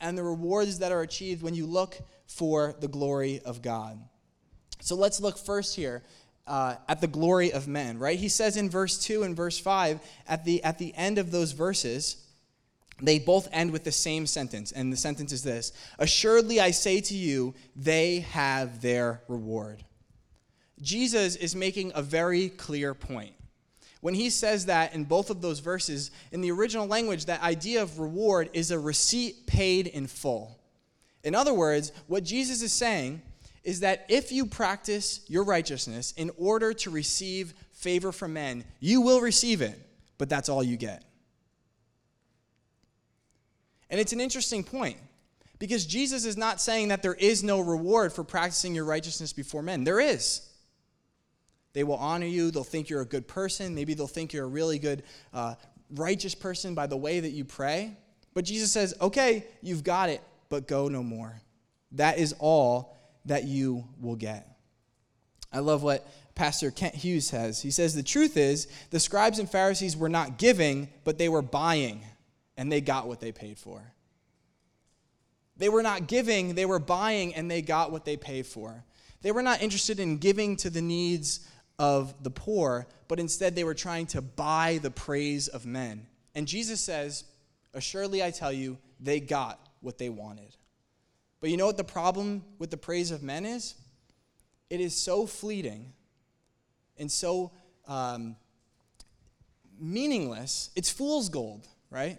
and 0.00 0.18
the 0.18 0.22
rewards 0.22 0.80
that 0.80 0.92
are 0.92 1.02
achieved 1.02 1.42
when 1.42 1.54
you 1.54 1.66
look 1.66 1.96
for 2.26 2.74
the 2.80 2.88
glory 2.88 3.40
of 3.44 3.62
God. 3.62 3.98
So 4.80 4.96
let's 4.96 5.20
look 5.20 5.38
first 5.38 5.76
here 5.76 6.02
uh, 6.46 6.76
at 6.88 7.00
the 7.00 7.06
glory 7.06 7.52
of 7.52 7.66
men, 7.68 7.98
right? 7.98 8.18
He 8.18 8.28
says 8.28 8.56
in 8.56 8.68
verse 8.68 8.98
2 8.98 9.22
and 9.22 9.34
verse 9.34 9.58
5, 9.58 10.00
at 10.28 10.44
the, 10.44 10.62
at 10.62 10.78
the 10.78 10.94
end 10.94 11.18
of 11.18 11.30
those 11.30 11.52
verses, 11.52 12.23
they 13.02 13.18
both 13.18 13.48
end 13.52 13.70
with 13.70 13.84
the 13.84 13.92
same 13.92 14.26
sentence. 14.26 14.72
And 14.72 14.92
the 14.92 14.96
sentence 14.96 15.32
is 15.32 15.42
this 15.42 15.72
Assuredly, 15.98 16.60
I 16.60 16.70
say 16.70 17.00
to 17.00 17.14
you, 17.14 17.54
they 17.76 18.20
have 18.20 18.80
their 18.80 19.22
reward. 19.28 19.84
Jesus 20.80 21.36
is 21.36 21.54
making 21.54 21.92
a 21.94 22.02
very 22.02 22.48
clear 22.48 22.94
point. 22.94 23.34
When 24.00 24.14
he 24.14 24.28
says 24.28 24.66
that 24.66 24.94
in 24.94 25.04
both 25.04 25.30
of 25.30 25.40
those 25.40 25.60
verses, 25.60 26.10
in 26.30 26.42
the 26.42 26.50
original 26.50 26.86
language, 26.86 27.24
that 27.24 27.42
idea 27.42 27.82
of 27.82 27.98
reward 27.98 28.50
is 28.52 28.70
a 28.70 28.78
receipt 28.78 29.46
paid 29.46 29.86
in 29.86 30.06
full. 30.06 30.58
In 31.22 31.34
other 31.34 31.54
words, 31.54 31.90
what 32.06 32.22
Jesus 32.22 32.60
is 32.60 32.72
saying 32.72 33.22
is 33.62 33.80
that 33.80 34.04
if 34.10 34.30
you 34.30 34.44
practice 34.44 35.20
your 35.26 35.42
righteousness 35.42 36.12
in 36.18 36.30
order 36.36 36.74
to 36.74 36.90
receive 36.90 37.54
favor 37.72 38.12
from 38.12 38.34
men, 38.34 38.64
you 38.78 39.00
will 39.00 39.22
receive 39.22 39.62
it, 39.62 39.80
but 40.18 40.28
that's 40.28 40.50
all 40.50 40.62
you 40.62 40.76
get. 40.76 41.02
And 43.90 44.00
it's 44.00 44.12
an 44.12 44.20
interesting 44.20 44.64
point 44.64 44.96
because 45.58 45.86
Jesus 45.86 46.24
is 46.24 46.36
not 46.36 46.60
saying 46.60 46.88
that 46.88 47.02
there 47.02 47.14
is 47.14 47.42
no 47.42 47.60
reward 47.60 48.12
for 48.12 48.24
practicing 48.24 48.74
your 48.74 48.84
righteousness 48.84 49.32
before 49.32 49.62
men. 49.62 49.84
There 49.84 50.00
is. 50.00 50.48
They 51.72 51.84
will 51.84 51.96
honor 51.96 52.26
you. 52.26 52.50
They'll 52.50 52.64
think 52.64 52.88
you're 52.88 53.00
a 53.00 53.06
good 53.06 53.28
person. 53.28 53.74
Maybe 53.74 53.94
they'll 53.94 54.06
think 54.06 54.32
you're 54.32 54.44
a 54.44 54.48
really 54.48 54.78
good, 54.78 55.02
uh, 55.32 55.54
righteous 55.90 56.34
person 56.34 56.74
by 56.74 56.86
the 56.86 56.96
way 56.96 57.20
that 57.20 57.30
you 57.30 57.44
pray. 57.44 57.96
But 58.32 58.44
Jesus 58.44 58.72
says, 58.72 58.94
okay, 59.00 59.44
you've 59.62 59.84
got 59.84 60.08
it, 60.08 60.20
but 60.48 60.66
go 60.66 60.88
no 60.88 61.02
more. 61.02 61.40
That 61.92 62.18
is 62.18 62.34
all 62.38 62.96
that 63.26 63.44
you 63.44 63.84
will 64.00 64.16
get. 64.16 64.48
I 65.52 65.60
love 65.60 65.82
what 65.82 66.06
Pastor 66.34 66.70
Kent 66.70 66.96
Hughes 66.96 67.28
says. 67.28 67.62
He 67.62 67.70
says, 67.70 67.94
The 67.94 68.02
truth 68.02 68.36
is, 68.36 68.66
the 68.90 68.98
scribes 68.98 69.38
and 69.38 69.48
Pharisees 69.48 69.96
were 69.96 70.08
not 70.08 70.36
giving, 70.36 70.88
but 71.04 71.16
they 71.16 71.28
were 71.28 71.42
buying, 71.42 72.02
and 72.56 72.70
they 72.70 72.80
got 72.80 73.06
what 73.06 73.20
they 73.20 73.32
paid 73.32 73.58
for. 73.58 73.82
They 75.56 75.68
were 75.68 75.82
not 75.82 76.08
giving, 76.08 76.54
they 76.54 76.66
were 76.66 76.78
buying, 76.78 77.34
and 77.34 77.50
they 77.50 77.62
got 77.62 77.92
what 77.92 78.04
they 78.04 78.16
paid 78.16 78.46
for. 78.46 78.84
They 79.22 79.32
were 79.32 79.42
not 79.42 79.62
interested 79.62 80.00
in 80.00 80.18
giving 80.18 80.56
to 80.56 80.70
the 80.70 80.82
needs 80.82 81.48
of 81.78 82.22
the 82.22 82.30
poor, 82.30 82.86
but 83.08 83.20
instead 83.20 83.54
they 83.54 83.64
were 83.64 83.74
trying 83.74 84.06
to 84.08 84.22
buy 84.22 84.78
the 84.82 84.90
praise 84.90 85.48
of 85.48 85.64
men. 85.64 86.06
And 86.34 86.46
Jesus 86.46 86.80
says, 86.80 87.24
Assuredly, 87.72 88.22
I 88.22 88.30
tell 88.30 88.52
you, 88.52 88.78
they 89.00 89.18
got 89.18 89.58
what 89.80 89.98
they 89.98 90.08
wanted. 90.08 90.56
But 91.40 91.50
you 91.50 91.56
know 91.56 91.66
what 91.66 91.76
the 91.76 91.84
problem 91.84 92.44
with 92.58 92.70
the 92.70 92.76
praise 92.76 93.10
of 93.10 93.22
men 93.22 93.44
is? 93.44 93.74
It 94.70 94.80
is 94.80 94.96
so 94.96 95.26
fleeting 95.26 95.92
and 96.96 97.10
so 97.10 97.50
um, 97.86 98.36
meaningless. 99.78 100.70
It's 100.76 100.90
fool's 100.90 101.28
gold, 101.28 101.66
right? 101.90 102.18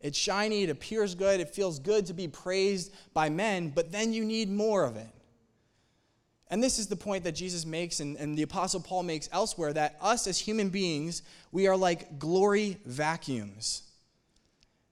It's 0.00 0.16
shiny, 0.16 0.62
it 0.62 0.70
appears 0.70 1.14
good, 1.14 1.40
it 1.40 1.50
feels 1.50 1.78
good 1.78 2.06
to 2.06 2.14
be 2.14 2.26
praised 2.26 2.94
by 3.12 3.28
men, 3.28 3.68
but 3.68 3.92
then 3.92 4.12
you 4.12 4.24
need 4.24 4.50
more 4.50 4.84
of 4.84 4.96
it. 4.96 5.08
And 6.48 6.62
this 6.62 6.78
is 6.78 6.88
the 6.88 6.96
point 6.96 7.24
that 7.24 7.32
Jesus 7.32 7.64
makes 7.64 8.00
and, 8.00 8.16
and, 8.16 8.36
the 8.36 8.42
Apostle 8.42 8.80
Paul 8.80 9.04
makes 9.04 9.28
elsewhere 9.30 9.72
that 9.72 9.96
us 10.00 10.26
as 10.26 10.36
human 10.36 10.68
beings, 10.68 11.22
we 11.52 11.68
are 11.68 11.76
like 11.76 12.18
glory 12.18 12.78
vacuums. 12.84 13.82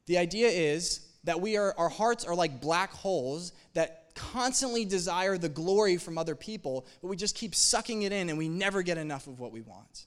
The 0.06 0.18
idea 0.18 0.48
is 0.48 1.00
that 1.24 1.40
we 1.40 1.56
are, 1.56 1.74
our 1.76 1.88
hearts 1.88 2.24
are 2.24 2.34
like 2.34 2.60
black 2.60 2.92
holes 2.92 3.52
that 3.74 4.14
constantly 4.14 4.84
desire 4.84 5.36
the 5.36 5.48
glory 5.48 5.96
from 5.96 6.16
other 6.16 6.34
people, 6.34 6.86
but 7.02 7.08
we 7.08 7.16
just 7.16 7.34
keep 7.34 7.54
sucking 7.54 8.02
it 8.02 8.12
in 8.12 8.28
and 8.28 8.38
we 8.38 8.48
never 8.48 8.82
get 8.82 8.96
enough 8.96 9.26
of 9.26 9.40
what 9.40 9.50
we 9.50 9.60
want. 9.60 10.06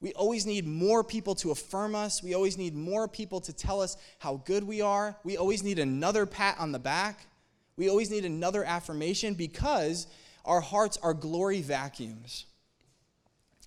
We 0.00 0.12
always 0.14 0.46
need 0.46 0.66
more 0.66 1.04
people 1.04 1.34
to 1.36 1.50
affirm 1.50 1.94
us. 1.94 2.22
We 2.22 2.34
always 2.34 2.56
need 2.56 2.74
more 2.74 3.06
people 3.06 3.40
to 3.42 3.52
tell 3.52 3.82
us 3.82 3.96
how 4.18 4.42
good 4.46 4.64
we 4.64 4.80
are. 4.80 5.16
We 5.24 5.36
always 5.36 5.62
need 5.62 5.78
another 5.78 6.24
pat 6.24 6.56
on 6.58 6.72
the 6.72 6.78
back. 6.78 7.26
We 7.76 7.90
always 7.90 8.10
need 8.10 8.24
another 8.24 8.64
affirmation 8.64 9.34
because 9.34 10.06
our 10.44 10.60
hearts 10.60 10.96
are 11.02 11.12
glory 11.12 11.60
vacuums. 11.60 12.46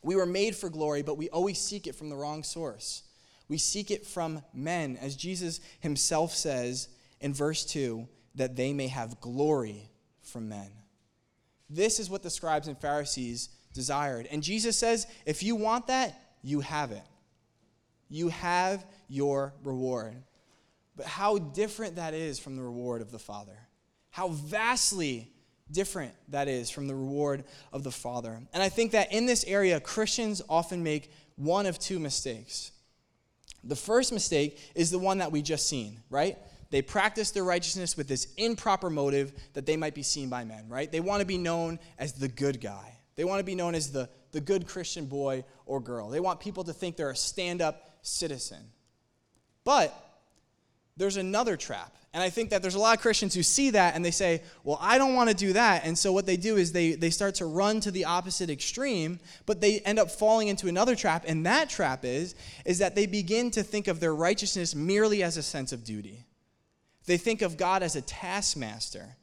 We 0.02 0.16
were 0.16 0.26
made 0.26 0.56
for 0.56 0.70
glory, 0.70 1.04
but 1.04 1.18
we 1.18 1.30
always 1.30 1.60
seek 1.60 1.88
it 1.88 1.96
from 1.96 2.10
the 2.10 2.16
wrong 2.16 2.44
source. 2.44 3.04
We 3.48 3.58
seek 3.58 3.92
it 3.92 4.06
from 4.06 4.42
men, 4.54 4.98
as 5.02 5.16
Jesus 5.16 5.60
himself 5.80 6.34
says 6.34 6.90
in 7.22 7.34
verse 7.34 7.64
2 7.66 8.08
that 8.36 8.56
they 8.56 8.74
may 8.74 8.88
have 8.88 9.22
glory 9.22 9.90
from 10.22 10.50
men. 10.50 10.72
This 11.70 12.00
is 12.00 12.10
what 12.10 12.24
the 12.24 12.30
scribes 12.30 12.68
and 12.68 12.78
Pharisees 12.78 13.50
desired. 13.74 14.28
And 14.32 14.44
Jesus 14.44 14.78
says, 14.78 15.08
if 15.26 15.44
you 15.44 15.56
want 15.56 15.88
that, 15.88 16.20
you 16.44 16.60
have 16.60 16.92
it. 16.92 17.04
You 18.10 18.30
have 18.30 18.86
your 19.08 19.54
reward. 19.64 20.16
But 20.96 21.08
how 21.08 21.40
different 21.40 21.96
that 21.96 22.14
is 22.14 22.38
from 22.38 22.56
the 22.56 22.62
reward 22.62 23.02
of 23.02 23.12
the 23.12 23.20
Father. 23.20 23.58
How 24.12 24.28
vastly 24.28 25.32
different 25.72 26.14
that 26.30 26.48
is 26.48 26.70
from 26.70 26.88
the 26.88 26.96
reward 26.96 27.44
of 27.72 27.84
the 27.84 27.92
Father. 27.92 28.40
And 28.54 28.62
I 28.62 28.70
think 28.70 28.92
that 28.92 29.12
in 29.12 29.26
this 29.26 29.44
area, 29.46 29.80
Christians 29.80 30.42
often 30.48 30.84
make 30.84 31.12
one 31.36 31.66
of 31.66 31.80
two 31.80 32.00
mistakes. 32.00 32.72
The 33.64 33.76
first 33.76 34.12
mistake 34.12 34.60
is 34.76 34.92
the 34.92 35.00
one 35.00 35.20
that 35.20 35.32
we 35.32 35.42
just 35.42 35.68
seen, 35.68 35.98
right? 36.10 36.38
They 36.70 36.82
practice 36.82 37.32
their 37.32 37.44
righteousness 37.44 37.96
with 37.96 38.08
this 38.08 38.28
improper 38.38 38.90
motive 38.90 39.32
that 39.54 39.66
they 39.66 39.78
might 39.78 39.96
be 39.96 40.04
seen 40.04 40.30
by 40.30 40.44
men, 40.44 40.68
right? 40.68 40.92
They 40.92 41.00
want 41.00 41.22
to 41.22 41.26
be 41.26 41.38
known 41.38 41.80
as 41.98 42.14
the 42.14 42.28
good 42.28 42.60
guy. 42.60 42.98
They 43.16 43.24
want 43.24 43.40
to 43.40 43.46
be 43.46 43.56
known 43.56 43.76
as 43.76 43.92
the, 43.92 44.10
the 44.32 44.42
good 44.42 44.68
Christian 44.68 45.06
boy 45.06 45.46
or 45.66 45.80
girl. 45.80 46.10
They 46.10 46.20
want 46.20 46.40
people 46.40 46.64
to 46.66 46.74
think 46.74 46.96
they're 46.96 47.12
a 47.12 47.16
stand 47.16 47.62
up 47.62 47.98
citizen. 48.02 48.64
But 49.64 49.94
there's 50.98 51.18
another 51.18 51.58
trap. 51.58 51.96
And 52.14 52.22
I 52.22 52.30
think 52.30 52.52
that 52.52 52.62
there's 52.62 52.76
a 52.76 52.80
lot 52.80 52.96
of 52.96 53.02
Christians 53.02 53.34
who 53.34 53.42
see 53.42 53.72
that 53.72 53.96
and 53.96 54.06
they 54.06 54.12
say, 54.12 54.44
well, 54.64 54.78
I 54.80 55.00
don't 55.00 55.16
want 55.16 55.32
to 55.32 55.36
do 55.36 55.54
that. 55.54 55.84
And 55.84 55.98
so 55.98 56.14
what 56.14 56.28
they 56.28 56.38
do 56.38 56.58
is 56.58 56.72
they, 56.72 56.94
they 56.94 57.10
start 57.10 57.36
to 57.36 57.48
run 57.48 57.80
to 57.82 57.90
the 57.90 58.06
opposite 58.06 58.52
extreme, 58.52 59.20
but 59.48 59.62
they 59.62 59.80
end 59.80 59.98
up 59.98 60.12
falling 60.12 60.48
into 60.48 60.68
another 60.68 60.96
trap. 60.96 61.24
And 61.28 61.48
that 61.48 61.70
trap 61.70 62.06
is, 62.06 62.36
is 62.66 62.78
that 62.80 62.94
they 62.94 63.08
begin 63.08 63.50
to 63.52 63.64
think 63.64 63.88
of 63.88 64.00
their 64.00 64.14
righteousness 64.14 64.76
merely 64.76 65.24
as 65.24 65.38
a 65.38 65.44
sense 65.44 65.72
of 65.72 65.84
duty. 65.84 66.24
They 67.08 67.18
think 67.18 67.42
of 67.42 67.58
God 67.58 67.82
as 67.82 67.96
a 67.96 68.02
taskmaster. 68.02 69.16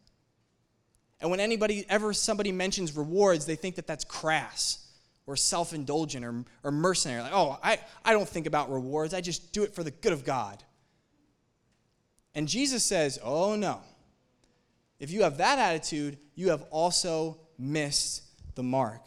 And 1.20 1.30
when 1.30 1.38
anybody 1.38 1.86
ever 1.88 2.12
somebody 2.12 2.50
mentions 2.50 2.96
rewards, 2.96 3.46
they 3.46 3.56
think 3.56 3.76
that 3.76 3.86
that's 3.86 4.04
crass 4.04 4.89
or 5.26 5.36
self-indulgent 5.36 6.24
or, 6.24 6.44
or 6.64 6.70
mercenary. 6.70 7.22
Like, 7.22 7.32
oh, 7.34 7.58
I, 7.62 7.78
I 8.04 8.12
don't 8.12 8.28
think 8.28 8.46
about 8.46 8.70
rewards. 8.70 9.14
I 9.14 9.20
just 9.20 9.52
do 9.52 9.62
it 9.62 9.74
for 9.74 9.84
the 9.84 9.90
good 9.90 10.12
of 10.12 10.24
God. 10.24 10.62
And 12.34 12.48
Jesus 12.48 12.84
says, 12.84 13.18
oh 13.22 13.56
no. 13.56 13.80
If 14.98 15.10
you 15.10 15.22
have 15.22 15.38
that 15.38 15.58
attitude, 15.58 16.18
you 16.34 16.50
have 16.50 16.62
also 16.70 17.38
missed 17.58 18.22
the 18.54 18.62
mark. 18.62 19.06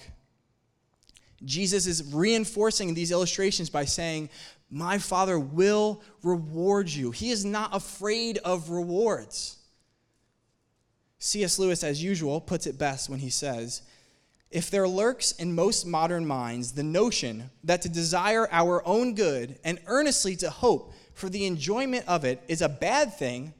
Jesus 1.46 1.86
is 1.88 2.14
reinforcing 2.14 2.94
these 2.94 3.12
illustrations 3.12 3.70
by 3.70 3.86
saying, 3.86 4.30
My 4.70 4.98
Father 4.98 5.38
will 5.38 6.02
reward 6.24 6.90
you. 6.90 7.12
He 7.12 7.32
is 7.32 7.46
not 7.46 7.76
afraid 7.76 8.40
of 8.40 8.70
rewards. 8.70 9.58
C.S. 11.20 11.60
Lewis, 11.60 11.84
as 11.84 12.04
usual, 12.04 12.42
puts 12.42 12.68
it 12.68 12.78
best 12.78 13.10
when 13.10 13.20
he 13.20 13.30
says, 13.30 13.82
If 14.54 14.70
there 14.70 14.88
lurks 14.88 15.32
in 15.32 15.56
most 15.56 15.84
modern 15.84 16.28
minds 16.28 16.74
the 16.74 16.84
notion 16.84 17.50
that 17.64 17.82
to 17.82 17.90
desire 17.90 18.48
our 18.52 18.86
own 18.88 19.16
good 19.16 19.58
and 19.64 19.80
earnestly 19.88 20.36
to 20.38 20.52
hope 20.52 20.94
for 21.16 21.28
the 21.28 21.48
enjoyment 21.48 22.08
of 22.08 22.24
it 22.24 22.40
is 22.48 22.62
a 22.62 22.70
bad 22.70 23.18
thing, 23.18 23.56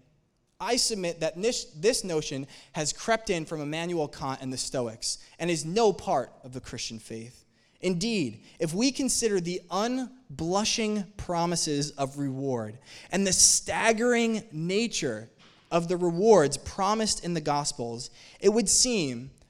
I 0.60 0.76
submit 0.76 1.20
that 1.22 1.34
this, 1.42 2.04
notion 2.04 2.46
has 2.74 2.94
crept 2.94 3.32
in 3.32 3.44
from 3.46 3.60
Immanuel 3.60 4.08
Kant 4.08 4.42
and 4.44 4.54
the 4.54 4.58
Stoics 4.58 5.18
and 5.40 5.50
is 5.50 5.66
no 5.66 5.92
part 5.92 6.32
of 6.44 6.54
the 6.54 6.62
Christian 6.62 7.00
faith. 7.00 7.44
Indeed, 7.82 8.44
if 8.60 8.72
we 8.76 8.92
consider 8.92 9.40
the 9.40 9.62
unblushing 9.72 11.08
promises 11.18 11.90
of 11.92 12.20
reward 12.20 12.78
and 13.12 13.26
the 13.26 13.34
staggering 13.34 14.44
nature 14.52 15.28
of 15.72 15.88
the 15.88 15.98
rewards 15.98 16.56
promised 16.56 17.26
in 17.26 17.34
the 17.34 17.42
Gospels, 17.42 18.12
it 18.40 18.50
would 18.50 18.70
seem 18.70 19.32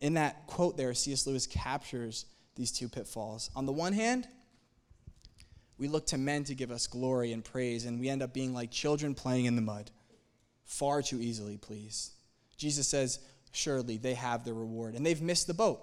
in 0.00 0.14
that 0.14 0.46
quote 0.46 0.76
there, 0.76 0.94
C.S. 0.94 1.26
Lewis 1.26 1.46
captures 1.46 2.26
these 2.54 2.72
two 2.72 2.88
pitfalls. 2.88 3.50
On 3.56 3.66
the 3.66 3.72
one 3.72 3.92
hand, 3.92 4.28
we 5.78 5.88
look 5.88 6.06
to 6.08 6.18
men 6.18 6.44
to 6.44 6.54
give 6.54 6.70
us 6.70 6.86
glory 6.86 7.32
and 7.32 7.44
praise, 7.44 7.84
and 7.84 8.00
we 8.00 8.08
end 8.08 8.22
up 8.22 8.32
being 8.32 8.52
like 8.52 8.70
children 8.70 9.14
playing 9.14 9.44
in 9.44 9.56
the 9.56 9.62
mud, 9.62 9.90
far 10.64 11.02
too 11.02 11.20
easily 11.20 11.56
pleased. 11.56 12.12
Jesus 12.56 12.88
says, 12.88 13.20
Surely 13.52 13.96
they 13.96 14.14
have 14.14 14.44
their 14.44 14.54
reward, 14.54 14.94
and 14.94 15.06
they've 15.06 15.22
missed 15.22 15.46
the 15.46 15.54
boat. 15.54 15.80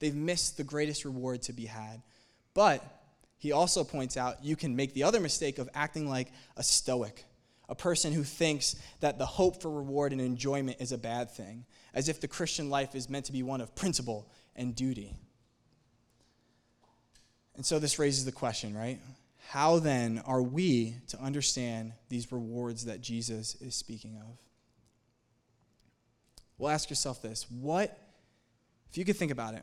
They've 0.00 0.14
missed 0.14 0.56
the 0.56 0.64
greatest 0.64 1.04
reward 1.04 1.42
to 1.42 1.52
be 1.52 1.64
had. 1.64 2.02
But 2.52 2.84
he 3.38 3.52
also 3.52 3.84
points 3.84 4.16
out 4.16 4.44
you 4.44 4.56
can 4.56 4.76
make 4.76 4.92
the 4.94 5.04
other 5.04 5.20
mistake 5.20 5.58
of 5.58 5.68
acting 5.74 6.08
like 6.08 6.32
a 6.56 6.62
stoic, 6.62 7.24
a 7.68 7.74
person 7.74 8.12
who 8.12 8.22
thinks 8.22 8.76
that 9.00 9.18
the 9.18 9.26
hope 9.26 9.60
for 9.60 9.70
reward 9.70 10.12
and 10.12 10.20
enjoyment 10.20 10.78
is 10.80 10.92
a 10.92 10.98
bad 10.98 11.30
thing 11.30 11.64
as 11.94 12.08
if 12.08 12.20
the 12.20 12.28
Christian 12.28 12.70
life 12.70 12.94
is 12.94 13.08
meant 13.08 13.24
to 13.26 13.32
be 13.32 13.42
one 13.42 13.60
of 13.60 13.74
principle 13.74 14.30
and 14.54 14.74
duty. 14.74 15.16
And 17.56 17.64
so 17.64 17.78
this 17.78 17.98
raises 17.98 18.24
the 18.24 18.32
question, 18.32 18.76
right? 18.76 19.00
How 19.48 19.78
then 19.78 20.22
are 20.26 20.42
we 20.42 20.96
to 21.08 21.20
understand 21.20 21.92
these 22.08 22.30
rewards 22.30 22.84
that 22.84 23.00
Jesus 23.00 23.54
is 23.60 23.74
speaking 23.74 24.16
of? 24.16 24.38
Well, 26.58 26.72
ask 26.72 26.90
yourself 26.90 27.22
this 27.22 27.46
what, 27.50 27.98
if 28.90 28.98
you 28.98 29.04
could 29.04 29.16
think 29.16 29.32
about 29.32 29.54
it, 29.54 29.62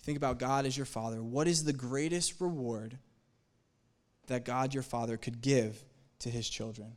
think 0.00 0.16
about 0.16 0.38
God 0.38 0.64
as 0.64 0.76
your 0.76 0.86
Father, 0.86 1.22
what 1.22 1.48
is 1.48 1.64
the 1.64 1.72
greatest 1.72 2.40
reward 2.40 2.98
that 4.26 4.44
God 4.44 4.74
your 4.74 4.82
Father 4.82 5.16
could 5.16 5.40
give 5.40 5.82
to 6.20 6.30
his 6.30 6.48
children? 6.48 6.96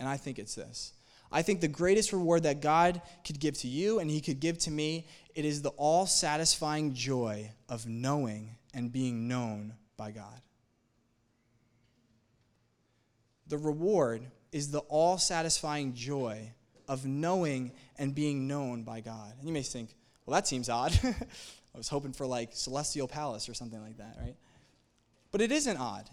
And 0.00 0.08
I 0.08 0.16
think 0.16 0.38
it's 0.40 0.56
this. 0.56 0.94
I 1.30 1.42
think 1.42 1.60
the 1.60 1.68
greatest 1.68 2.12
reward 2.12 2.42
that 2.42 2.60
God 2.60 3.00
could 3.24 3.38
give 3.38 3.56
to 3.58 3.68
you 3.68 4.00
and 4.00 4.10
He 4.10 4.20
could 4.20 4.40
give 4.40 4.58
to 4.60 4.70
me, 4.70 5.06
it 5.36 5.44
is 5.44 5.62
the 5.62 5.70
all 5.70 6.06
satisfying 6.06 6.94
joy 6.94 7.52
of 7.68 7.86
knowing 7.86 8.56
and 8.74 8.90
being 8.90 9.28
known 9.28 9.74
by 9.96 10.10
God. 10.10 10.40
The 13.46 13.58
reward 13.58 14.22
is 14.50 14.70
the 14.70 14.80
all 14.80 15.18
satisfying 15.18 15.94
joy 15.94 16.52
of 16.88 17.06
knowing 17.06 17.72
and 17.98 18.14
being 18.14 18.48
known 18.48 18.82
by 18.82 19.00
God. 19.00 19.34
And 19.38 19.46
you 19.46 19.52
may 19.52 19.62
think, 19.62 19.94
well, 20.26 20.34
that 20.34 20.48
seems 20.48 20.68
odd. 20.68 20.98
I 21.04 21.78
was 21.78 21.88
hoping 21.88 22.12
for 22.12 22.26
like 22.26 22.50
Celestial 22.52 23.06
Palace 23.06 23.48
or 23.48 23.54
something 23.54 23.80
like 23.80 23.98
that, 23.98 24.16
right? 24.20 24.34
But 25.30 25.40
it 25.40 25.52
isn't 25.52 25.76
odd. 25.76 26.08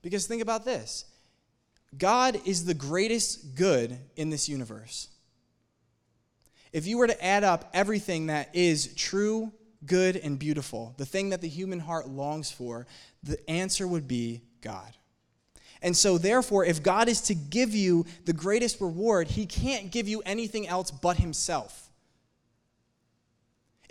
Because 0.00 0.26
think 0.26 0.42
about 0.42 0.64
this 0.64 1.04
God 1.96 2.40
is 2.44 2.64
the 2.64 2.74
greatest 2.74 3.54
good 3.54 3.98
in 4.16 4.30
this 4.30 4.48
universe. 4.48 5.08
If 6.72 6.86
you 6.86 6.96
were 6.96 7.06
to 7.06 7.24
add 7.24 7.44
up 7.44 7.70
everything 7.74 8.26
that 8.28 8.48
is 8.54 8.94
true, 8.94 9.52
good, 9.84 10.16
and 10.16 10.38
beautiful, 10.38 10.94
the 10.96 11.04
thing 11.04 11.30
that 11.30 11.42
the 11.42 11.48
human 11.48 11.80
heart 11.80 12.08
longs 12.08 12.50
for, 12.50 12.86
the 13.22 13.38
answer 13.50 13.86
would 13.86 14.08
be 14.08 14.42
God. 14.62 14.96
And 15.82 15.96
so, 15.96 16.16
therefore, 16.16 16.64
if 16.64 16.82
God 16.82 17.08
is 17.08 17.20
to 17.22 17.34
give 17.34 17.74
you 17.74 18.06
the 18.24 18.32
greatest 18.32 18.80
reward, 18.80 19.28
He 19.28 19.46
can't 19.46 19.90
give 19.90 20.08
you 20.08 20.22
anything 20.24 20.68
else 20.68 20.90
but 20.90 21.16
Himself. 21.16 21.90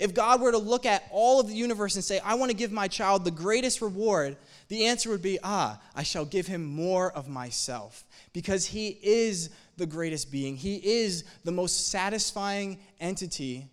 If 0.02 0.16
God 0.16 0.42
were 0.42 0.52
to 0.52 0.58
look 0.58 0.88
at 0.88 1.04
all 1.12 1.40
of 1.40 1.48
the 1.48 1.54
universe 1.54 1.94
and 1.94 2.04
say, 2.04 2.20
I 2.26 2.34
want 2.34 2.50
to 2.50 2.58
give 2.58 2.72
my 2.72 2.88
child 2.88 3.24
the 3.24 3.30
greatest 3.30 3.84
reward, 3.84 4.36
the 4.68 4.88
answer 4.88 5.12
would 5.12 5.22
be, 5.22 5.38
Ah, 5.44 5.80
I 5.96 6.02
shall 6.02 6.26
give 6.26 6.48
him 6.48 6.66
more 6.66 7.12
of 7.12 7.30
myself. 7.30 8.04
Because 8.34 8.66
he 8.66 8.98
is 9.04 9.52
the 9.78 9.86
greatest 9.86 10.32
being, 10.32 10.56
he 10.56 10.78
is 10.78 11.24
the 11.44 11.52
most 11.52 11.90
satisfying 11.90 12.80
entity 13.00 13.68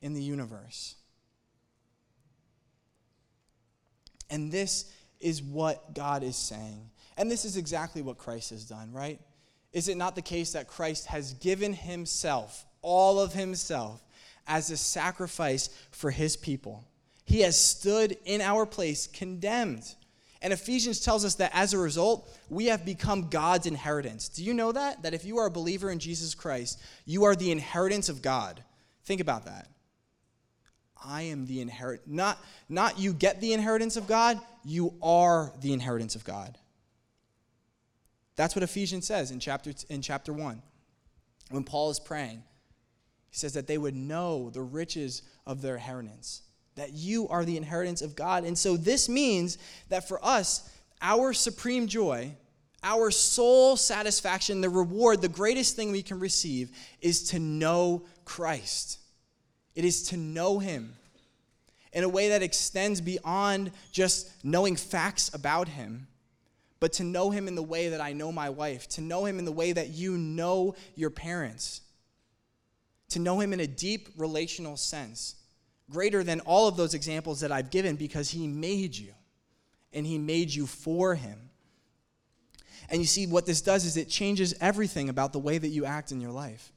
in 0.00 0.14
the 0.14 0.22
universe. 0.22 0.94
And 4.30 4.50
this 4.50 4.90
is 5.20 5.42
what 5.42 5.94
God 5.94 6.22
is 6.22 6.36
saying. 6.36 6.88
And 7.18 7.30
this 7.30 7.44
is 7.44 7.58
exactly 7.58 8.00
what 8.00 8.16
Christ 8.16 8.48
has 8.50 8.64
done, 8.64 8.90
right? 8.90 9.20
Is 9.74 9.88
it 9.88 9.98
not 9.98 10.14
the 10.14 10.22
case 10.22 10.52
that 10.52 10.66
Christ 10.66 11.08
has 11.08 11.34
given 11.34 11.74
himself, 11.74 12.64
all 12.80 13.20
of 13.20 13.34
himself, 13.34 14.02
as 14.46 14.70
a 14.70 14.76
sacrifice 14.76 15.68
for 15.90 16.10
his 16.10 16.36
people? 16.36 16.84
He 17.24 17.40
has 17.40 17.58
stood 17.58 18.16
in 18.24 18.40
our 18.40 18.66
place, 18.66 19.06
condemned. 19.06 19.94
And 20.42 20.52
Ephesians 20.52 21.00
tells 21.00 21.24
us 21.24 21.36
that 21.36 21.52
as 21.54 21.72
a 21.72 21.78
result, 21.78 22.30
we 22.50 22.66
have 22.66 22.84
become 22.84 23.30
God's 23.30 23.66
inheritance. 23.66 24.28
Do 24.28 24.44
you 24.44 24.52
know 24.52 24.72
that? 24.72 25.02
That 25.02 25.14
if 25.14 25.24
you 25.24 25.38
are 25.38 25.46
a 25.46 25.50
believer 25.50 25.90
in 25.90 25.98
Jesus 25.98 26.34
Christ, 26.34 26.82
you 27.06 27.24
are 27.24 27.34
the 27.34 27.50
inheritance 27.50 28.10
of 28.10 28.20
God. 28.20 28.62
Think 29.04 29.20
about 29.20 29.46
that. 29.46 29.68
I 31.02 31.22
am 31.22 31.46
the 31.46 31.60
inherit 31.60 32.02
not 32.06 32.38
not 32.68 32.98
you 32.98 33.12
get 33.12 33.40
the 33.40 33.52
inheritance 33.52 33.96
of 33.96 34.06
God, 34.06 34.40
you 34.64 34.94
are 35.02 35.52
the 35.60 35.72
inheritance 35.72 36.14
of 36.14 36.24
God. 36.24 36.56
That's 38.36 38.56
what 38.56 38.62
Ephesians 38.62 39.06
says 39.06 39.30
in 39.30 39.38
chapter, 39.38 39.72
in 39.88 40.02
chapter 40.02 40.32
1. 40.32 40.62
When 41.50 41.64
Paul 41.64 41.90
is 41.90 42.00
praying, 42.00 42.42
he 43.34 43.38
says 43.38 43.54
that 43.54 43.66
they 43.66 43.78
would 43.78 43.96
know 43.96 44.48
the 44.50 44.62
riches 44.62 45.22
of 45.44 45.60
their 45.60 45.74
inheritance, 45.74 46.42
that 46.76 46.92
you 46.92 47.26
are 47.26 47.44
the 47.44 47.56
inheritance 47.56 48.00
of 48.00 48.14
God. 48.14 48.44
And 48.44 48.56
so 48.56 48.76
this 48.76 49.08
means 49.08 49.58
that 49.88 50.06
for 50.06 50.24
us, 50.24 50.70
our 51.02 51.32
supreme 51.32 51.88
joy, 51.88 52.36
our 52.84 53.10
soul 53.10 53.76
satisfaction, 53.76 54.60
the 54.60 54.68
reward, 54.68 55.20
the 55.20 55.28
greatest 55.28 55.74
thing 55.74 55.90
we 55.90 56.00
can 56.00 56.20
receive 56.20 56.70
is 57.00 57.24
to 57.30 57.40
know 57.40 58.04
Christ. 58.24 59.00
It 59.74 59.84
is 59.84 60.04
to 60.10 60.16
know 60.16 60.60
Him 60.60 60.94
in 61.92 62.04
a 62.04 62.08
way 62.08 62.28
that 62.28 62.42
extends 62.44 63.00
beyond 63.00 63.72
just 63.90 64.30
knowing 64.44 64.76
facts 64.76 65.34
about 65.34 65.66
Him 65.66 66.06
but 66.78 66.92
to 66.92 67.02
know 67.02 67.30
him 67.30 67.48
in 67.48 67.54
the 67.54 67.62
way 67.62 67.88
that 67.88 68.02
I 68.02 68.12
know 68.12 68.30
my 68.30 68.50
wife, 68.50 68.86
to 68.90 69.00
know 69.00 69.24
him 69.24 69.38
in 69.38 69.46
the 69.46 69.52
way 69.52 69.72
that 69.72 69.88
you 69.88 70.18
know 70.18 70.74
your 70.94 71.08
parents, 71.08 71.80
to 73.10 73.18
know 73.18 73.40
him 73.40 73.52
in 73.52 73.60
a 73.60 73.66
deep 73.66 74.08
relational 74.16 74.76
sense, 74.76 75.36
greater 75.90 76.22
than 76.22 76.40
all 76.40 76.68
of 76.68 76.76
those 76.76 76.94
examples 76.94 77.40
that 77.40 77.52
I've 77.52 77.70
given 77.70 77.96
because 77.96 78.30
he 78.30 78.46
made 78.46 78.96
you 78.96 79.12
and 79.92 80.06
he 80.06 80.18
made 80.18 80.52
you 80.52 80.66
for 80.66 81.14
him. 81.14 81.50
And 82.90 83.00
you 83.00 83.06
see, 83.06 83.26
what 83.26 83.46
this 83.46 83.60
does 83.60 83.84
is 83.84 83.96
it 83.96 84.08
changes 84.08 84.54
everything 84.60 85.08
about 85.08 85.32
the 85.32 85.38
way 85.38 85.58
that 85.58 85.68
you 85.68 85.84
act 85.84 86.12
in 86.12 86.20
your 86.20 86.32
life. 86.32 86.72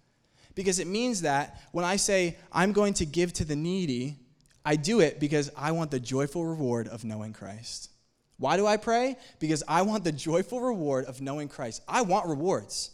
Because 0.55 0.79
it 0.79 0.87
means 0.87 1.21
that 1.21 1.61
when 1.71 1.85
I 1.85 1.97
say, 1.97 2.37
I'm 2.51 2.71
going 2.71 2.93
to 2.95 3.05
give 3.05 3.33
to 3.33 3.45
the 3.45 3.55
needy, 3.55 4.17
I 4.65 4.75
do 4.75 5.01
it 5.01 5.19
because 5.19 5.51
I 5.55 5.71
want 5.71 5.91
the 5.91 5.99
joyful 5.99 6.45
reward 6.45 6.87
of 6.87 7.03
knowing 7.03 7.33
Christ. 7.33 7.91
Why 8.37 8.57
do 8.57 8.67
I 8.67 8.77
pray? 8.77 9.17
Because 9.39 9.63
I 9.67 9.81
want 9.81 10.03
the 10.03 10.11
joyful 10.11 10.61
reward 10.61 11.05
of 11.05 11.21
knowing 11.21 11.47
Christ. 11.47 11.81
I 11.87 12.01
want 12.01 12.27
rewards, 12.27 12.91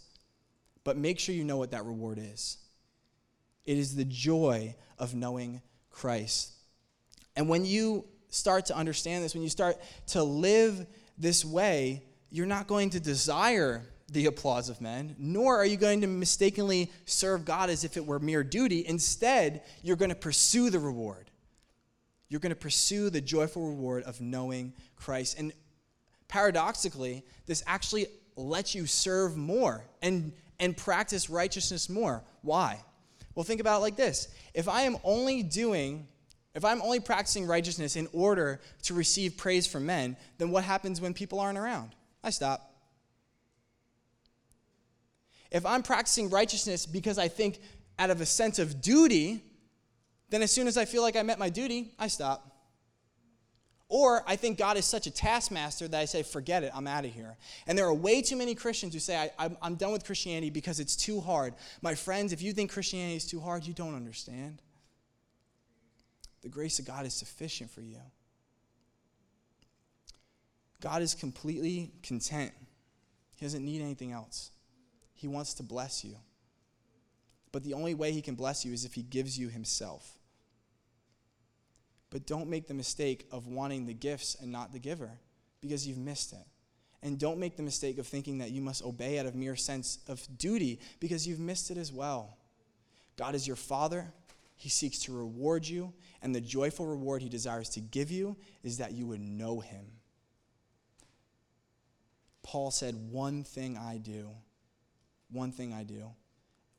but 0.83 0.97
make 0.97 1.19
sure 1.19 1.35
you 1.35 1.43
know 1.43 1.57
what 1.57 1.71
that 1.71 1.85
reward 1.85 2.19
is. 2.21 2.57
It 3.65 3.77
is 3.77 3.95
the 3.95 4.05
joy 4.05 4.75
of 4.99 5.15
knowing 5.15 5.61
Christ. 5.89 6.53
And 7.35 7.49
when 7.49 7.65
you 7.65 8.05
start 8.29 8.65
to 8.67 8.75
understand 8.75 9.23
this, 9.23 9.33
when 9.33 9.43
you 9.43 9.49
start 9.49 9.77
to 10.07 10.23
live 10.23 10.85
this 11.17 11.45
way, 11.45 12.03
you're 12.29 12.45
not 12.45 12.67
going 12.67 12.89
to 12.91 12.99
desire 12.99 13.83
the 14.11 14.25
applause 14.25 14.69
of 14.69 14.81
men, 14.81 15.15
nor 15.17 15.57
are 15.57 15.65
you 15.65 15.77
going 15.77 16.01
to 16.01 16.07
mistakenly 16.07 16.91
serve 17.05 17.45
God 17.45 17.69
as 17.69 17.83
if 17.83 17.97
it 17.97 18.05
were 18.05 18.19
mere 18.19 18.43
duty. 18.43 18.85
Instead, 18.85 19.63
you're 19.81 19.95
going 19.95 20.09
to 20.09 20.15
pursue 20.15 20.69
the 20.69 20.79
reward 20.79 21.31
you're 22.33 22.39
going 22.39 22.49
to 22.49 22.55
pursue 22.55 23.11
the 23.11 23.21
joyful 23.21 23.69
reward 23.69 24.01
of 24.05 24.19
knowing 24.19 24.73
Christ. 24.95 25.37
And 25.37 25.53
paradoxically, 26.27 27.23
this 27.45 27.61
actually 27.67 28.07
lets 28.35 28.73
you 28.73 28.87
serve 28.87 29.37
more 29.37 29.85
and, 30.01 30.33
and 30.59 30.75
practice 30.75 31.29
righteousness 31.29 31.89
more. 31.89 32.23
Why? 32.41 32.81
Well, 33.35 33.43
think 33.43 33.61
about 33.61 33.79
it 33.79 33.81
like 33.81 33.95
this 33.95 34.27
if 34.53 34.67
I 34.67 34.83
am 34.83 34.97
only 35.03 35.43
doing, 35.43 36.07
if 36.53 36.63
I'm 36.63 36.81
only 36.81 36.99
practicing 36.99 37.47
righteousness 37.47 37.95
in 37.95 38.07
order 38.13 38.61
to 38.83 38.93
receive 38.93 39.37
praise 39.37 39.65
from 39.65 39.85
men, 39.85 40.17
then 40.37 40.51
what 40.51 40.63
happens 40.63 41.01
when 41.01 41.13
people 41.13 41.39
aren't 41.39 41.57
around? 41.57 41.95
I 42.23 42.29
stop. 42.29 42.69
If 45.51 45.65
I'm 45.65 45.83
practicing 45.83 46.29
righteousness 46.29 46.85
because 46.85 47.17
I 47.17 47.27
think 47.27 47.59
out 47.99 48.09
of 48.09 48.21
a 48.21 48.25
sense 48.25 48.57
of 48.57 48.81
duty, 48.81 49.43
then 50.29 50.41
as 50.41 50.51
soon 50.51 50.67
as 50.67 50.77
I 50.77 50.85
feel 50.85 51.03
like 51.03 51.15
I 51.15 51.21
met 51.21 51.37
my 51.37 51.49
duty, 51.49 51.91
I 51.99 52.07
stop. 52.07 52.52
Or 53.95 54.23
I 54.25 54.37
think 54.37 54.57
God 54.57 54.75
is 54.75 54.85
such 54.85 55.05
a 55.05 55.11
taskmaster 55.11 55.87
that 55.87 55.99
I 55.99 56.05
say, 56.05 56.23
forget 56.23 56.63
it, 56.63 56.71
I'm 56.73 56.87
out 56.87 57.05
of 57.05 57.13
here. 57.13 57.37
And 57.67 57.77
there 57.77 57.85
are 57.85 57.93
way 57.93 58.23
too 58.23 58.35
many 58.35 58.55
Christians 58.55 58.91
who 58.95 58.99
say, 58.99 59.29
I, 59.37 59.51
am 59.61 59.75
done 59.75 59.91
with 59.91 60.03
Christianity 60.03 60.49
because 60.49 60.79
it's 60.79 60.95
too 60.95 61.21
hard. 61.21 61.53
My 61.83 61.93
friends, 61.93 62.33
if 62.33 62.41
you 62.41 62.53
think 62.53 62.71
Christianity 62.71 63.17
is 63.17 63.27
too 63.27 63.39
hard, 63.39 63.67
you 63.67 63.73
don't 63.75 63.93
understand. 63.93 64.63
The 66.41 66.49
grace 66.49 66.79
of 66.79 66.85
God 66.85 67.05
is 67.05 67.13
sufficient 67.13 67.69
for 67.69 67.81
you. 67.81 67.99
God 70.81 71.03
is 71.03 71.13
completely 71.13 71.91
content, 72.01 72.51
He 73.35 73.45
doesn't 73.45 73.63
need 73.63 73.83
anything 73.83 74.11
else. 74.11 74.49
He 75.13 75.27
wants 75.27 75.53
to 75.53 75.63
bless 75.63 76.03
you. 76.03 76.15
But 77.51 77.63
the 77.63 77.75
only 77.75 77.93
way 77.93 78.11
He 78.11 78.23
can 78.23 78.33
bless 78.33 78.65
you 78.65 78.73
is 78.73 78.85
if 78.85 78.95
He 78.95 79.03
gives 79.03 79.37
you 79.37 79.49
Himself. 79.49 80.17
But 82.13 82.27
don't 82.27 82.47
make 82.47 82.67
the 82.67 82.75
mistake 82.75 83.27
of 83.31 83.47
wanting 83.47 83.87
the 83.87 83.93
gifts 83.95 84.37
and 84.39 84.51
not 84.51 84.71
the 84.71 84.77
giver 84.77 85.09
because 85.61 85.87
you've 85.87 85.97
missed 85.97 86.31
it. 86.31 86.45
And 87.01 87.17
don't 87.17 87.39
make 87.39 87.57
the 87.57 87.63
mistake 87.63 87.97
of 87.97 88.05
thinking 88.05 88.37
that 88.37 88.51
you 88.51 88.61
must 88.61 88.83
obey 88.83 89.17
out 89.17 89.25
of 89.25 89.33
mere 89.33 89.55
sense 89.55 89.97
of 90.07 90.25
duty 90.37 90.79
because 90.99 91.27
you've 91.27 91.39
missed 91.39 91.71
it 91.71 91.77
as 91.77 91.91
well. 91.91 92.37
God 93.17 93.33
is 93.33 93.47
your 93.47 93.55
Father. 93.55 94.13
He 94.55 94.69
seeks 94.69 94.99
to 94.99 95.17
reward 95.17 95.67
you, 95.67 95.91
and 96.21 96.35
the 96.35 96.39
joyful 96.39 96.85
reward 96.85 97.23
He 97.23 97.29
desires 97.29 97.67
to 97.69 97.79
give 97.79 98.11
you 98.11 98.37
is 98.61 98.77
that 98.77 98.91
you 98.91 99.07
would 99.07 99.19
know 99.19 99.59
Him. 99.59 99.85
Paul 102.43 102.69
said, 102.69 102.93
One 103.09 103.43
thing 103.43 103.75
I 103.75 103.97
do, 103.97 104.29
one 105.31 105.51
thing 105.51 105.73
I 105.73 105.81
do. 105.81 106.11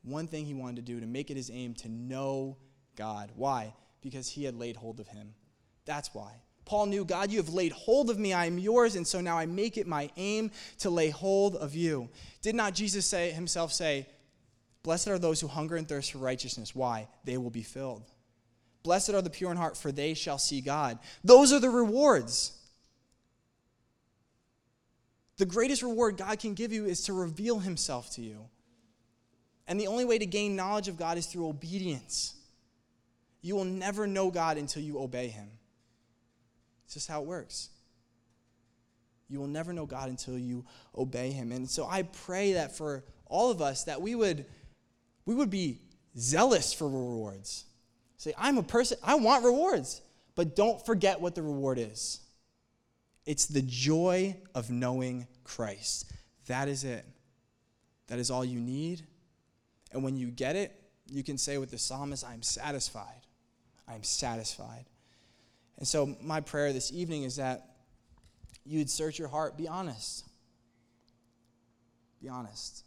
One 0.05 0.27
thing 0.27 0.45
he 0.45 0.53
wanted 0.53 0.75
to 0.77 0.81
do 0.83 0.99
to 0.99 1.07
make 1.07 1.31
it 1.31 1.35
his 1.35 1.49
aim 1.49 1.73
to 1.75 1.89
know 1.89 2.57
God. 2.95 3.31
Why? 3.35 3.73
Because 4.05 4.29
he 4.29 4.43
had 4.43 4.55
laid 4.55 4.75
hold 4.75 4.99
of 4.99 5.07
him. 5.07 5.33
That's 5.85 6.13
why. 6.13 6.31
Paul 6.63 6.85
knew, 6.85 7.03
God, 7.03 7.31
you 7.31 7.37
have 7.37 7.49
laid 7.49 7.71
hold 7.71 8.11
of 8.11 8.19
me. 8.19 8.33
I 8.33 8.45
am 8.45 8.59
yours, 8.59 8.95
and 8.95 9.05
so 9.05 9.19
now 9.19 9.35
I 9.35 9.47
make 9.47 9.77
it 9.77 9.87
my 9.87 10.11
aim 10.15 10.51
to 10.79 10.91
lay 10.91 11.09
hold 11.09 11.55
of 11.55 11.73
you. 11.73 12.09
Did 12.43 12.53
not 12.53 12.75
Jesus 12.75 13.07
say 13.07 13.31
himself 13.31 13.73
say, 13.73 14.07
Blessed 14.83 15.07
are 15.07 15.17
those 15.17 15.41
who 15.41 15.47
hunger 15.47 15.75
and 15.75 15.89
thirst 15.89 16.11
for 16.11 16.19
righteousness. 16.19 16.75
Why? 16.75 17.07
They 17.23 17.37
will 17.37 17.49
be 17.49 17.63
filled. 17.63 18.03
Blessed 18.83 19.09
are 19.09 19.23
the 19.23 19.31
pure 19.31 19.49
in 19.49 19.57
heart, 19.57 19.75
for 19.75 19.91
they 19.91 20.13
shall 20.13 20.37
see 20.37 20.61
God. 20.61 20.99
Those 21.23 21.51
are 21.51 21.59
the 21.59 21.71
rewards. 21.71 22.55
The 25.37 25.47
greatest 25.47 25.81
reward 25.81 26.17
God 26.17 26.39
can 26.39 26.53
give 26.53 26.71
you 26.71 26.85
is 26.85 27.01
to 27.05 27.13
reveal 27.13 27.57
himself 27.57 28.11
to 28.11 28.21
you. 28.21 28.45
And 29.67 29.79
the 29.79 29.87
only 29.87 30.05
way 30.05 30.19
to 30.19 30.27
gain 30.27 30.55
knowledge 30.55 30.87
of 30.87 30.97
God 30.97 31.17
is 31.17 31.25
through 31.25 31.47
obedience. 31.47 32.35
You 33.45 33.55
will 33.55 33.63
never 33.63 34.07
know 34.07 34.31
God 34.31 34.57
until 34.57 34.81
you 34.81 34.99
obey 34.99 35.27
him. 35.27 35.47
It's 36.85 36.95
just 36.95 37.07
how 37.07 37.21
it 37.21 37.27
works. 37.27 37.69
You 39.29 39.39
will 39.39 39.45
never 39.45 39.71
know 39.71 39.85
God 39.85 40.09
until 40.09 40.39
you 40.39 40.65
obey 40.97 41.29
him. 41.29 41.51
And 41.51 41.69
so 41.69 41.85
I 41.85 42.01
pray 42.01 42.53
that 42.53 42.75
for 42.75 43.03
all 43.27 43.51
of 43.51 43.61
us 43.61 43.83
that 43.83 44.01
we 44.01 44.15
would 44.15 44.47
we 45.27 45.35
would 45.35 45.51
be 45.51 45.79
zealous 46.17 46.73
for 46.73 46.89
rewards. 46.89 47.65
Say, 48.17 48.33
I'm 48.35 48.57
a 48.57 48.63
person, 48.63 48.97
I 49.03 49.13
want 49.13 49.45
rewards, 49.45 50.01
but 50.33 50.55
don't 50.55 50.83
forget 50.83 51.21
what 51.21 51.35
the 51.35 51.43
reward 51.43 51.77
is. 51.77 52.21
It's 53.27 53.45
the 53.45 53.61
joy 53.61 54.37
of 54.55 54.71
knowing 54.71 55.27
Christ. 55.43 56.11
That 56.47 56.67
is 56.67 56.83
it. 56.83 57.05
That 58.07 58.17
is 58.17 58.31
all 58.31 58.43
you 58.43 58.59
need. 58.59 59.03
And 59.91 60.03
when 60.03 60.17
you 60.17 60.31
get 60.31 60.55
it, 60.55 60.71
you 61.11 61.21
can 61.21 61.37
say 61.37 61.59
with 61.59 61.69
the 61.69 61.77
psalmist, 61.77 62.25
I'm 62.25 62.41
satisfied. 62.41 63.24
I'm 63.87 64.03
satisfied. 64.03 64.85
And 65.77 65.87
so, 65.87 66.15
my 66.21 66.41
prayer 66.41 66.73
this 66.73 66.91
evening 66.91 67.23
is 67.23 67.35
that 67.35 67.67
you'd 68.65 68.89
search 68.89 69.19
your 69.19 69.27
heart, 69.27 69.57
be 69.57 69.67
honest. 69.67 70.25
Be 72.21 72.29
honest. 72.29 72.83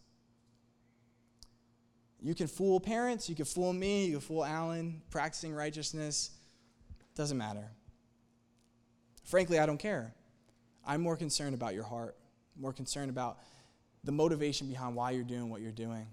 You 2.20 2.34
can 2.34 2.48
fool 2.48 2.80
parents, 2.80 3.28
you 3.28 3.36
can 3.36 3.44
fool 3.44 3.72
me, 3.72 4.06
you 4.06 4.12
can 4.12 4.20
fool 4.20 4.44
Alan, 4.44 5.02
practicing 5.10 5.54
righteousness. 5.54 6.30
Doesn't 7.14 7.38
matter. 7.38 7.70
Frankly, 9.24 9.58
I 9.58 9.66
don't 9.66 9.78
care. 9.78 10.14
I'm 10.86 11.00
more 11.00 11.16
concerned 11.16 11.54
about 11.54 11.74
your 11.74 11.84
heart, 11.84 12.16
more 12.58 12.72
concerned 12.72 13.10
about 13.10 13.38
the 14.04 14.12
motivation 14.12 14.68
behind 14.68 14.96
why 14.96 15.10
you're 15.12 15.22
doing 15.22 15.50
what 15.50 15.60
you're 15.60 15.70
doing. 15.70 16.06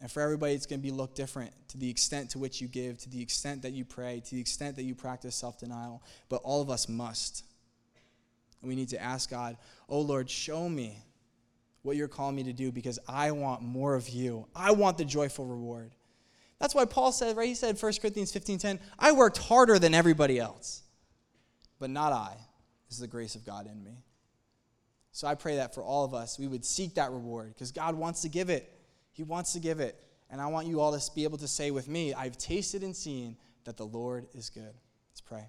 And 0.00 0.10
for 0.10 0.20
everybody, 0.20 0.52
it's 0.54 0.66
going 0.66 0.80
to 0.80 0.82
be 0.82 0.90
look 0.90 1.14
different 1.14 1.52
to 1.68 1.78
the 1.78 1.88
extent 1.88 2.30
to 2.30 2.38
which 2.38 2.60
you 2.60 2.68
give, 2.68 2.98
to 2.98 3.10
the 3.10 3.20
extent 3.20 3.62
that 3.62 3.72
you 3.72 3.84
pray, 3.84 4.20
to 4.24 4.34
the 4.34 4.40
extent 4.40 4.76
that 4.76 4.82
you 4.82 4.94
practice 4.94 5.34
self 5.34 5.58
denial. 5.58 6.02
But 6.28 6.42
all 6.44 6.60
of 6.60 6.70
us 6.70 6.88
must. 6.88 7.44
And 8.60 8.68
we 8.68 8.76
need 8.76 8.90
to 8.90 9.02
ask 9.02 9.30
God, 9.30 9.56
oh 9.88 10.00
Lord, 10.00 10.28
show 10.28 10.68
me 10.68 11.02
what 11.82 11.96
you're 11.96 12.08
calling 12.08 12.36
me 12.36 12.42
to 12.44 12.52
do 12.52 12.72
because 12.72 12.98
I 13.08 13.30
want 13.30 13.62
more 13.62 13.94
of 13.94 14.08
you. 14.08 14.46
I 14.54 14.72
want 14.72 14.98
the 14.98 15.04
joyful 15.04 15.46
reward. 15.46 15.92
That's 16.58 16.74
why 16.74 16.84
Paul 16.84 17.12
said, 17.12 17.36
right? 17.36 17.48
He 17.48 17.54
said 17.54 17.80
1 17.80 17.92
Corinthians 18.00 18.32
15:10, 18.32 18.80
I 18.98 19.12
worked 19.12 19.38
harder 19.38 19.78
than 19.78 19.94
everybody 19.94 20.38
else, 20.38 20.82
but 21.78 21.90
not 21.90 22.12
I. 22.12 22.36
This 22.88 22.96
is 22.96 23.00
the 23.00 23.06
grace 23.06 23.34
of 23.34 23.44
God 23.44 23.66
in 23.66 23.82
me. 23.82 24.02
So 25.12 25.26
I 25.26 25.34
pray 25.34 25.56
that 25.56 25.74
for 25.74 25.82
all 25.82 26.04
of 26.04 26.12
us, 26.12 26.38
we 26.38 26.46
would 26.46 26.64
seek 26.64 26.94
that 26.94 27.10
reward 27.10 27.54
because 27.54 27.72
God 27.72 27.94
wants 27.94 28.22
to 28.22 28.28
give 28.28 28.50
it. 28.50 28.70
He 29.16 29.22
wants 29.22 29.54
to 29.54 29.60
give 29.60 29.80
it. 29.80 29.98
And 30.28 30.42
I 30.42 30.46
want 30.48 30.66
you 30.66 30.80
all 30.80 30.96
to 30.96 31.14
be 31.14 31.24
able 31.24 31.38
to 31.38 31.48
say 31.48 31.70
with 31.70 31.88
me, 31.88 32.12
I've 32.12 32.36
tasted 32.36 32.82
and 32.82 32.94
seen 32.94 33.38
that 33.64 33.78
the 33.78 33.86
Lord 33.86 34.26
is 34.34 34.50
good. 34.50 34.74
Let's 35.10 35.22
pray. 35.22 35.48